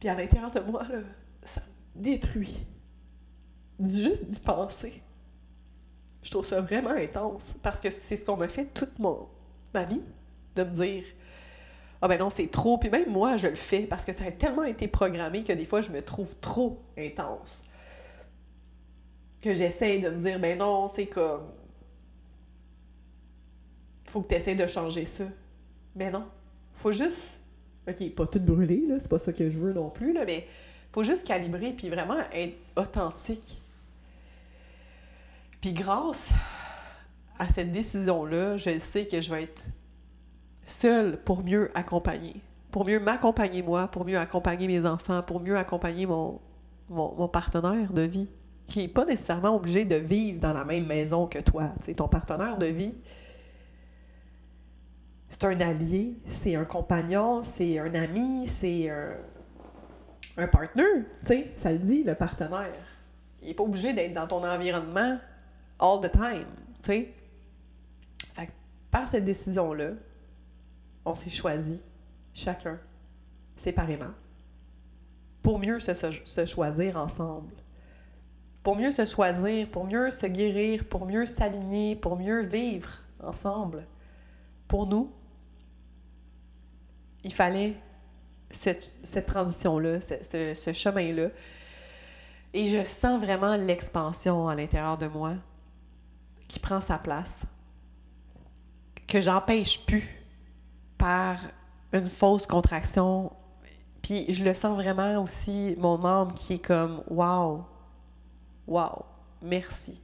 Puis 0.00 0.08
à 0.08 0.14
l'intérieur 0.14 0.50
de 0.50 0.60
moi, 0.60 0.82
là, 0.88 1.00
ça 1.44 1.60
me 1.60 2.02
détruit. 2.02 2.66
Juste 3.80 4.24
d'y 4.24 4.40
penser. 4.40 5.02
Je 6.22 6.30
trouve 6.30 6.44
ça 6.44 6.60
vraiment 6.60 6.90
intense 6.90 7.54
parce 7.62 7.80
que 7.80 7.90
c'est 7.90 8.16
ce 8.16 8.24
qu'on 8.24 8.36
m'a 8.36 8.48
fait 8.48 8.66
toute 8.66 8.98
mon, 8.98 9.28
ma 9.74 9.84
vie, 9.84 10.02
de 10.54 10.64
me 10.64 10.70
dire 10.70 11.04
ah 12.00 12.08
ben 12.08 12.18
non, 12.18 12.30
c'est 12.30 12.48
trop. 12.48 12.78
Puis 12.78 12.90
même 12.90 13.10
moi, 13.10 13.36
je 13.36 13.48
le 13.48 13.56
fais 13.56 13.86
parce 13.86 14.04
que 14.04 14.12
ça 14.12 14.24
a 14.24 14.30
tellement 14.30 14.64
été 14.64 14.86
programmé 14.88 15.42
que 15.42 15.52
des 15.52 15.64
fois, 15.64 15.80
je 15.80 15.90
me 15.90 16.02
trouve 16.02 16.38
trop 16.38 16.80
intense. 16.96 17.64
Que 19.40 19.54
j'essaie 19.54 19.98
de 19.98 20.10
me 20.10 20.18
dire, 20.18 20.38
ben 20.38 20.58
non, 20.58 20.88
c'est 20.88 21.06
comme. 21.06 21.48
Faut 24.06 24.22
que 24.22 24.28
tu 24.28 24.34
essaies 24.34 24.54
de 24.54 24.66
changer 24.66 25.04
ça. 25.04 25.24
Mais 25.96 26.10
non. 26.10 26.26
faut 26.72 26.92
juste. 26.92 27.40
OK, 27.88 28.14
pas 28.14 28.26
tout 28.26 28.40
brûler, 28.40 28.84
là, 28.86 29.00
c'est 29.00 29.08
pas 29.08 29.18
ça 29.18 29.32
que 29.32 29.48
je 29.48 29.58
veux 29.58 29.72
non 29.72 29.88
plus, 29.88 30.12
là, 30.12 30.24
mais 30.26 30.46
faut 30.92 31.02
juste 31.02 31.26
calibrer 31.26 31.72
puis 31.72 31.88
vraiment 31.88 32.18
être 32.32 32.56
authentique. 32.76 33.60
Puis 35.62 35.72
grâce 35.72 36.30
à 37.38 37.48
cette 37.48 37.70
décision-là, 37.70 38.56
je 38.56 38.78
sais 38.78 39.06
que 39.06 39.20
je 39.20 39.30
vais 39.30 39.44
être 39.44 39.66
seule 40.66 41.22
pour 41.22 41.42
mieux 41.42 41.70
accompagner. 41.74 42.36
Pour 42.70 42.84
mieux 42.84 43.00
m'accompagner 43.00 43.62
moi, 43.62 43.88
pour 43.88 44.04
mieux 44.04 44.18
accompagner 44.18 44.66
mes 44.66 44.86
enfants, 44.86 45.22
pour 45.22 45.40
mieux 45.40 45.56
accompagner 45.56 46.04
mon, 46.04 46.40
mon, 46.90 47.28
partenaire 47.28 47.92
de 47.92 48.02
vie, 48.02 48.28
qui 48.66 48.80
n'est 48.80 48.88
pas 48.88 49.04
nécessairement 49.04 49.54
obligé 49.56 49.84
de 49.84 49.96
vivre 49.96 50.40
dans 50.40 50.52
la 50.52 50.64
même 50.64 50.86
maison 50.86 51.26
que 51.26 51.38
toi. 51.38 51.72
C'est 51.80 51.94
ton 51.94 52.08
partenaire 52.08 52.58
de 52.58 52.66
vie, 52.66 52.94
c'est 55.28 55.44
un 55.44 55.60
allié, 55.60 56.18
c'est 56.26 56.56
un 56.56 56.64
compagnon, 56.64 57.42
c'est 57.42 57.78
un 57.78 57.94
ami, 57.94 58.46
c'est 58.46 58.90
un, 58.90 59.14
un 60.36 60.48
partner, 60.48 60.84
tu 61.20 61.26
sais, 61.26 61.52
ça 61.56 61.72
le 61.72 61.78
dit, 61.78 62.02
le 62.04 62.14
partenaire. 62.14 62.72
Il 63.40 63.48
n'est 63.48 63.54
pas 63.54 63.62
obligé 63.62 63.92
d'être 63.92 64.12
dans 64.12 64.26
ton 64.26 64.44
environnement 64.44 65.18
all 65.78 66.00
the 66.02 66.10
time, 66.10 66.46
tu 66.82 66.92
sais. 66.92 67.14
Par 68.90 69.06
cette 69.06 69.24
décision-là, 69.24 69.92
on 71.04 71.14
s'est 71.14 71.30
choisi, 71.30 71.82
chacun, 72.32 72.78
séparément, 73.56 74.12
pour 75.42 75.58
mieux 75.58 75.78
se, 75.78 76.44
choisir 76.46 76.96
ensemble. 76.96 77.54
Pour 78.62 78.76
mieux 78.76 78.90
se 78.90 79.04
choisir, 79.06 79.70
pour 79.70 79.84
mieux 79.84 80.10
se 80.10 80.26
guérir, 80.26 80.84
pour 80.84 81.06
mieux 81.06 81.26
s'aligner, 81.26 81.96
pour 81.96 82.16
mieux 82.16 82.42
vivre 82.42 83.00
ensemble. 83.22 83.86
Pour 84.66 84.86
nous, 84.86 85.10
il 87.24 87.32
fallait 87.32 87.76
cette, 88.50 89.26
transition-là, 89.26 90.00
ce 90.00 90.72
chemin-là. 90.72 91.28
Et 92.52 92.66
je 92.66 92.84
sens 92.84 93.20
vraiment 93.20 93.56
l'expansion 93.56 94.48
à 94.48 94.54
l'intérieur 94.54 94.98
de 94.98 95.06
moi 95.06 95.34
qui 96.48 96.58
prend 96.58 96.80
sa 96.80 96.98
place, 96.98 97.44
que 99.08 99.20
j'empêche 99.20 99.84
plus 99.86 100.08
par 100.98 101.38
une 101.92 102.06
fausse 102.06 102.46
contraction. 102.46 103.32
Puis 104.02 104.32
je 104.32 104.44
le 104.44 104.54
sens 104.54 104.76
vraiment 104.76 105.22
aussi, 105.22 105.74
mon 105.78 106.04
âme 106.04 106.32
qui 106.34 106.54
est 106.54 106.64
comme 106.64 107.02
Wow, 107.08 107.64
wow, 108.66 109.04
merci. 109.42 110.00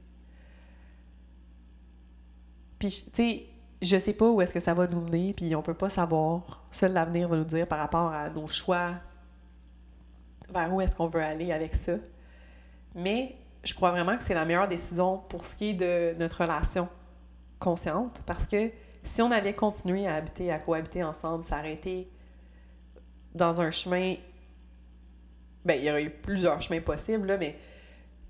Puis, 2.79 2.89
tu 2.89 3.09
sais, 3.13 3.45
je 3.81 3.97
sais 3.97 4.13
pas 4.13 4.29
où 4.29 4.41
est-ce 4.41 4.53
que 4.53 4.59
ça 4.59 4.73
va 4.73 4.87
nous 4.87 5.01
mener, 5.01 5.33
puis 5.33 5.55
on 5.55 5.61
peut 5.61 5.73
pas 5.73 5.89
savoir. 5.89 6.65
Seul 6.71 6.93
l'avenir 6.93 7.29
va 7.29 7.37
nous 7.37 7.45
dire 7.45 7.67
par 7.67 7.79
rapport 7.79 8.11
à 8.11 8.29
nos 8.29 8.47
choix, 8.47 8.95
vers 10.49 10.73
où 10.73 10.81
est-ce 10.81 10.95
qu'on 10.95 11.07
veut 11.07 11.23
aller 11.23 11.51
avec 11.51 11.73
ça. 11.73 11.93
Mais 12.93 13.37
je 13.63 13.73
crois 13.73 13.91
vraiment 13.91 14.17
que 14.17 14.23
c'est 14.23 14.33
la 14.33 14.45
meilleure 14.45 14.67
décision 14.67 15.19
pour 15.29 15.45
ce 15.45 15.55
qui 15.55 15.69
est 15.69 15.73
de 15.73 16.19
notre 16.19 16.41
relation 16.41 16.89
consciente, 17.59 18.21
parce 18.25 18.45
que 18.45 18.71
si 19.05 19.21
on 19.21 19.31
avait 19.31 19.53
continué 19.53 20.07
à 20.07 20.15
habiter, 20.15 20.51
à 20.51 20.59
cohabiter 20.59 21.03
ensemble, 21.03 21.43
été 21.65 22.09
dans 23.33 23.61
un 23.61 23.71
chemin. 23.71 24.15
Ben, 25.63 25.79
il 25.79 25.85
y 25.85 25.89
aurait 25.89 26.03
eu 26.03 26.09
plusieurs 26.09 26.61
chemins 26.61 26.81
possibles, 26.81 27.27
là, 27.27 27.37
mais 27.37 27.57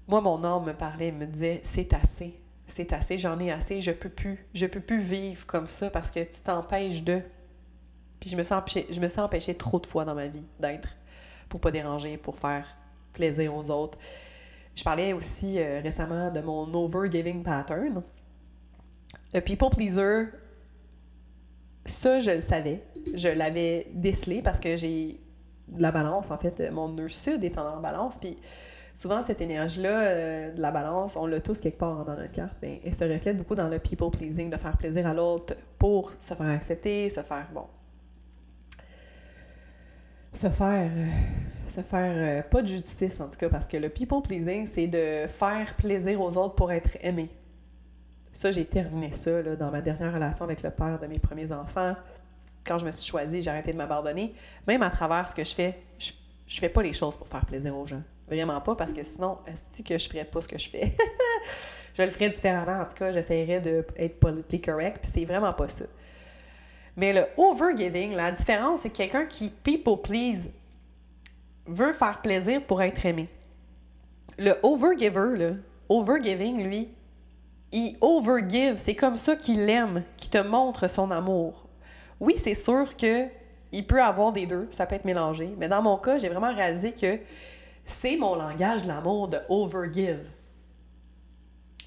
moi, 0.07 0.21
mon 0.21 0.43
âme 0.43 0.65
me 0.65 0.73
parlait, 0.73 1.11
me 1.11 1.25
disait 1.25 1.59
c'est 1.63 1.93
assez 1.93 2.39
c'est 2.67 2.93
assez, 2.93 3.17
j'en 3.17 3.39
ai 3.39 3.51
assez, 3.51 3.79
je 3.79 3.91
peux 3.91 4.09
plus, 4.09 4.45
je 4.53 4.65
peux 4.65 4.79
plus 4.79 5.01
vivre 5.01 5.45
comme 5.45 5.67
ça 5.67 5.89
parce 5.89 6.11
que 6.11 6.23
tu 6.23 6.41
t'empêches 6.41 7.03
de. 7.03 7.21
Puis 8.19 8.29
je 8.29 8.35
me 8.35 8.43
sens 8.43 8.59
empêché, 8.59 8.87
je 8.89 8.99
me 8.99 9.07
sens 9.07 9.25
empêché 9.25 9.55
trop 9.55 9.79
de 9.79 9.85
fois 9.85 10.05
dans 10.05 10.15
ma 10.15 10.27
vie 10.27 10.43
d'être 10.59 10.89
pour 11.47 11.59
pas 11.59 11.71
déranger, 11.71 12.17
pour 12.17 12.37
faire 12.37 12.65
plaisir 13.13 13.55
aux 13.55 13.69
autres. 13.69 13.97
Je 14.73 14.83
parlais 14.83 15.13
aussi 15.13 15.59
euh, 15.59 15.79
récemment 15.81 16.31
de 16.31 16.41
mon 16.41 16.73
over-giving 16.73 17.43
pattern. 17.43 18.01
Le 19.33 19.41
people 19.41 19.69
pleaser, 19.69 20.29
ça, 21.85 22.19
je 22.19 22.31
le 22.31 22.41
savais. 22.41 22.83
Je 23.13 23.29
l'avais 23.29 23.87
décelé 23.93 24.41
parce 24.41 24.59
que 24.59 24.75
j'ai 24.75 25.19
de 25.67 25.81
la 25.81 25.91
balance, 25.91 26.31
en 26.31 26.37
fait. 26.37 26.71
Mon 26.71 26.89
nœud 26.89 27.07
sud 27.07 27.43
est 27.43 27.57
en 27.57 27.79
balance. 27.79 28.17
Puis 28.19 28.37
souvent, 28.93 29.21
cette 29.21 29.41
énergie-là 29.41 30.01
euh, 30.01 30.51
de 30.51 30.61
la 30.61 30.71
balance, 30.71 31.15
on 31.15 31.27
l'a 31.27 31.39
tous 31.41 31.59
quelque 31.59 31.77
part 31.77 32.05
dans 32.05 32.15
notre 32.15 32.31
carte, 32.31 32.57
mais 32.61 32.79
elle 32.83 32.95
se 32.95 33.03
reflète 33.03 33.37
beaucoup 33.37 33.55
dans 33.55 33.69
le 33.69 33.79
people 33.79 34.09
pleasing, 34.09 34.49
de 34.49 34.57
faire 34.57 34.77
plaisir 34.77 35.05
à 35.05 35.13
l'autre 35.13 35.55
pour 35.77 36.11
se 36.19 36.33
faire 36.33 36.49
accepter, 36.49 37.09
se 37.09 37.21
faire, 37.21 37.47
bon, 37.53 37.65
se 40.33 40.49
faire, 40.49 40.91
euh, 40.95 41.07
se 41.67 41.81
faire, 41.81 42.39
euh, 42.39 42.41
pas 42.41 42.61
de 42.61 42.67
justice 42.67 43.19
en 43.19 43.27
tout 43.27 43.37
cas, 43.37 43.49
parce 43.49 43.67
que 43.67 43.77
le 43.77 43.89
people 43.89 44.21
pleasing, 44.21 44.65
c'est 44.65 44.87
de 44.87 45.27
faire 45.27 45.75
plaisir 45.75 46.21
aux 46.21 46.35
autres 46.37 46.55
pour 46.55 46.71
être 46.71 46.97
aimé. 47.01 47.29
Ça, 48.35 48.51
j'ai 48.51 48.65
terminé 48.65 49.11
ça 49.11 49.41
là, 49.41 49.55
dans 49.55 49.71
ma 49.71 49.79
dernière 49.79 50.13
relation 50.13 50.43
avec 50.43 50.61
le 50.61 50.69
père 50.69 50.99
de 50.99 51.07
mes 51.07 51.19
premiers 51.19 51.53
enfants. 51.53 51.95
Quand 52.65 52.77
je 52.77 52.85
me 52.85 52.91
suis 52.91 53.09
choisie, 53.09 53.41
j'ai 53.41 53.49
arrêté 53.49 53.71
de 53.71 53.77
m'abandonner. 53.77 54.33
Même 54.67 54.83
à 54.83 54.89
travers 54.89 55.25
ce 55.29 55.33
que 55.33 55.45
je 55.45 55.55
fais, 55.55 55.79
je, 55.97 56.11
je 56.45 56.59
fais 56.59 56.67
pas 56.67 56.83
les 56.83 56.91
choses 56.91 57.15
pour 57.15 57.29
faire 57.29 57.45
plaisir 57.45 57.73
aux 57.77 57.85
gens. 57.85 58.01
Vraiment 58.27 58.59
pas, 58.59 58.75
parce 58.75 58.91
que 58.91 59.03
sinon, 59.03 59.37
est-ce 59.47 59.81
que 59.81 59.97
je 59.97 60.09
ferais 60.09 60.25
pas 60.25 60.41
ce 60.41 60.49
que 60.49 60.57
je 60.57 60.69
fais? 60.69 60.93
je 61.93 62.01
le 62.01 62.09
ferais 62.09 62.27
différemment. 62.27 62.81
En 62.81 62.85
tout 62.85 62.95
cas, 62.95 63.09
j'essaierais 63.13 63.61
d'être 63.61 64.19
politically 64.19 64.59
correct, 64.59 64.97
puis 65.01 65.11
c'est 65.13 65.23
vraiment 65.23 65.53
pas 65.53 65.69
ça. 65.69 65.85
Mais 66.97 67.13
le 67.13 67.27
overgiving, 67.37 68.15
la 68.15 68.31
différence, 68.31 68.81
c'est 68.81 68.89
quelqu'un 68.89 69.27
qui 69.27 69.49
people 69.49 70.01
please 70.03 70.49
veut 71.67 71.93
faire 71.93 72.21
plaisir 72.21 72.61
pour 72.65 72.81
être 72.81 73.05
aimé. 73.05 73.29
Le 74.37 74.55
overgiver, 74.61 75.37
le 75.37 75.63
overgiving, 75.87 76.61
lui, 76.63 76.89
il 77.75 77.97
overgive. 78.01 78.77
C'est 78.77 78.95
comme 78.95 79.17
ça 79.17 79.35
qu'il 79.35 79.69
aime, 79.69 80.03
qu'il 80.17 80.31
te 80.31 80.37
montre 80.39 80.89
son 80.89 81.11
amour. 81.11 81.67
Oui, 82.19 82.33
c'est 82.37 82.55
sûr 82.55 82.95
que 82.95 83.27
il 83.71 83.85
peut 83.85 84.01
avoir 84.01 84.31
des 84.31 84.45
deux, 84.45 84.67
ça 84.71 84.85
peut 84.85 84.95
être 84.95 85.03
mélangé. 85.03 85.53
Mais 85.57 85.67
dans 85.67 85.81
mon 85.81 85.97
cas, 85.97 86.17
j'ai 86.17 86.29
vraiment 86.29 86.53
réalisé 86.53 86.93
que 86.93 87.19
c'est 87.83 88.15
mon 88.15 88.35
langage 88.35 88.83
de 88.83 88.87
l'amour 88.87 89.27
de 89.27 89.37
overgive. 89.49 90.31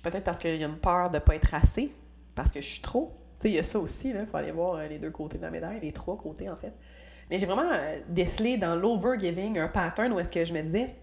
Peut-être 0.02 0.24
parce 0.24 0.38
qu'il 0.38 0.54
y 0.56 0.62
a 0.62 0.66
une 0.66 0.76
peur 0.76 1.08
de 1.08 1.16
ne 1.16 1.20
pas 1.20 1.34
être 1.34 1.54
assez, 1.54 1.90
parce 2.34 2.52
que 2.52 2.60
je 2.60 2.66
suis 2.66 2.82
trop. 2.82 3.16
Tu 3.36 3.42
sais, 3.42 3.50
il 3.50 3.54
y 3.54 3.58
a 3.58 3.62
ça 3.62 3.78
aussi, 3.78 4.10
il 4.10 4.26
faut 4.26 4.36
aller 4.36 4.52
voir 4.52 4.74
euh, 4.74 4.86
les 4.86 4.98
deux 4.98 5.10
côtés 5.10 5.38
de 5.38 5.42
la 5.42 5.50
médaille, 5.50 5.80
les 5.80 5.92
trois 5.92 6.18
côtés 6.18 6.50
en 6.50 6.56
fait. 6.56 6.74
Mais 7.30 7.38
j'ai 7.38 7.46
vraiment 7.46 7.70
euh, 7.72 7.98
décelé 8.08 8.58
dans 8.58 8.76
l'overgiving 8.76 9.58
un 9.58 9.68
pattern 9.68 10.12
où 10.12 10.20
est-ce 10.20 10.30
que 10.30 10.44
je 10.44 10.52
me 10.52 10.60
disais, 10.60 10.94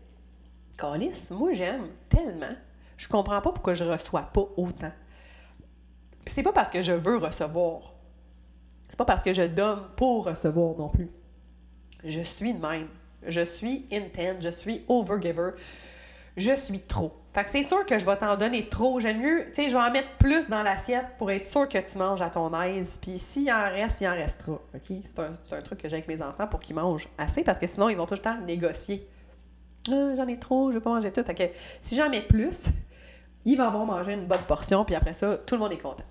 Calis, 0.78 1.30
moi 1.32 1.52
j'aime 1.54 1.88
tellement, 2.10 2.56
je 2.97 3.08
comprends 3.08 3.41
pas 3.41 3.51
pourquoi 3.51 3.73
je 3.73 3.84
reçois 3.84 4.23
pas 4.23 4.47
autant. 4.58 4.91
C'est 6.25 6.43
pas 6.43 6.53
parce 6.53 6.69
que 6.69 6.81
je 6.81 6.93
veux 6.93 7.17
recevoir. 7.17 7.93
C'est 8.88 8.97
pas 8.97 9.05
parce 9.05 9.23
que 9.23 9.34
je 9.34 9.43
donne 9.43 9.81
pour 9.95 10.25
recevoir 10.25 10.75
non 10.77 10.89
plus. 10.89 11.10
Je 12.03 12.21
suis 12.21 12.53
de 12.53 12.60
même. 12.60 12.88
Je 13.27 13.41
suis 13.41 13.88
intense, 13.91 14.41
je 14.41 14.49
suis 14.49 14.84
overgiver, 14.88 15.51
je 16.38 16.55
suis 16.55 16.81
trop. 16.81 17.12
Fait 17.34 17.43
que 17.43 17.49
c'est 17.49 17.63
sûr 17.63 17.86
que 17.86 17.97
je 17.97 18.05
vais 18.05 18.15
t'en 18.15 18.38
donner 18.38 18.69
trop. 18.69 18.99
J'aime 18.99 19.19
mieux, 19.19 19.45
tu 19.47 19.63
sais, 19.63 19.69
je 19.69 19.75
vais 19.75 19.81
en 19.81 19.91
mettre 19.91 20.10
plus 20.17 20.47
dans 20.47 20.63
l'assiette 20.63 21.05
pour 21.17 21.31
être 21.31 21.43
sûr 21.43 21.67
que 21.67 21.77
tu 21.77 21.97
manges 21.97 22.21
à 22.21 22.29
ton 22.29 22.53
aise. 22.62 22.99
Puis 23.01 23.17
s'il 23.17 23.51
en 23.51 23.69
reste, 23.69 24.01
il 24.01 24.08
en 24.08 24.13
restera. 24.13 24.53
OK? 24.53 24.93
C'est 25.03 25.19
un, 25.19 25.62
truc 25.62 25.81
que 25.81 25.89
j'ai 25.89 25.97
avec 25.97 26.08
mes 26.08 26.21
enfants 26.21 26.47
pour 26.47 26.60
qu'ils 26.60 26.75
mangent 26.75 27.10
assez 27.17 27.43
parce 27.43 27.60
que 27.60 27.67
sinon, 27.67 27.89
ils 27.89 27.97
vont 27.97 28.05
tout 28.05 28.13
le 28.13 28.21
temps 28.21 28.39
négocier. 28.41 29.08
Ah, 29.91 30.15
j'en 30.15 30.28
ai 30.28 30.38
trop, 30.38 30.71
je 30.71 30.78
vais 30.78 30.84
pas 30.84 30.91
manger 30.91 31.12
tout. 31.12 31.24
Fait 31.24 31.54
si 31.82 31.95
j'en 31.95 32.10
mets 32.10 32.21
plus, 32.21 32.69
ils 33.45 33.58
vont 33.58 33.86
manger 33.86 34.13
une 34.13 34.26
bonne 34.26 34.43
portion, 34.48 34.86
puis 34.86 34.95
après 34.95 35.13
ça, 35.13 35.38
tout 35.38 35.55
le 35.55 35.62
monde 35.62 35.74
est 35.74 35.82
content. 35.82 36.03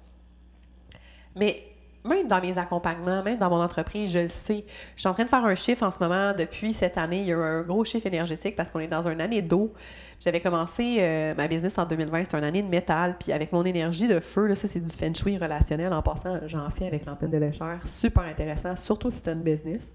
Mais 1.37 1.75
même 2.05 2.27
dans 2.27 2.41
mes 2.41 2.59
accompagnements, 2.59 3.23
même 3.23 3.39
dans 3.39 3.49
mon 3.49 3.61
entreprise, 3.61 4.13
je 4.13 4.19
le 4.21 4.29
sais. 4.29 4.65
Je 4.95 5.01
suis 5.01 5.09
en 5.09 5.15
train 5.15 5.25
de 5.25 5.29
faire 5.29 5.45
un 5.45 5.55
chiffre 5.55 5.83
en 5.83 5.91
ce 5.91 5.99
moment. 6.01 6.35
Depuis 6.35 6.75
cette 6.75 6.99
année, 6.99 7.21
il 7.21 7.27
y 7.27 7.33
a 7.33 7.37
eu 7.37 7.43
un 7.43 7.63
gros 7.63 7.85
chiffre 7.85 8.07
énergétique 8.07 8.57
parce 8.57 8.71
qu'on 8.71 8.81
est 8.81 8.89
dans 8.89 9.09
une 9.09 9.21
année 9.21 9.41
d'eau. 9.41 9.73
J'avais 10.21 10.41
commencé 10.41 10.99
euh, 11.01 11.35
ma 11.35 11.49
business 11.49 11.79
en 11.79 11.87
2020, 11.87 12.25
c'était 12.25 12.39
une 12.39 12.45
année 12.45 12.63
de 12.63 12.69
métal. 12.69 13.17
Puis 13.19 13.33
avec 13.33 13.53
mon 13.53 13.65
énergie 13.65 14.07
de 14.07 14.21
feu, 14.21 14.47
là, 14.47 14.55
ça 14.55 14.69
c'est 14.69 14.81
du 14.81 14.91
feng 14.91 15.15
shui 15.15 15.39
relationnel. 15.39 15.93
En 15.93 16.03
passant, 16.03 16.41
j'en 16.47 16.69
fais 16.71 16.87
avec 16.87 17.07
l'antenne 17.07 17.31
de 17.31 17.39
l'échelle. 17.39 17.79
Super 17.85 18.25
intéressant, 18.25 18.77
surtout 18.77 19.11
si 19.11 19.23
tu 19.23 19.31
une 19.31 19.43
business. 19.43 19.95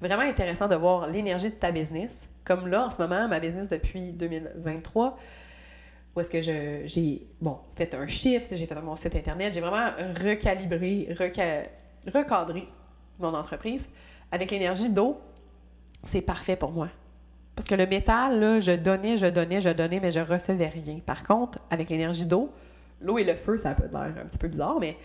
Vraiment 0.00 0.22
intéressant 0.22 0.68
de 0.68 0.76
voir 0.76 1.08
l'énergie 1.08 1.50
de 1.50 1.54
ta 1.54 1.72
business. 1.72 2.28
Comme 2.44 2.68
là, 2.68 2.86
en 2.86 2.90
ce 2.90 2.98
moment, 2.98 3.26
ma 3.26 3.40
business 3.40 3.68
depuis 3.68 4.12
2023, 4.12 5.18
où 6.14 6.20
est-ce 6.20 6.30
que 6.30 6.40
j'ai, 6.40 7.26
bon, 7.40 7.58
fait 7.76 7.94
un 7.94 8.06
shift, 8.06 8.54
j'ai 8.54 8.66
fait 8.66 8.80
mon 8.80 8.94
site 8.94 9.16
Internet, 9.16 9.54
j'ai 9.54 9.60
vraiment 9.60 9.90
recalibré, 10.24 11.08
recadré 12.14 12.68
mon 13.18 13.34
entreprise. 13.34 13.88
Avec 14.30 14.50
l'énergie 14.50 14.88
d'eau, 14.88 15.18
c'est 16.04 16.20
parfait 16.20 16.56
pour 16.56 16.70
moi. 16.70 16.88
Parce 17.56 17.66
que 17.66 17.74
le 17.74 17.86
métal, 17.86 18.38
là, 18.38 18.60
je 18.60 18.72
donnais, 18.72 19.16
je 19.16 19.26
donnais, 19.26 19.60
je 19.60 19.70
donnais, 19.70 19.98
mais 19.98 20.12
je 20.12 20.20
recevais 20.20 20.68
rien. 20.68 21.00
Par 21.04 21.24
contre, 21.24 21.58
avec 21.70 21.90
l'énergie 21.90 22.24
d'eau, 22.24 22.52
l'eau 23.00 23.18
et 23.18 23.24
le 23.24 23.34
feu, 23.34 23.56
ça 23.56 23.74
peut 23.74 23.88
l'air 23.90 24.14
un 24.22 24.26
petit 24.26 24.38
peu 24.38 24.46
bizarre, 24.46 24.78
mais 24.78 24.96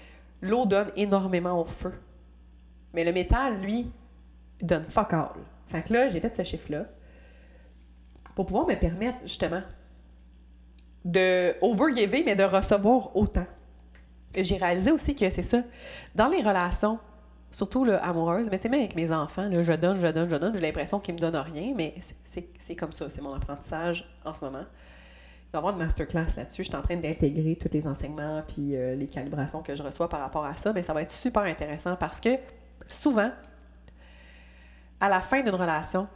l'eau 0.41 0.67
donne 0.67 0.91
énormément 0.95 1.59
au 1.59 1.65
feu. 1.65 1.93
Mais 2.93 3.03
le 3.03 3.11
métal, 3.11 3.59
lui, 3.59 3.91
donne 4.63 4.85
fuck 4.85 5.13
all. 5.13 5.29
Fait 5.67 5.83
que 5.83 5.93
là, 5.93 6.09
j'ai 6.09 6.19
fait 6.19 6.35
ce 6.35 6.43
chiffre-là 6.43 6.85
pour 8.35 8.45
pouvoir 8.45 8.65
me 8.65 8.75
permettre, 8.75 9.19
justement, 9.23 9.61
de 11.05 11.53
overgiver, 11.61 12.23
mais 12.25 12.35
de 12.35 12.43
recevoir 12.43 13.15
autant. 13.15 13.45
J'ai 14.35 14.57
réalisé 14.57 14.91
aussi 14.91 15.15
que 15.15 15.29
c'est 15.29 15.43
ça. 15.43 15.61
Dans 16.15 16.27
les 16.27 16.41
relations, 16.41 16.97
surtout 17.51 17.85
amoureuses, 18.01 18.47
mais 18.49 18.57
c'est 18.57 18.69
même 18.69 18.79
avec 18.79 18.95
mes 18.95 19.11
enfants, 19.11 19.47
je 19.51 19.73
donne, 19.73 19.99
je 19.99 20.07
donne, 20.07 20.29
je 20.29 20.35
donne, 20.35 20.53
j'ai 20.55 20.61
l'impression 20.61 20.99
qu'ils 20.99 21.13
me 21.13 21.19
donnent 21.19 21.35
rien, 21.35 21.73
mais 21.75 21.93
c'est 22.23 22.75
comme 22.75 22.91
ça, 22.91 23.09
c'est 23.09 23.21
mon 23.21 23.33
apprentissage 23.33 24.09
en 24.25 24.33
ce 24.33 24.43
moment. 24.43 24.63
Il 24.63 25.51
va 25.53 25.57
y 25.57 25.57
avoir 25.57 25.73
une 25.73 25.79
masterclass 25.79 26.35
là-dessus. 26.35 26.63
Je 26.63 26.69
suis 26.69 26.75
en 26.75 26.81
train 26.81 26.95
d'intégrer 26.95 27.55
tous 27.55 27.69
les 27.71 27.85
enseignements 27.85 28.41
puis 28.47 28.75
euh, 28.75 28.95
les 28.95 29.07
calibrations 29.07 29.61
que 29.61 29.75
je 29.75 29.83
reçois 29.83 30.09
par 30.09 30.21
rapport 30.21 30.43
à 30.43 30.57
ça, 30.57 30.73
mais 30.73 30.81
ça 30.81 30.93
va 30.93 31.03
être 31.03 31.11
super 31.11 31.43
intéressant 31.43 31.95
parce 31.95 32.19
que 32.19 32.29
souvent, 32.87 33.29
à 35.03 35.09
la 35.09 35.19
fin 35.19 35.41
d'une 35.43 35.55
relation, 35.55 36.07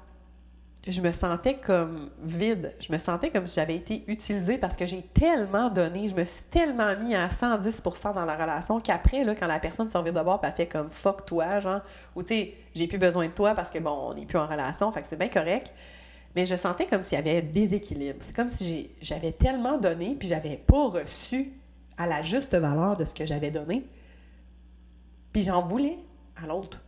je 0.88 1.02
me 1.02 1.12
sentais 1.12 1.56
comme 1.56 2.10
vide. 2.24 2.74
Je 2.80 2.90
me 2.94 2.98
sentais 2.98 3.32
comme 3.32 3.46
si 3.46 3.56
j'avais 3.56 3.76
été 3.76 4.06
utilisée 4.08 4.58
parce 4.58 4.78
que 4.78 4.86
j'ai 4.86 5.02
tellement 5.02 5.70
donné, 5.70 6.08
je 6.08 6.16
me 6.16 6.24
suis 6.24 6.46
tellement 6.46 6.96
mis 6.96 7.14
à 7.14 7.28
110% 7.28 8.14
dans 8.14 8.24
la 8.24 8.38
relation 8.38 8.80
qu'après, 8.80 9.26
quand 9.38 9.48
la 9.48 9.60
personne 9.60 9.90
se 9.90 9.98
revient 9.98 10.14
de 10.14 10.22
bord, 10.22 10.40
elle 10.42 10.54
fait 10.54 10.68
comme 10.68 10.90
fuck 10.90 11.26
toi, 11.26 11.60
genre, 11.60 11.82
ou 12.16 12.24
tu 12.24 12.30
sais, 12.30 12.54
j'ai 12.74 12.88
plus 12.88 12.98
besoin 12.98 13.28
de 13.28 13.34
toi 13.34 13.54
parce 13.56 13.70
que 13.70 13.80
bon, 13.80 13.92
on 13.92 14.14
n'est 14.14 14.26
plus 14.26 14.38
en 14.38 14.48
relation, 14.48 14.90
fait 14.94 15.02
que 15.02 15.08
c'est 15.10 15.20
bien 15.20 15.28
correct. 15.28 15.74
Mais 16.34 16.46
je 16.46 16.56
sentais 16.56 16.86
comme 16.86 17.04
s'il 17.04 17.18
y 17.18 17.20
avait 17.20 17.42
déséquilibre. 17.42 18.20
C'est 18.22 18.34
comme 18.34 18.48
si 18.48 18.90
j'avais 19.02 19.34
tellement 19.34 19.78
donné 19.80 20.16
puis 20.18 20.30
j'avais 20.30 20.56
pas 20.56 20.88
reçu 20.88 21.52
à 21.98 22.08
la 22.08 22.22
juste 22.22 22.56
valeur 22.56 22.96
de 22.96 23.04
ce 23.04 23.14
que 23.14 23.26
j'avais 23.26 23.52
donné. 23.52 23.86
Puis 25.34 25.42
j'en 25.42 25.62
voulais 25.62 25.98
à 26.42 26.48
l'autre. 26.48 26.82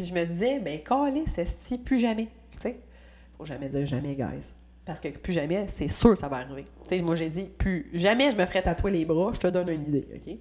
Puis 0.00 0.08
je 0.08 0.14
me 0.14 0.24
disais, 0.24 0.58
ben, 0.60 0.80
c'est 1.26 1.46
si 1.46 1.76
plus 1.76 1.98
jamais. 1.98 2.28
Tu 2.52 2.60
sais, 2.60 2.80
faut 3.36 3.44
jamais 3.44 3.68
dire 3.68 3.84
jamais, 3.84 4.14
guys. 4.14 4.50
Parce 4.86 4.98
que 4.98 5.08
plus 5.08 5.34
jamais, 5.34 5.66
c'est 5.68 5.88
sûr 5.88 6.16
ça 6.16 6.26
va 6.26 6.38
arriver. 6.38 6.64
Tu 6.88 6.96
sais, 6.96 7.02
moi, 7.02 7.16
j'ai 7.16 7.28
dit, 7.28 7.42
plus 7.42 7.90
jamais 7.92 8.30
je 8.30 8.36
me 8.38 8.46
ferai 8.46 8.62
tatouer 8.62 8.92
les 8.92 9.04
bras, 9.04 9.32
je 9.34 9.40
te 9.40 9.48
donne 9.48 9.68
une 9.68 9.82
idée, 9.82 10.08
OK? 10.14 10.38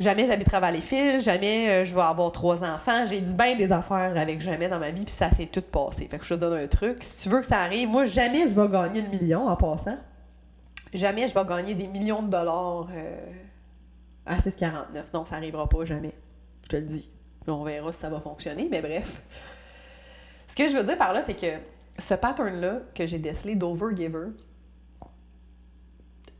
Jamais 0.00 0.26
j'habiterai 0.26 0.58
à 0.58 0.60
Valleyfield, 0.60 1.22
jamais 1.22 1.70
euh, 1.70 1.84
je 1.86 1.94
vais 1.94 2.02
avoir 2.02 2.30
trois 2.30 2.62
enfants. 2.62 3.06
J'ai 3.06 3.22
dit 3.22 3.32
bien 3.32 3.56
des 3.56 3.72
affaires 3.72 4.14
avec 4.18 4.42
jamais 4.42 4.68
dans 4.68 4.78
ma 4.78 4.90
vie, 4.90 5.06
puis 5.06 5.14
ça 5.14 5.30
s'est 5.30 5.46
tout 5.46 5.62
passé. 5.62 6.06
Fait 6.06 6.18
que 6.18 6.26
je 6.26 6.34
te 6.34 6.38
donne 6.38 6.62
un 6.62 6.66
truc. 6.66 6.98
Si 7.00 7.22
tu 7.22 7.34
veux 7.34 7.40
que 7.40 7.46
ça 7.46 7.60
arrive, 7.60 7.88
moi, 7.88 8.04
jamais 8.04 8.46
je 8.46 8.54
vais 8.54 8.68
gagner 8.68 9.00
le 9.00 9.08
million 9.08 9.46
en 9.48 9.56
passant. 9.56 9.96
Jamais 10.92 11.26
je 11.26 11.32
vais 11.32 11.44
gagner 11.46 11.74
des 11.74 11.86
millions 11.86 12.22
de 12.22 12.28
dollars 12.28 12.86
euh, 12.92 13.32
à 14.26 14.36
6,49. 14.36 14.74
Non, 15.14 15.24
ça 15.24 15.36
n'arrivera 15.36 15.66
pas, 15.70 15.86
jamais. 15.86 16.12
Je 16.64 16.68
te 16.68 16.76
le 16.76 16.82
dis 16.82 17.08
on 17.52 17.64
verra 17.64 17.92
si 17.92 18.00
ça 18.00 18.10
va 18.10 18.20
fonctionner, 18.20 18.68
mais 18.70 18.80
bref. 18.80 19.22
Ce 20.46 20.54
que 20.54 20.68
je 20.68 20.76
veux 20.76 20.84
dire 20.84 20.96
par 20.96 21.12
là, 21.12 21.22
c'est 21.22 21.34
que 21.34 21.58
ce 21.98 22.14
pattern-là 22.14 22.80
que 22.94 23.06
j'ai 23.06 23.18
décelé 23.18 23.54
d'overgiver, 23.56 24.28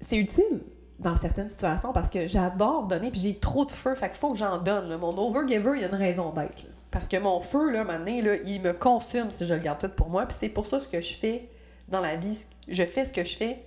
c'est 0.01 0.17
utile 0.17 0.63
dans 0.99 1.17
certaines 1.17 1.49
situations 1.49 1.93
parce 1.93 2.11
que 2.11 2.27
j'adore 2.27 2.87
donner 2.87 3.11
puis 3.11 3.21
j'ai 3.21 3.39
trop 3.39 3.65
de 3.65 3.71
feu, 3.71 3.95
fait 3.95 4.09
qu'il 4.09 4.19
faut 4.19 4.33
que 4.33 4.39
j'en 4.39 4.59
donne. 4.59 4.97
Mon 4.97 5.17
overgiver, 5.17 5.73
il 5.77 5.83
y 5.83 5.85
a 5.85 5.89
une 5.89 5.95
raison 5.95 6.31
d'être. 6.31 6.65
Parce 6.91 7.09
que 7.09 7.17
mon 7.17 7.41
feu, 7.41 7.73
là, 7.73 7.83
maintenant, 7.83 8.23
là, 8.23 8.37
il 8.47 8.61
me 8.61 8.73
consume 8.73 9.31
si 9.31 9.47
je 9.47 9.55
le 9.55 9.61
garde 9.61 9.81
tout 9.81 9.89
pour 9.89 10.11
moi. 10.11 10.27
Puis 10.27 10.37
c'est 10.39 10.49
pour 10.49 10.67
ça 10.67 10.79
ce 10.79 10.87
que 10.87 11.01
je 11.01 11.15
fais 11.15 11.49
dans 11.89 12.01
la 12.01 12.15
vie. 12.15 12.47
Je 12.69 12.85
fais 12.85 13.05
ce 13.05 13.13
que 13.13 13.25
je 13.25 13.37
fais. 13.37 13.65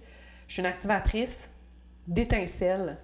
Je 0.47 0.53
suis 0.53 0.61
une 0.61 0.65
activatrice 0.65 1.49
d'étincelles, 2.07 2.97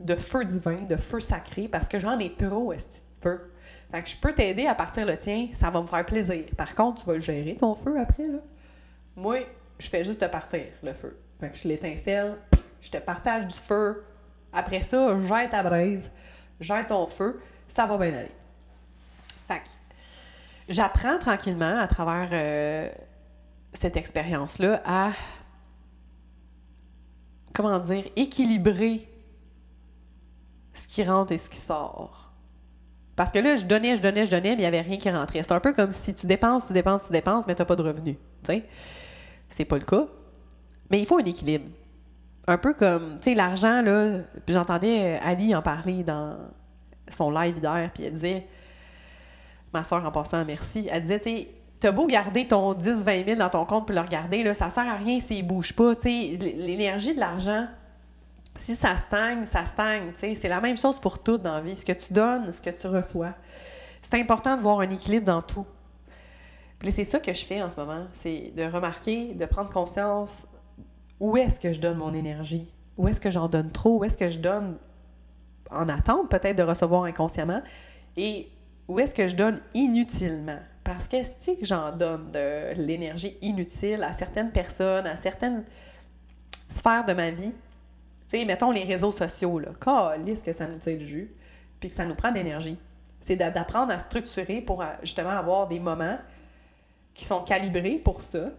de 0.00 0.16
feu 0.16 0.44
divin, 0.44 0.82
de 0.82 0.96
feu 0.96 1.20
sacré, 1.20 1.68
parce 1.68 1.86
que 1.86 2.00
j'en 2.00 2.18
ai 2.18 2.34
trop, 2.34 2.72
ce 2.76 3.02
feu. 3.22 3.52
Fait 3.90 4.02
que 4.02 4.08
je 4.08 4.16
peux 4.16 4.34
t'aider 4.34 4.66
à 4.66 4.74
partir 4.74 5.06
le 5.06 5.16
tien, 5.16 5.48
ça 5.52 5.70
va 5.70 5.80
me 5.80 5.86
faire 5.86 6.04
plaisir. 6.04 6.44
Par 6.56 6.74
contre, 6.74 7.00
tu 7.00 7.06
vas 7.06 7.14
le 7.14 7.20
gérer 7.20 7.56
ton 7.56 7.74
feu 7.74 7.98
après, 7.98 8.26
là. 8.26 8.38
Moi, 9.16 9.38
je 9.78 9.88
fais 9.88 10.04
juste 10.04 10.20
de 10.20 10.26
partir 10.26 10.64
le 10.82 10.92
feu. 10.92 11.18
Fait 11.40 11.50
que 11.50 11.56
je 11.56 11.66
l'étincelle, 11.66 12.36
je 12.80 12.90
te 12.90 12.98
partage 12.98 13.46
du 13.46 13.56
feu. 13.56 14.04
Après 14.52 14.82
ça, 14.82 15.16
jette 15.22 15.50
ta 15.50 15.62
braise, 15.62 16.10
jette 16.60 16.88
ton 16.88 17.06
feu, 17.06 17.40
ça 17.66 17.86
va 17.86 17.96
bien 17.98 18.14
aller. 18.18 18.28
Fait 19.46 19.60
que 19.60 19.68
j'apprends 20.68 21.18
tranquillement 21.18 21.78
à 21.78 21.86
travers 21.86 22.28
euh, 22.32 22.90
cette 23.72 23.96
expérience-là 23.96 24.82
à, 24.84 25.12
comment 27.54 27.78
dire, 27.78 28.04
équilibrer 28.16 29.08
ce 30.72 30.88
qui 30.88 31.02
rentre 31.04 31.32
et 31.32 31.38
ce 31.38 31.50
qui 31.50 31.56
sort. 31.56 32.27
Parce 33.18 33.32
que 33.32 33.40
là, 33.40 33.56
je 33.56 33.64
donnais, 33.64 33.96
je 33.96 34.00
donnais, 34.00 34.26
je 34.26 34.30
donnais, 34.30 34.50
mais 34.50 34.54
il 34.54 34.60
n'y 34.60 34.66
avait 34.66 34.80
rien 34.80 34.96
qui 34.96 35.10
rentrait. 35.10 35.42
C'est 35.42 35.50
un 35.50 35.58
peu 35.58 35.72
comme 35.72 35.90
si 35.90 36.14
tu 36.14 36.28
dépenses, 36.28 36.68
tu 36.68 36.72
dépenses, 36.72 37.06
tu 37.06 37.12
dépenses, 37.12 37.48
mais 37.48 37.56
tu 37.56 37.62
n'as 37.62 37.66
pas 37.66 37.74
de 37.74 37.82
revenus. 37.82 38.14
Tu? 38.44 38.62
C'est 39.48 39.64
pas 39.64 39.76
le 39.76 39.84
cas. 39.84 40.06
Mais 40.88 41.00
il 41.00 41.04
faut 41.04 41.18
un 41.18 41.24
équilibre. 41.24 41.64
Un 42.46 42.58
peu 42.58 42.74
comme, 42.74 43.16
tu 43.16 43.30
sais, 43.30 43.34
l'argent, 43.34 43.82
là, 43.82 44.20
j'entendais 44.46 45.18
Ali 45.20 45.52
en 45.52 45.62
parler 45.62 46.04
dans 46.04 46.38
son 47.10 47.32
live 47.32 47.58
hier, 47.60 47.90
puis 47.92 48.04
elle 48.04 48.12
disait, 48.12 48.46
ma 49.74 49.82
soeur 49.82 50.06
en 50.06 50.12
passant, 50.12 50.44
merci, 50.44 50.88
elle 50.88 51.02
disait, 51.02 51.18
tu 51.18 51.30
sais, 51.30 51.48
t'as 51.80 51.90
beau 51.90 52.06
garder 52.06 52.46
ton 52.46 52.72
10, 52.72 53.02
20 53.02 53.24
000 53.24 53.36
dans 53.36 53.50
ton 53.50 53.64
compte 53.64 53.86
puis 53.86 53.96
le 53.96 54.00
regarder, 54.00 54.44
là, 54.44 54.54
ça 54.54 54.70
sert 54.70 54.86
à 54.86 54.94
rien 54.94 55.18
s'il 55.18 55.44
bouge 55.44 55.72
pas. 55.72 55.94
L'énergie 56.04 57.16
de 57.16 57.20
l'argent, 57.20 57.66
si 58.58 58.76
ça 58.76 58.96
stagne, 58.96 59.46
ça 59.46 59.64
stagne. 59.64 60.10
C'est 60.14 60.48
la 60.48 60.60
même 60.60 60.76
chose 60.76 60.98
pour 60.98 61.20
tout 61.20 61.38
dans 61.38 61.54
la 61.54 61.60
vie. 61.60 61.76
Ce 61.76 61.86
que 61.86 61.92
tu 61.92 62.12
donnes, 62.12 62.52
ce 62.52 62.60
que 62.60 62.70
tu 62.70 62.86
reçois. 62.88 63.34
C'est 64.02 64.20
important 64.20 64.56
de 64.56 64.62
voir 64.62 64.80
un 64.80 64.90
équilibre 64.90 65.26
dans 65.26 65.42
tout. 65.42 65.66
C'est 66.88 67.04
ça 67.04 67.18
que 67.18 67.32
je 67.32 67.44
fais 67.44 67.62
en 67.62 67.70
ce 67.70 67.76
moment. 67.76 68.06
C'est 68.12 68.52
de 68.56 68.64
remarquer, 68.64 69.34
de 69.34 69.44
prendre 69.46 69.70
conscience 69.70 70.46
où 71.20 71.36
est-ce 71.36 71.58
que 71.58 71.72
je 71.72 71.80
donne 71.80 71.98
mon 71.98 72.14
énergie? 72.14 72.72
Où 72.96 73.08
est-ce 73.08 73.20
que 73.20 73.30
j'en 73.30 73.48
donne 73.48 73.70
trop? 73.70 73.98
Où 73.98 74.04
est-ce 74.04 74.16
que 74.16 74.28
je 74.28 74.38
donne 74.38 74.76
en 75.70 75.88
attente 75.88 76.28
peut-être 76.28 76.56
de 76.56 76.62
recevoir 76.62 77.04
inconsciemment? 77.04 77.62
Et 78.16 78.48
où 78.86 78.98
est-ce 79.00 79.14
que 79.14 79.28
je 79.28 79.36
donne 79.36 79.60
inutilement? 79.74 80.58
Parce 80.84 81.06
que 81.06 81.16
si 81.22 81.58
j'en 81.62 81.92
donne 81.92 82.30
de 82.30 82.74
l'énergie 82.74 83.36
inutile 83.42 84.02
à 84.02 84.12
certaines 84.12 84.50
personnes, 84.50 85.06
à 85.06 85.16
certaines 85.16 85.64
sphères 86.68 87.04
de 87.04 87.12
ma 87.12 87.30
vie, 87.30 87.52
sais, 88.28 88.44
mettons 88.44 88.70
les 88.70 88.84
réseaux 88.84 89.12
sociaux, 89.12 89.58
là. 89.58 89.70
Calisse 89.80 90.42
que 90.42 90.52
ça 90.52 90.66
nous 90.66 90.78
tire 90.78 90.98
du 90.98 91.06
jus, 91.06 91.34
puis 91.80 91.88
que 91.88 91.94
ça 91.94 92.04
nous 92.04 92.14
prend 92.14 92.30
de 92.30 92.36
l'énergie. 92.36 92.78
C'est 93.20 93.36
d'apprendre 93.36 93.92
à 93.92 93.98
structurer 93.98 94.60
pour 94.60 94.82
euh, 94.82 94.86
justement 95.02 95.30
avoir 95.30 95.66
des 95.66 95.80
moments 95.80 96.18
qui 97.14 97.24
sont 97.24 97.42
calibrés 97.42 97.96
pour 97.96 98.20
ça, 98.20 98.50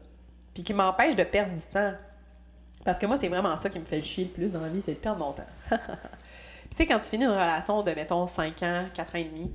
puis 0.53 0.63
qui 0.63 0.73
m'empêchent 0.73 1.15
de 1.15 1.23
perdre 1.23 1.53
du 1.53 1.61
temps. 1.61 1.93
Parce 2.83 2.97
que 2.97 3.05
moi, 3.05 3.15
c'est 3.15 3.29
vraiment 3.29 3.55
ça 3.55 3.69
qui 3.69 3.79
me 3.79 3.85
fait 3.85 4.01
chier 4.01 4.25
le 4.25 4.31
plus 4.31 4.51
dans 4.51 4.59
ma 4.59 4.69
vie, 4.69 4.81
c'est 4.81 4.93
de 4.93 4.97
perdre 4.97 5.19
mon 5.19 5.31
temps. 5.31 5.43
puis 5.69 5.77
tu 6.71 6.77
sais, 6.77 6.85
quand 6.85 6.99
tu 6.99 7.05
finis 7.05 7.25
une 7.25 7.31
relation 7.31 7.83
de, 7.83 7.91
mettons, 7.91 8.27
5 8.27 8.63
ans, 8.63 8.85
4 8.93 9.15
ans 9.15 9.19
et 9.19 9.23
demi, 9.25 9.51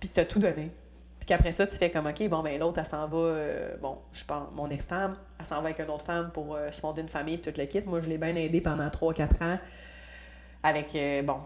puis 0.00 0.08
que 0.08 0.14
tu 0.14 0.20
as 0.20 0.24
tout 0.24 0.38
donné, 0.38 0.72
puis 1.26 1.34
qu'après 1.34 1.50
ça, 1.50 1.66
tu 1.66 1.74
fais 1.74 1.90
comme, 1.90 2.06
OK, 2.06 2.28
bon, 2.28 2.40
ben 2.40 2.56
l'autre, 2.56 2.78
elle 2.78 2.86
s'en 2.86 3.08
va, 3.08 3.16
euh, 3.16 3.76
bon, 3.82 3.98
je 4.12 4.22
pense, 4.22 4.46
mon 4.54 4.70
ex-femme, 4.70 5.14
elle 5.40 5.44
s'en 5.44 5.56
va 5.56 5.70
avec 5.70 5.80
une 5.80 5.90
autre 5.90 6.04
femme 6.04 6.30
pour 6.32 6.54
euh, 6.54 6.70
se 6.70 6.80
fonder 6.80 7.02
une 7.02 7.08
famille, 7.08 7.36
puis 7.36 7.52
tout 7.52 7.60
le 7.60 7.66
kit. 7.66 7.82
Moi, 7.84 7.98
je 7.98 8.08
l'ai 8.08 8.16
bien 8.16 8.36
aidé 8.36 8.60
pendant 8.60 8.86
3-4 8.86 9.42
ans 9.42 9.58
avec, 10.62 10.94
euh, 10.94 11.22
bon, 11.22 11.38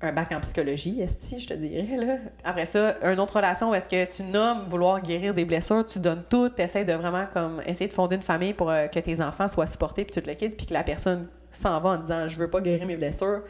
un 0.00 0.12
bac 0.12 0.32
en 0.32 0.40
psychologie, 0.40 1.02
esti, 1.02 1.38
je 1.38 1.48
te 1.48 1.52
dirais, 1.52 1.98
là. 1.98 2.16
Après 2.44 2.64
ça, 2.64 2.96
une 3.02 3.20
autre 3.20 3.36
relation 3.36 3.72
où 3.72 3.74
est-ce 3.74 3.90
que 3.90 4.10
tu 4.10 4.22
nommes 4.22 4.64
vouloir 4.64 5.02
guérir 5.02 5.34
des 5.34 5.44
blessures, 5.44 5.84
tu 5.84 5.98
donnes 5.98 6.24
tout, 6.30 6.48
tu 6.48 6.62
essaies 6.62 6.86
de 6.86 6.94
vraiment, 6.94 7.26
comme, 7.30 7.60
essayer 7.66 7.88
de 7.88 7.92
fonder 7.92 8.16
une 8.16 8.22
famille 8.22 8.54
pour 8.54 8.68
que 8.68 9.00
tes 9.00 9.20
enfants 9.20 9.48
soient 9.48 9.66
supportés, 9.66 10.06
puis 10.06 10.18
tout 10.18 10.26
le 10.26 10.34
kit, 10.34 10.48
puis 10.48 10.64
que 10.64 10.72
la 10.72 10.82
personne 10.82 11.28
s'en 11.50 11.78
va 11.80 11.90
en 11.90 11.98
disant, 11.98 12.26
je 12.26 12.38
veux 12.38 12.48
pas 12.48 12.62
guérir 12.62 12.86
mes 12.86 12.96
blessures 12.96 13.42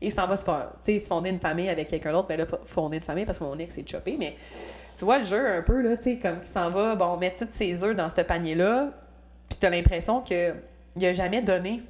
et 0.00 0.10
s'en 0.10 0.26
va 0.26 0.36
se, 0.36 0.44
faire, 0.44 0.72
se 0.82 0.98
fonder 1.06 1.30
une 1.30 1.40
famille 1.40 1.68
avec 1.68 1.88
quelqu'un 1.88 2.12
d'autre. 2.12 2.26
Mais 2.28 2.36
ben 2.36 2.44
là, 2.44 2.56
pas 2.58 2.60
fonder 2.64 2.98
une 2.98 3.02
famille 3.02 3.26
parce 3.26 3.38
que 3.38 3.44
mon 3.44 3.58
ex 3.58 3.76
est 3.76 3.88
chopé. 3.88 4.16
Mais 4.18 4.36
tu 4.96 5.04
vois 5.04 5.18
le 5.18 5.24
jeu 5.24 5.58
un 5.58 5.62
peu, 5.62 5.80
là, 5.80 5.96
tu 5.96 6.04
sais, 6.04 6.18
comme 6.18 6.38
il 6.40 6.46
s'en 6.46 6.70
va, 6.70 6.94
bon, 6.94 7.16
mettre 7.16 7.44
tous 7.44 7.52
ses 7.52 7.84
œufs 7.84 7.94
dans 7.94 8.08
ce 8.08 8.20
panier-là. 8.20 8.92
Puis 9.48 9.58
tu 9.58 9.66
as 9.66 9.70
l'impression 9.70 10.20
qu'il 10.20 10.54
n'a 10.96 11.12
jamais 11.12 11.42
donné. 11.42 11.82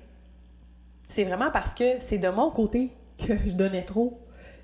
C'est 1.02 1.24
vraiment 1.24 1.50
parce 1.50 1.74
que 1.74 1.98
c'est 2.00 2.18
de 2.18 2.28
mon 2.28 2.50
côté 2.50 2.90
que 3.18 3.34
je 3.46 3.52
donnais 3.52 3.84
trop. 3.84 4.18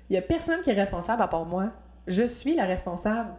Il 0.09 0.13
n'y 0.13 0.17
a 0.17 0.21
personne 0.21 0.61
qui 0.61 0.69
est 0.69 0.73
responsable 0.73 1.21
à 1.21 1.27
part 1.27 1.45
moi. 1.45 1.71
Je 2.07 2.23
suis 2.23 2.55
la 2.55 2.65
responsable. 2.65 3.31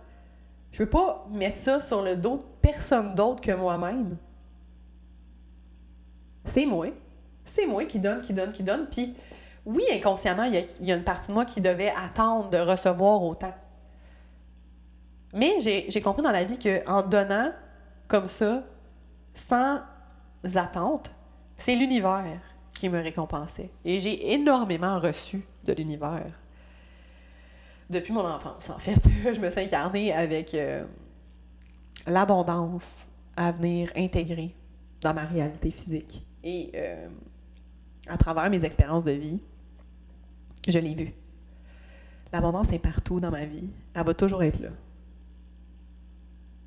Je 0.71 0.83
veux 0.83 0.89
pas 0.89 1.27
mettre 1.33 1.57
ça 1.57 1.81
sur 1.81 2.03
le 2.03 2.17
dos 2.17 2.39
de 2.39 2.43
personne 2.61 3.15
d'autre 3.15 3.41
que 3.41 3.53
moi-même. 3.53 4.17
C'est 6.45 6.67
moi. 6.67 6.89
C'est 7.45 7.67
moi 7.67 7.85
qui 7.87 7.99
donne, 7.99 8.21
qui 8.21 8.35
donne, 8.35 8.53
qui 8.53 8.63
donne. 8.63 8.87
Puis 8.91 9.15
oui, 9.69 9.83
inconsciemment, 9.93 10.45
il 10.45 10.65
y, 10.81 10.93
a, 10.93 10.97
une 10.97 11.05
partie 11.05 11.29
de 11.29 11.35
moi 11.35 11.45
qui 11.45 11.61
devait 11.61 11.93
attendre 11.95 12.49
de 12.49 12.57
recevoir 12.57 13.23
autant. 13.23 13.53
Mais 15.35 15.61
j'ai 15.61 16.01
compris 16.01 16.23
dans 16.23 16.33
la 16.33 16.45
vie 16.45 16.59
qu'en 16.59 17.03
donnant 17.03 17.53
comme 18.09 18.29
ça, 18.29 18.63
sans 19.35 19.83
attente, 20.55 21.11
c'est 21.59 21.75
l'univers 21.75 22.41
qui 22.73 22.89
me 22.89 22.99
récompensait. 22.99 23.71
Et 23.85 24.01
j'ai 24.01 24.33
énormément 24.33 24.99
reçu 24.99 25.45
de 25.65 25.75
l'univers. 25.75 26.33
Depuis 27.91 28.15
mon 28.15 28.25
enfance, 28.25 28.71
en 28.71 28.79
fait, 28.79 29.03
je 29.35 29.39
me 29.39 29.51
suis 29.51 29.61
incarnée 29.61 30.15
avec 30.15 30.55
euh, 30.55 30.83
l'abondance 32.07 33.07
à 33.37 33.53
venir 33.53 33.93
intégrer 33.95 34.55
dans 35.03 35.13
ma 35.13 35.25
réalité 35.25 35.71
physique. 35.71 36.25
Et 36.43 36.71
euh, 36.75 37.09
à 38.09 38.17
travers 38.17 38.49
mes 38.49 38.65
expériences 38.65 39.05
de 39.05 39.13
vie, 39.13 39.43
je 40.73 40.79
l'ai 40.79 40.95
vu. 40.95 41.13
L'abondance 42.33 42.73
est 42.73 42.79
partout 42.79 43.21
dans 43.21 43.31
ma 43.31 43.45
vie. 43.45 43.71
Elle 43.95 44.05
va 44.05 44.15
toujours 44.15 44.43
être 44.43 44.61
là. 44.61 44.71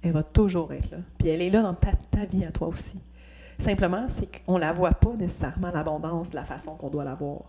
Elle 0.01 0.13
va 0.13 0.23
toujours 0.23 0.73
être 0.73 0.91
là. 0.91 0.97
Puis 1.17 1.27
elle 1.29 1.41
est 1.41 1.49
là 1.49 1.61
dans 1.61 1.75
ta, 1.75 1.93
ta 1.93 2.25
vie 2.25 2.43
à 2.43 2.51
toi 2.51 2.67
aussi. 2.67 2.97
Simplement, 3.59 4.07
c'est 4.09 4.43
qu'on 4.43 4.55
ne 4.55 4.61
la 4.61 4.73
voit 4.73 4.93
pas 4.93 5.13
nécessairement, 5.13 5.69
l'abondance, 5.69 6.31
de 6.31 6.35
la 6.35 6.43
façon 6.43 6.75
qu'on 6.75 6.89
doit 6.89 7.03
la 7.03 7.13
voir. 7.13 7.43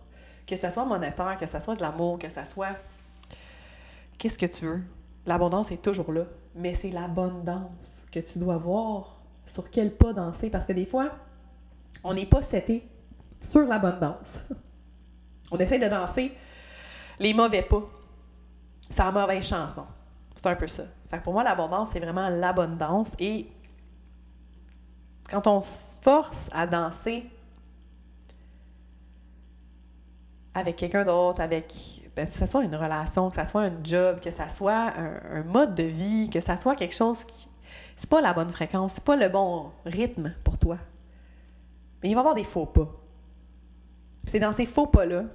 Que 0.45 0.55
ce 0.55 0.69
soit 0.69 0.85
monétaire, 0.85 1.37
que 1.39 1.47
ce 1.47 1.59
soit 1.59 1.75
de 1.75 1.81
l'amour, 1.81 2.19
que 2.19 2.29
ce 2.29 2.45
soit... 2.45 2.77
Qu'est-ce 4.19 4.37
que 4.37 4.45
tu 4.45 4.65
veux? 4.65 4.83
L'abondance 5.25 5.71
est 5.71 5.81
toujours 5.81 6.11
là. 6.11 6.25
Mais 6.55 6.75
c'est 6.75 6.91
l'abondance 6.91 8.03
que 8.11 8.19
tu 8.19 8.37
dois 8.37 8.57
voir 8.57 9.23
sur 9.45 9.71
quel 9.71 9.95
pas 9.95 10.13
danser. 10.13 10.51
Parce 10.51 10.65
que 10.65 10.73
des 10.73 10.85
fois, 10.85 11.09
on 12.03 12.13
n'est 12.13 12.27
pas 12.27 12.43
seté 12.43 12.87
sur 13.41 13.65
l'abondance. 13.65 14.39
On 15.53 15.57
essaie 15.57 15.79
de 15.79 15.87
danser 15.87 16.31
les 17.19 17.33
mauvais 17.33 17.61
pas. 17.61 17.83
C'est 18.89 19.03
la 19.03 19.11
mauvaise 19.11 19.47
chanson. 19.47 19.85
C'est 20.33 20.47
un 20.47 20.55
peu 20.55 20.67
ça. 20.67 20.83
Pour 21.23 21.33
moi, 21.33 21.43
l'abondance, 21.43 21.91
c'est 21.91 21.99
vraiment 21.99 22.27
l'abondance. 22.29 23.15
Et 23.19 23.47
quand 25.29 25.45
on 25.47 25.61
se 25.61 26.01
force 26.01 26.49
à 26.51 26.65
danser 26.65 27.29
avec 30.55 30.75
quelqu'un 30.75 31.05
d'autre, 31.05 31.41
avec 31.41 32.01
ben, 32.15 32.25
que 32.25 32.31
ce 32.31 32.45
soit 32.47 32.63
une 32.63 32.75
relation, 32.75 33.29
que 33.29 33.35
ce 33.35 33.45
soit 33.45 33.61
un 33.61 33.83
job, 33.83 34.19
que 34.19 34.31
ce 34.31 34.49
soit 34.49 34.93
un, 34.97 35.43
mode 35.43 35.75
de 35.75 35.83
vie, 35.83 36.29
que 36.31 36.39
ce 36.39 36.55
soit 36.57 36.75
quelque 36.75 36.95
chose 36.95 37.23
qui. 37.25 37.47
C'est 37.95 38.09
pas 38.09 38.21
la 38.21 38.33
bonne 38.33 38.49
fréquence, 38.49 38.93
c'est 38.93 39.03
pas 39.03 39.15
le 39.15 39.29
bon 39.29 39.71
rythme 39.85 40.33
pour 40.43 40.57
toi. 40.57 40.79
Mais 42.01 42.09
il 42.09 42.15
va 42.15 42.19
y 42.19 42.21
avoir 42.21 42.35
des 42.35 42.43
faux 42.43 42.65
pas. 42.65 42.89
C'est 44.25 44.39
dans 44.39 44.51
ces 44.51 44.65
faux 44.65 44.87
pas-là 44.87 45.25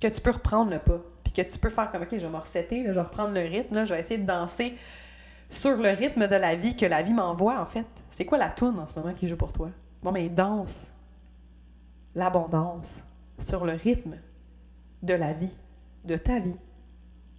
que 0.00 0.08
tu 0.08 0.20
peux 0.20 0.30
reprendre 0.30 0.70
le 0.70 0.78
pas. 0.78 1.00
Puis 1.24 1.32
que 1.32 1.42
tu 1.42 1.58
peux 1.58 1.68
faire 1.68 1.90
comme 1.90 2.02
OK, 2.02 2.10
je 2.12 2.18
vais 2.18 2.28
me 2.28 2.38
resetter, 2.38 2.84
je 2.86 2.92
vais 2.92 3.00
reprendre 3.00 3.34
le 3.34 3.40
rythme, 3.40 3.84
je 3.86 3.94
vais 3.94 4.00
essayer 4.00 4.18
de 4.18 4.26
danser 4.26 4.74
sur 5.50 5.76
le 5.76 5.90
rythme 5.90 6.26
de 6.26 6.36
la 6.36 6.54
vie 6.54 6.76
que 6.76 6.86
la 6.86 7.02
vie 7.02 7.14
m'envoie, 7.14 7.60
en 7.60 7.66
fait. 7.66 7.86
C'est 8.10 8.24
quoi 8.24 8.38
la 8.38 8.50
toune 8.50 8.78
en 8.78 8.86
ce 8.86 8.94
moment 8.94 9.14
qui 9.14 9.26
joue 9.26 9.36
pour 9.36 9.52
toi? 9.52 9.70
Bon, 10.02 10.12
mais 10.12 10.28
danse 10.28 10.92
l'abondance 12.14 13.04
sur 13.38 13.64
le 13.64 13.72
rythme 13.72 14.16
de 15.02 15.14
la 15.14 15.32
vie, 15.32 15.56
de 16.04 16.16
ta 16.16 16.40
vie. 16.40 16.58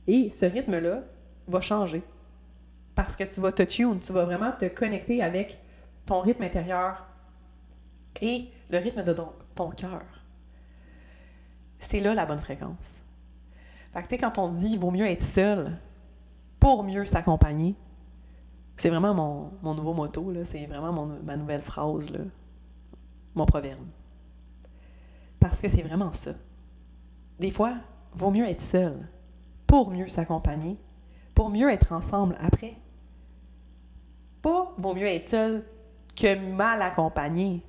Et 0.07 0.30
ce 0.32 0.45
rythme-là 0.45 1.03
va 1.47 1.62
changer. 1.62 2.03
Parce 2.95 3.16
que 3.16 3.24
tu 3.24 3.39
vas 3.41 3.51
te 3.51 3.64
tune, 3.64 3.99
tu 3.99 4.14
vas 4.14 4.26
vraiment 4.26 4.51
te 4.51 4.66
connecter 4.66 5.22
avec 5.22 5.60
ton 6.05 6.22
rythme 6.22 6.43
intérieur 6.43 7.05
et 8.22 8.49
le 8.70 8.78
rythme 8.78 9.03
de 9.03 9.14
ton, 9.14 9.30
ton 9.55 9.70
cœur. 9.70 10.01
C'est 11.80 12.01
là 12.01 12.13
la 12.13 12.25
bonne 12.25 12.39
fréquence. 12.39 13.01
Fait 13.91 14.01
que, 14.01 14.07
tu 14.07 14.15
sais, 14.15 14.17
quand 14.17 14.38
on 14.38 14.49
dit 14.49 14.77
vaut 14.77 14.91
mieux 14.91 15.07
être 15.07 15.21
seul 15.21 15.77
pour 16.59 16.84
mieux 16.84 17.05
s'accompagner, 17.05 17.75
c'est 18.77 18.89
vraiment 18.89 19.13
mon, 19.61 19.73
nouveau 19.73 19.93
motto, 19.93 20.32
c'est 20.43 20.65
vraiment 20.65 21.07
ma 21.23 21.36
nouvelle 21.36 21.61
phrase, 21.61 22.11
là. 22.11 22.19
mon 23.36 23.45
proverbe. 23.45 23.86
Parce 25.39 25.61
que 25.61 25.67
c'est 25.67 25.82
vraiment 25.82 26.13
ça. 26.13 26.32
Des 27.39 27.51
fois, 27.51 27.75
vaut 28.13 28.32
mieux 28.32 28.47
être 28.47 28.61
seul 28.61 29.07
pour 29.65 29.91
mieux 29.91 30.07
s'accompagner, 30.07 30.77
pour 31.34 31.49
mieux 31.49 31.69
être 31.69 31.93
ensemble 31.93 32.36
après. 32.39 32.75
Pas 34.41 34.73
vaut 34.77 34.93
mieux 34.93 35.07
être 35.07 35.25
seul 35.25 35.65
que 36.15 36.36
mal 36.36 36.82
accompagné. 36.82 37.63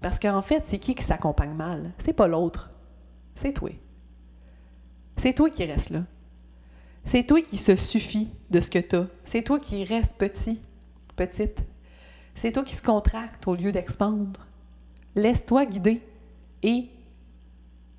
Parce 0.00 0.18
qu'en 0.18 0.42
fait, 0.42 0.64
c'est 0.64 0.78
qui 0.78 0.94
qui 0.94 1.02
s'accompagne 1.02 1.54
mal? 1.54 1.92
C'est 1.98 2.12
pas 2.12 2.26
l'autre. 2.26 2.71
C'est 3.34 3.52
toi. 3.52 3.70
C'est 5.16 5.34
toi 5.34 5.50
qui 5.50 5.64
reste 5.64 5.90
là. 5.90 6.04
C'est 7.04 7.24
toi 7.26 7.40
qui 7.42 7.56
se 7.56 7.76
suffit 7.76 8.30
de 8.50 8.60
ce 8.60 8.70
que 8.70 8.78
tu 8.78 8.96
as. 8.96 9.06
C'est 9.24 9.42
toi 9.42 9.58
qui 9.58 9.84
reste 9.84 10.16
petit, 10.16 10.62
petite. 11.16 11.64
C'est 12.34 12.52
toi 12.52 12.62
qui 12.62 12.74
se 12.74 12.82
contracte 12.82 13.46
au 13.46 13.54
lieu 13.54 13.72
d'expandre. 13.72 14.46
Laisse-toi 15.14 15.66
guider. 15.66 16.02
Et 16.62 16.88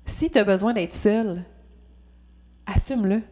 si 0.06 0.30
tu 0.30 0.38
as 0.38 0.44
besoin 0.44 0.72
d'être 0.72 0.94
seul, 0.94 1.44
assume-le. 2.66 3.22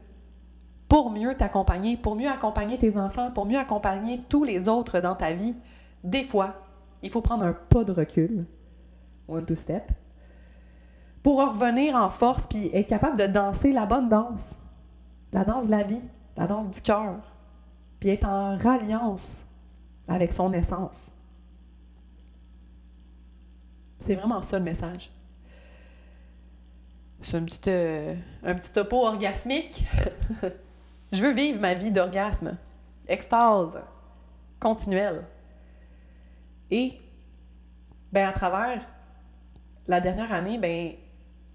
Pour 0.88 1.10
mieux 1.10 1.34
t'accompagner, 1.34 1.96
pour 1.96 2.16
mieux 2.16 2.28
accompagner 2.28 2.76
tes 2.76 2.98
enfants, 2.98 3.30
pour 3.30 3.46
mieux 3.46 3.58
accompagner 3.58 4.20
tous 4.28 4.44
les 4.44 4.68
autres 4.68 5.00
dans 5.00 5.14
ta 5.14 5.32
vie, 5.32 5.54
des 6.04 6.22
fois, 6.22 6.66
il 7.02 7.08
faut 7.10 7.22
prendre 7.22 7.44
un 7.44 7.54
pas 7.54 7.82
de 7.82 7.92
recul, 7.92 8.44
one, 9.26 9.46
two 9.46 9.54
step, 9.54 9.90
pour 11.22 11.40
revenir 11.40 11.94
en 11.94 12.10
force 12.10 12.46
puis 12.46 12.70
être 12.74 12.88
capable 12.88 13.18
de 13.18 13.26
danser 13.26 13.72
la 13.72 13.86
bonne 13.86 14.08
danse 14.08 14.58
la 15.32 15.44
danse 15.44 15.66
de 15.66 15.70
la 15.70 15.82
vie, 15.82 16.02
la 16.36 16.46
danse 16.46 16.68
du 16.68 16.80
cœur, 16.80 17.20
puis 17.98 18.10
être 18.10 18.26
en 18.26 18.56
ralliance 18.56 19.44
avec 20.08 20.32
son 20.32 20.52
essence. 20.52 21.12
C'est 23.98 24.14
vraiment 24.14 24.42
ça 24.42 24.58
le 24.58 24.64
message. 24.64 25.10
C'est 27.20 27.36
un 27.36 27.44
petit, 27.44 27.60
euh, 27.68 28.16
un 28.42 28.54
petit 28.54 28.72
topo 28.72 29.06
orgasmique. 29.06 29.84
Je 31.12 31.22
veux 31.22 31.32
vivre 31.32 31.60
ma 31.60 31.74
vie 31.74 31.92
d'orgasme, 31.92 32.58
extase 33.06 33.80
continuelle. 34.58 35.24
Et 36.70 36.94
ben, 38.10 38.28
à 38.28 38.32
travers 38.32 38.86
la 39.86 40.00
dernière 40.00 40.32
année, 40.32 40.58
ben, 40.58 40.94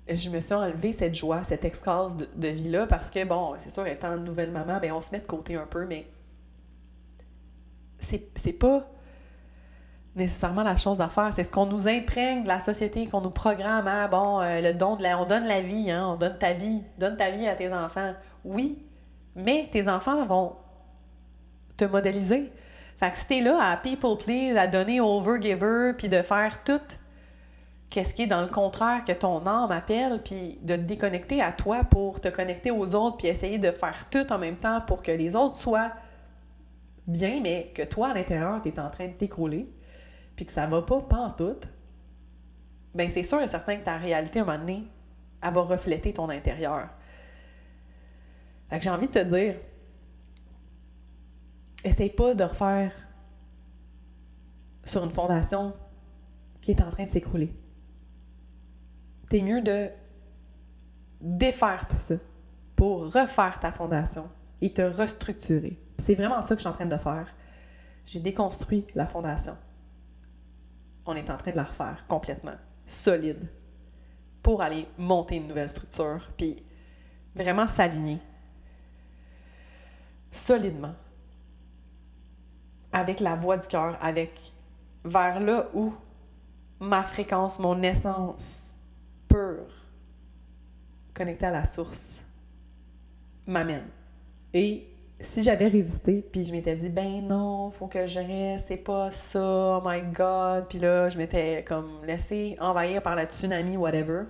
je 0.10 0.30
me 0.30 0.40
suis 0.40 0.54
enlevé 0.54 0.92
cette 0.92 1.16
joie, 1.16 1.44
cette 1.44 1.66
extase 1.66 2.16
de, 2.18 2.48
vie-là, 2.48 2.88
parce 2.88 3.10
que, 3.10 3.24
bon, 3.24 3.54
c'est 3.58 3.70
sûr, 3.70 3.86
étant 3.88 4.16
une 4.16 4.24
nouvelle 4.24 4.52
maman, 4.52 4.80
ben, 4.80 4.92
on 4.94 5.02
se 5.02 5.12
met 5.12 5.20
de 5.20 5.28
côté 5.28 5.56
un 5.56 5.66
peu, 5.66 5.86
mais 5.86 6.08
c'est 8.00 8.54
pas 8.54 8.88
nécessairement 10.16 10.64
la 10.64 10.76
chose 10.76 11.00
à 11.00 11.10
faire. 11.10 11.32
C'est 11.32 11.44
ce 11.44 11.52
qu'on 11.52 11.66
nous 11.66 11.88
imprègne 11.88 12.44
de 12.44 12.48
la 12.48 12.60
société, 12.60 13.08
qu'on 13.08 13.22
nous 13.22 13.32
programme 13.32 13.88
à, 13.88 14.08
bon, 14.08 14.42
euh, 14.42 14.62
le 14.62 14.74
don 14.74 14.96
de 14.96 15.04
la... 15.04 15.20
On 15.20 15.26
donne 15.26 15.46
la 15.46 15.62
vie, 15.62 15.92
hein, 15.92 16.08
on 16.10 16.16
donne 16.16 16.38
ta 16.38 16.54
vie, 16.54 16.84
donne 16.98 17.18
ta 17.18 17.30
vie 17.30 17.48
à 17.48 17.56
tes 17.56 17.72
enfants. 17.74 18.14
Oui, 18.44 18.84
mais 19.36 19.70
tes 19.72 19.88
enfants 19.88 20.26
vont 20.26 20.56
te 21.78 21.86
modéliser. 21.86 22.52
Fait 23.00 23.12
que 23.12 23.18
si 23.18 23.28
t'es 23.28 23.42
là 23.42 23.60
à 23.62 23.78
people 23.78 24.18
please, 24.18 24.58
à 24.58 24.66
donner 24.66 25.00
over 25.00 25.40
giver, 25.40 25.94
puis 25.96 26.10
de 26.10 26.22
faire 26.24 26.64
tout 26.64 26.82
qu'est-ce 27.90 28.14
qui 28.14 28.24
est 28.24 28.28
dans 28.28 28.42
le 28.42 28.48
contraire 28.48 29.04
que 29.04 29.14
ton 29.14 29.46
âme 29.46 29.72
appelle, 29.72 30.22
puis 30.24 30.60
de 30.62 30.76
te 30.76 30.82
déconnecter 30.82 31.42
à 31.42 31.52
toi 31.52 31.84
pour 31.84 32.20
te 32.20 32.28
connecter 32.28 32.72
aux 32.72 32.96
autres, 32.96 33.18
puis 33.18 33.28
essayer 33.28 33.58
de 33.58 33.72
faire 33.72 34.10
tout 34.10 34.32
en 34.32 34.38
même 34.38 34.58
temps 34.58 34.82
pour 34.82 35.02
que 35.02 35.12
les 35.12 35.36
autres 35.36 35.56
soient 35.56 35.94
bien, 37.08 37.40
mais 37.42 37.72
que 37.74 37.84
toi, 37.84 38.10
à 38.10 38.14
l'intérieur, 38.14 38.62
tu 38.62 38.70
es 38.70 38.80
en 38.80 38.90
train 38.90 39.08
de 39.08 39.14
t'écrouler, 39.14 39.72
puis 40.36 40.46
que 40.46 40.52
ça 40.52 40.68
va 40.68 40.82
pas, 40.82 41.36
tout, 41.38 41.60
bien, 42.94 43.10
c'est 43.10 43.24
sûr 43.24 43.42
et 43.42 43.48
certain 43.48 43.78
que 43.78 43.86
ta 43.86 43.98
réalité, 43.98 44.40
à 44.40 44.44
un 44.44 44.46
moment 44.46 44.60
donné, 44.60 44.84
elle 45.42 45.54
va 45.54 45.62
refléter 45.62 46.14
ton 46.14 46.30
intérieur. 46.30 46.90
Fait 48.70 48.80
que 48.80 48.84
j'ai 48.84 48.90
envie 48.90 49.08
de 49.08 49.14
te 49.14 49.24
dire, 49.24 49.56
essaye 51.86 52.10
pas 52.10 52.34
de 52.34 52.44
refaire 52.44 52.94
sur 54.84 55.04
une 55.06 55.12
fondation 55.12 55.74
qui 56.60 56.72
est 56.72 56.82
en 56.82 56.90
train 56.90 57.06
de 57.06 57.10
s'écrouler 57.10 57.56
t'es 59.30 59.42
mieux 59.42 59.62
de 59.62 59.90
défaire 61.22 61.88
tout 61.88 61.98
ça 61.98 62.16
pour 62.76 63.12
refaire 63.12 63.60
ta 63.60 63.72
fondation 63.72 64.30
et 64.62 64.74
te 64.74 64.82
restructurer. 64.82 65.80
C'est 65.98 66.16
vraiment 66.16 66.42
ça 66.42 66.56
que 66.56 66.60
je 66.60 66.68
suis 66.68 66.70
en 66.70 66.74
train 66.74 66.86
de 66.86 66.98
faire. 66.98 67.34
J'ai 68.06 68.20
déconstruit 68.20 68.86
la 68.96 69.06
fondation. 69.06 69.58
On 71.06 71.16
est 71.16 71.30
en 71.30 71.38
train 71.38 71.52
de 71.52 71.56
la 71.56 71.64
refaire 71.64 72.06
complètement, 72.08 72.56
solide, 72.86 73.50
pour 74.44 74.62
aller 74.62 74.88
monter 74.98 75.38
une 75.38 75.48
nouvelle 75.48 75.70
structure, 75.70 76.30
puis 76.38 76.56
vraiment 77.36 77.68
s'aligner 77.68 78.20
solidement 80.32 80.94
avec 82.92 83.20
la 83.20 83.36
voix 83.36 83.58
du 83.58 83.68
cœur, 83.68 83.98
avec 84.02 84.54
vers 85.04 85.40
là 85.40 85.68
où 85.74 85.94
ma 86.80 87.04
fréquence, 87.04 87.60
mon 87.60 87.82
essence 87.82 88.77
pur, 89.28 89.66
connecté 91.14 91.46
à 91.46 91.52
la 91.52 91.66
source, 91.66 92.18
m'amène. 93.46 93.88
Et 94.54 94.88
si 95.20 95.44
j'avais 95.44 95.68
résisté, 95.68 96.24
puis 96.32 96.44
je 96.44 96.52
m'étais 96.52 96.76
dit, 96.76 96.90
ben 96.90 97.26
non, 97.28 97.72
faut 97.72 97.88
que 97.88 98.06
je 98.06 98.20
reste, 98.20 98.68
c'est 98.68 98.78
pas 98.78 99.12
ça, 99.12 99.40
oh 99.42 99.82
my 99.84 100.02
god, 100.02 100.68
puis 100.70 100.80
là, 100.80 101.10
je 101.10 101.18
m'étais 101.18 101.64
comme 101.68 102.06
laissé 102.06 102.56
envahir 102.60 103.02
par 103.02 103.16
la 103.16 103.26
tsunami, 103.26 103.78
whatever, 103.78 104.24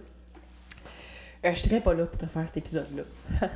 euh, 1.45 1.53
je 1.53 1.59
serais 1.59 1.81
pas 1.81 1.93
là 1.93 2.05
pour 2.05 2.17
te 2.17 2.25
faire 2.25 2.45
cet 2.45 2.57
épisode-là. 2.57 3.03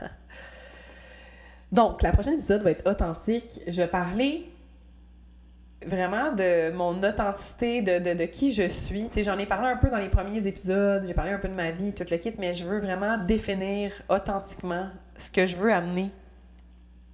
Donc, 1.72 2.02
la 2.02 2.12
prochaine 2.12 2.34
épisode 2.34 2.64
va 2.64 2.72
être 2.72 2.90
authentique. 2.90 3.62
Je 3.66 3.82
vais 3.82 3.88
parler 3.88 4.51
vraiment 5.86 6.32
de 6.32 6.72
mon 6.72 7.02
authenticité, 7.04 7.82
de, 7.82 8.14
de, 8.14 8.26
qui 8.26 8.54
je 8.54 8.68
suis. 8.68 9.10
J'en 9.24 9.38
ai 9.38 9.46
parlé 9.46 9.68
un 9.68 9.78
peu 9.78 9.90
dans 9.90 9.98
les 9.98 10.10
premiers 10.10 10.46
épisodes, 10.46 11.04
j'ai 11.06 11.14
parlé 11.14 11.32
un 11.32 11.40
peu 11.40 11.48
de 11.48 11.54
ma 11.54 11.72
vie, 11.72 11.94
tout 11.94 12.06
le 12.10 12.18
kit, 12.18 12.34
mais 12.38 12.54
je 12.54 12.66
veux 12.66 12.80
vraiment 12.80 13.18
définir 13.18 13.92
authentiquement 14.10 14.90
ce 15.18 15.32
que 15.32 15.46
je 15.46 15.56
veux 15.56 15.72
amener 15.72 16.12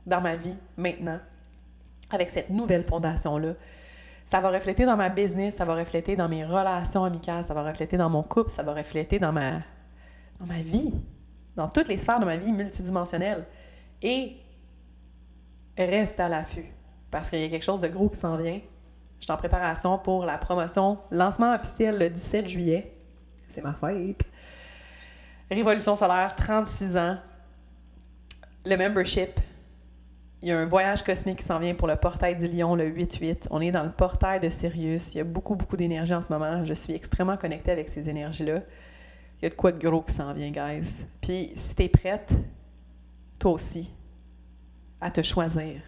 dans 0.06 0.22
ma 0.22 0.36
vie 0.36 0.58
maintenant, 0.78 1.20
avec 2.12 2.30
cette 2.30 2.50
nouvelle 2.50 2.84
fondation-là. 2.84 3.54
Ça 4.26 4.42
va 4.42 4.50
refléter 4.50 4.86
dans 4.86 4.98
ma 4.98 5.10
business, 5.10 5.56
ça 5.56 5.66
va 5.66 5.76
refléter 5.76 6.18
dans 6.18 6.28
mes 6.28 6.44
relations 6.44 7.06
amicales, 7.06 7.46
ça 7.46 7.54
va 7.54 7.64
refléter 7.64 7.96
dans 7.96 8.10
mon 8.10 8.24
couple, 8.24 8.52
ça 8.52 8.64
va 8.64 8.74
refléter 8.74 9.20
dans 9.20 9.32
ma, 9.32 9.62
dans 10.40 10.46
ma 10.46 10.62
vie, 10.62 10.94
dans 11.56 11.70
toutes 11.70 11.88
les 11.88 11.98
sphères 11.98 12.20
de 12.20 12.26
ma 12.26 12.36
vie 12.36 12.52
multidimensionnelle. 12.52 13.46
Et 14.02 14.36
reste 15.78 16.20
à 16.20 16.28
l'affût 16.28 16.77
parce 17.12 17.30
qu'il 17.30 17.40
y 17.40 17.46
a 17.46 17.50
quelque 17.50 17.64
chose 17.64 17.82
de 17.82 17.88
gros 17.88 18.10
qui 18.10 18.18
s'en 18.18 18.38
vient. 18.38 18.60
Je 19.20 19.24
suis 19.24 19.32
en 19.32 19.38
préparation 19.38 19.98
pour 19.98 20.26
la 20.26 20.38
promotion, 20.38 21.00
lancement 21.12 21.56
officiel 21.56 21.98
le 21.98 22.10
17 22.10 22.48
juillet. 22.48 22.94
C'est 23.48 23.62
ma 23.62 23.74
fête. 23.74 24.22
Révolution 25.50 25.96
solaire, 25.96 26.36
36 26.36 26.98
ans. 26.98 27.18
Le 28.66 28.76
membership. 28.76 29.40
Il 30.42 30.50
y 30.50 30.52
a 30.52 30.60
un 30.60 30.66
voyage 30.66 31.02
cosmique 31.02 31.40
qui 31.40 31.46
s'en 31.46 31.58
vient 31.58 31.74
pour 31.74 31.88
le 31.88 31.96
portail 31.96 32.36
du 32.36 32.48
lion 32.48 32.76
le 32.76 32.88
8-8. 32.90 33.48
On 33.50 33.60
est 33.60 33.72
dans 33.72 33.84
le 33.84 33.92
portail 33.92 34.40
de 34.40 34.50
Sirius. 34.50 35.16
Il 35.16 35.18
y 35.18 35.22
a 35.22 35.24
beaucoup, 35.24 35.56
beaucoup 35.56 35.78
d'énergie 35.78 36.14
en 36.14 36.22
ce 36.22 36.32
moment. 36.32 36.64
Je 36.64 36.74
suis 36.74 36.94
extrêmement 36.94 37.38
connectée 37.38 37.72
avec 37.72 37.90
ces 37.90 38.10
énergies-là. 38.10 38.62
Il 39.42 39.44
y 39.44 39.48
a 39.48 39.50
de 39.50 39.56
quoi 39.56 39.72
de 39.72 39.80
gros 39.80 40.02
qui 40.02 40.14
s'en 40.14 40.34
vient, 40.34 40.52
guys. 40.52 41.06
Puis 41.22 41.52
si 41.56 41.76
t'es 41.76 41.90
prête, 41.90 42.32
toi 43.40 43.52
aussi, 43.54 43.94
à 45.02 45.10
te 45.10 45.24
choisir 45.24 45.82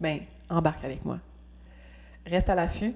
ben, 0.00 0.20
embarque 0.48 0.84
avec 0.84 1.04
moi. 1.04 1.20
Reste 2.26 2.48
à 2.48 2.54
l'affût. 2.54 2.94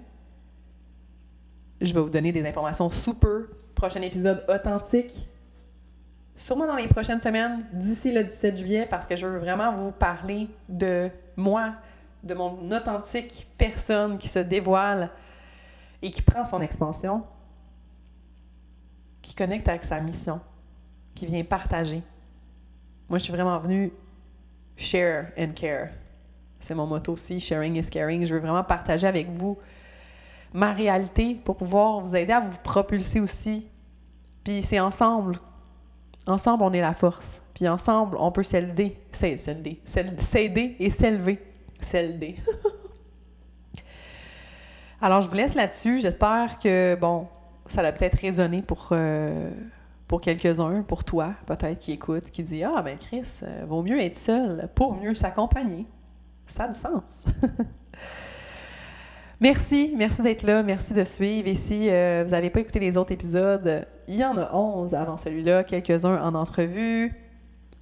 Je 1.80 1.92
vais 1.92 2.00
vous 2.00 2.10
donner 2.10 2.32
des 2.32 2.46
informations 2.46 2.90
super. 2.90 3.42
Prochain 3.74 4.00
épisode 4.02 4.44
authentique. 4.48 5.28
Sûrement 6.34 6.66
dans 6.66 6.76
les 6.76 6.88
prochaines 6.88 7.20
semaines, 7.20 7.66
d'ici 7.72 8.12
le 8.12 8.24
17 8.24 8.56
juillet, 8.56 8.86
parce 8.88 9.06
que 9.06 9.14
je 9.14 9.26
veux 9.26 9.38
vraiment 9.38 9.74
vous 9.74 9.92
parler 9.92 10.48
de 10.68 11.10
moi, 11.36 11.76
de 12.22 12.34
mon 12.34 12.70
authentique 12.72 13.46
personne 13.56 14.18
qui 14.18 14.28
se 14.28 14.40
dévoile 14.40 15.10
et 16.02 16.10
qui 16.10 16.22
prend 16.22 16.44
son 16.44 16.60
expansion, 16.60 17.24
qui 19.22 19.34
connecte 19.34 19.68
avec 19.68 19.84
sa 19.84 20.00
mission, 20.00 20.40
qui 21.14 21.26
vient 21.26 21.44
partager. 21.44 22.02
Moi, 23.08 23.18
je 23.18 23.24
suis 23.24 23.32
vraiment 23.32 23.58
venue 23.58 23.92
share 24.76 25.32
and 25.38 25.52
care. 25.54 25.90
C'est 26.64 26.74
mon 26.74 26.86
motto 26.86 27.12
aussi, 27.12 27.40
sharing 27.40 27.76
is 27.76 27.90
caring. 27.90 28.24
Je 28.24 28.34
veux 28.34 28.40
vraiment 28.40 28.64
partager 28.64 29.06
avec 29.06 29.30
vous 29.30 29.58
ma 30.54 30.72
réalité 30.72 31.38
pour 31.44 31.56
pouvoir 31.56 32.00
vous 32.00 32.16
aider 32.16 32.32
à 32.32 32.40
vous 32.40 32.56
propulser 32.62 33.20
aussi. 33.20 33.68
Puis 34.44 34.62
c'est 34.62 34.80
ensemble. 34.80 35.38
Ensemble, 36.26 36.64
on 36.64 36.72
est 36.72 36.80
la 36.80 36.94
force. 36.94 37.42
Puis 37.52 37.68
ensemble, 37.68 38.16
on 38.18 38.32
peut 38.32 38.42
s'aider. 38.42 38.96
S'aider. 39.12 39.82
S'aider 39.84 40.76
et 40.78 40.88
s'élever. 40.88 41.38
S'aider. 41.80 42.36
Alors, 45.02 45.20
je 45.20 45.28
vous 45.28 45.34
laisse 45.34 45.54
là-dessus. 45.54 46.00
J'espère 46.00 46.58
que, 46.58 46.94
bon, 46.94 47.26
ça 47.66 47.82
a 47.82 47.92
peut-être 47.92 48.20
résonné 48.20 48.62
pour, 48.62 48.88
euh, 48.92 49.50
quelques-uns, 50.22 50.82
pour 50.82 51.04
toi, 51.04 51.34
peut-être, 51.44 51.78
qui 51.78 51.92
écoute, 51.92 52.30
qui 52.30 52.42
dit 52.42 52.64
Ah, 52.64 52.80
ben 52.80 52.96
Chris, 52.96 53.40
euh, 53.42 53.64
vaut 53.68 53.82
mieux 53.82 54.00
être 54.00 54.16
seul 54.16 54.70
pour 54.74 54.94
mieux 54.94 55.14
s'accompagner. 55.14 55.86
Ça 56.46 56.64
a 56.64 56.68
du 56.68 56.78
sens. 56.78 57.26
merci, 59.40 59.94
merci 59.96 60.22
d'être 60.22 60.42
là, 60.42 60.62
merci 60.62 60.92
de 60.92 61.04
suivre. 61.04 61.48
Et 61.48 61.54
si 61.54 61.90
euh, 61.90 62.22
vous 62.24 62.32
n'avez 62.32 62.50
pas 62.50 62.60
écouté 62.60 62.80
les 62.80 62.96
autres 62.96 63.12
épisodes, 63.12 63.86
il 64.08 64.16
y 64.16 64.24
en 64.24 64.36
a 64.36 64.54
11 64.54 64.94
avant 64.94 65.16
celui-là, 65.16 65.64
quelques-uns 65.64 66.22
en 66.22 66.34
entrevue, 66.34 67.14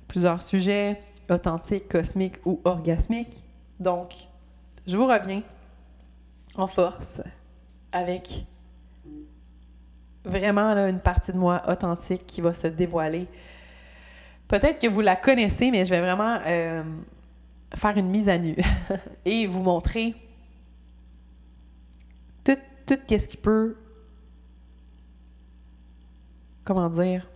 plusieurs 0.07 0.43
sujets 0.43 1.01
authentiques, 1.29 1.89
cosmiques 1.89 2.39
ou 2.45 2.61
orgasmiques. 2.65 3.45
Donc, 3.81 4.15
je 4.87 4.97
vous 4.97 5.07
reviens 5.07 5.43
en 6.57 6.67
force 6.67 7.21
avec 7.91 8.47
vraiment 10.25 10.77
une 10.87 11.01
partie 11.01 11.33
de 11.33 11.39
moi 11.39 11.63
authentique 11.69 12.27
qui 12.27 12.41
va 12.41 12.53
se 12.53 12.69
dévoiler. 12.69 13.27
Peut-être 14.49 14.79
que 14.79 14.87
vous 14.87 15.01
la 15.01 15.17
connaissez, 15.17 15.71
mais 15.71 15.85
je 15.85 15.91
vais 15.91 16.01
vraiment 16.01 16.39
euh, 16.47 16.83
faire 17.75 17.97
une 17.97 18.09
mise 18.09 18.29
à 18.29 18.39
nu 18.39 18.57
et 19.25 19.47
vous 19.47 19.63
montrer 19.63 20.15
tout, 22.45 22.59
tout 22.87 22.99
ce 23.09 23.29
qui 23.29 23.37
peut, 23.37 23.77
comment 26.65 26.89
dire, 26.89 27.29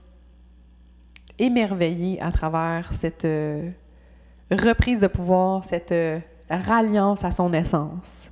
émerveiller 1.39 2.21
à 2.21 2.33
travers 2.33 2.93
cette 2.93 3.25
euh, 3.25 3.71
reprise 4.51 5.01
de 5.01 5.07
pouvoir, 5.07 5.65
cette 5.65 5.93
euh, 5.93 6.21
ralliance 6.51 7.25
à 7.25 7.31
son 7.31 7.53
essence. 7.53 8.31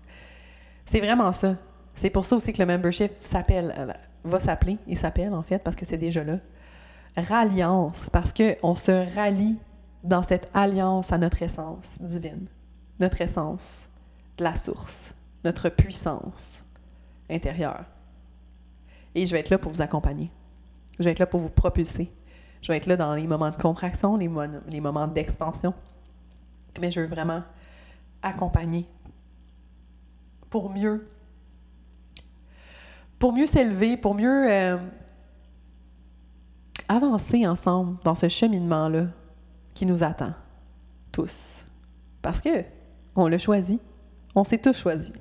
C'est 0.84 1.00
vraiment 1.00 1.32
ça. 1.32 1.57
C'est 1.94 2.11
pour 2.11 2.24
ça 2.24 2.36
aussi 2.36 2.52
que 2.52 2.61
le 2.61 2.66
membership 2.66 3.12
s'appelle, 3.20 3.74
euh, 3.78 3.92
va 4.24 4.40
s'appeler, 4.40 4.78
il 4.86 4.96
s'appelle 4.96 5.32
en 5.32 5.42
fait, 5.42 5.59
parce 5.59 5.76
que 5.76 5.84
c'est 5.84 5.98
déjà 5.98 6.24
là. 6.24 6.38
Ralliance, 7.16 8.11
parce 8.11 8.32
qu'on 8.32 8.74
se 8.74 9.14
rallie 9.14 9.59
dans 10.05 10.22
cette 10.22 10.50
alliance 10.55 11.12
à 11.12 11.18
notre 11.18 11.42
essence 11.42 12.00
divine, 12.00 12.46
notre 13.00 13.20
essence 13.20 13.88
de 14.36 14.44
la 14.44 14.55
source, 14.57 15.14
notre 15.44 15.70
puissance 15.70 16.62
intérieure. 17.30 17.84
Et 19.14 19.26
je 19.26 19.32
vais 19.32 19.40
être 19.40 19.50
là 19.50 19.59
pour 19.59 19.72
vous 19.72 19.82
accompagner. 19.82 20.30
Je 20.98 21.05
vais 21.05 21.11
être 21.11 21.18
là 21.18 21.26
pour 21.26 21.40
vous 21.40 21.50
propulser. 21.50 22.12
Je 22.61 22.68
vais 22.68 22.76
être 22.76 22.86
là 22.86 22.96
dans 22.96 23.14
les 23.14 23.26
moments 23.26 23.50
de 23.50 23.57
contraction, 23.57 24.16
les, 24.16 24.30
les 24.68 24.80
moments 24.80 25.09
d'expansion. 25.09 25.74
Mais 26.80 26.90
je 26.90 27.00
veux 27.00 27.07
vraiment 27.07 27.42
accompagner 28.22 28.86
pour 30.50 30.70
mieux 30.70 31.09
pour 33.18 33.32
mieux 33.32 33.46
s'élever, 33.46 33.96
pour 33.96 34.14
mieux 34.14 34.52
euh, 34.52 34.76
avancer 36.88 37.46
ensemble 37.46 37.96
dans 38.05 38.14
ce 38.14 38.28
cheminement-là 38.28 39.07
qui 39.75 39.87
nous 39.87 40.03
attend, 40.03 40.35
tous. 41.12 41.66
Parce 42.22 42.41
que 42.41 42.64
on 43.16 43.27
l'a 43.27 43.39
choisi. 43.39 43.79
On 44.35 44.45
s'est 44.45 44.59
tous 44.59 44.77
choisis. 44.77 45.12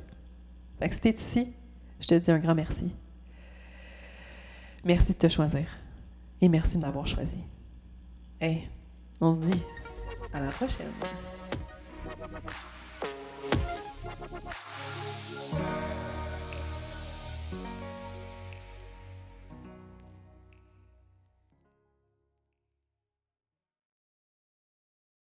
Fait 0.79 0.89
que 0.89 0.95
si 0.95 1.09
ici, 1.09 1.53
je 1.99 2.07
te 2.07 2.15
dis 2.15 2.31
un 2.31 2.39
grand 2.39 2.55
merci. 2.55 2.93
Merci 4.83 5.13
de 5.13 5.17
te 5.17 5.29
choisir. 5.29 5.65
Et 6.41 6.49
merci 6.49 6.77
de 6.77 6.81
m'avoir 6.81 7.07
choisi. 7.07 7.39
Hey, 8.39 8.69
on 9.21 9.33
se 9.33 9.41
dit 9.41 9.63
à 10.33 10.39
la 10.41 10.49
prochaine. 10.49 10.91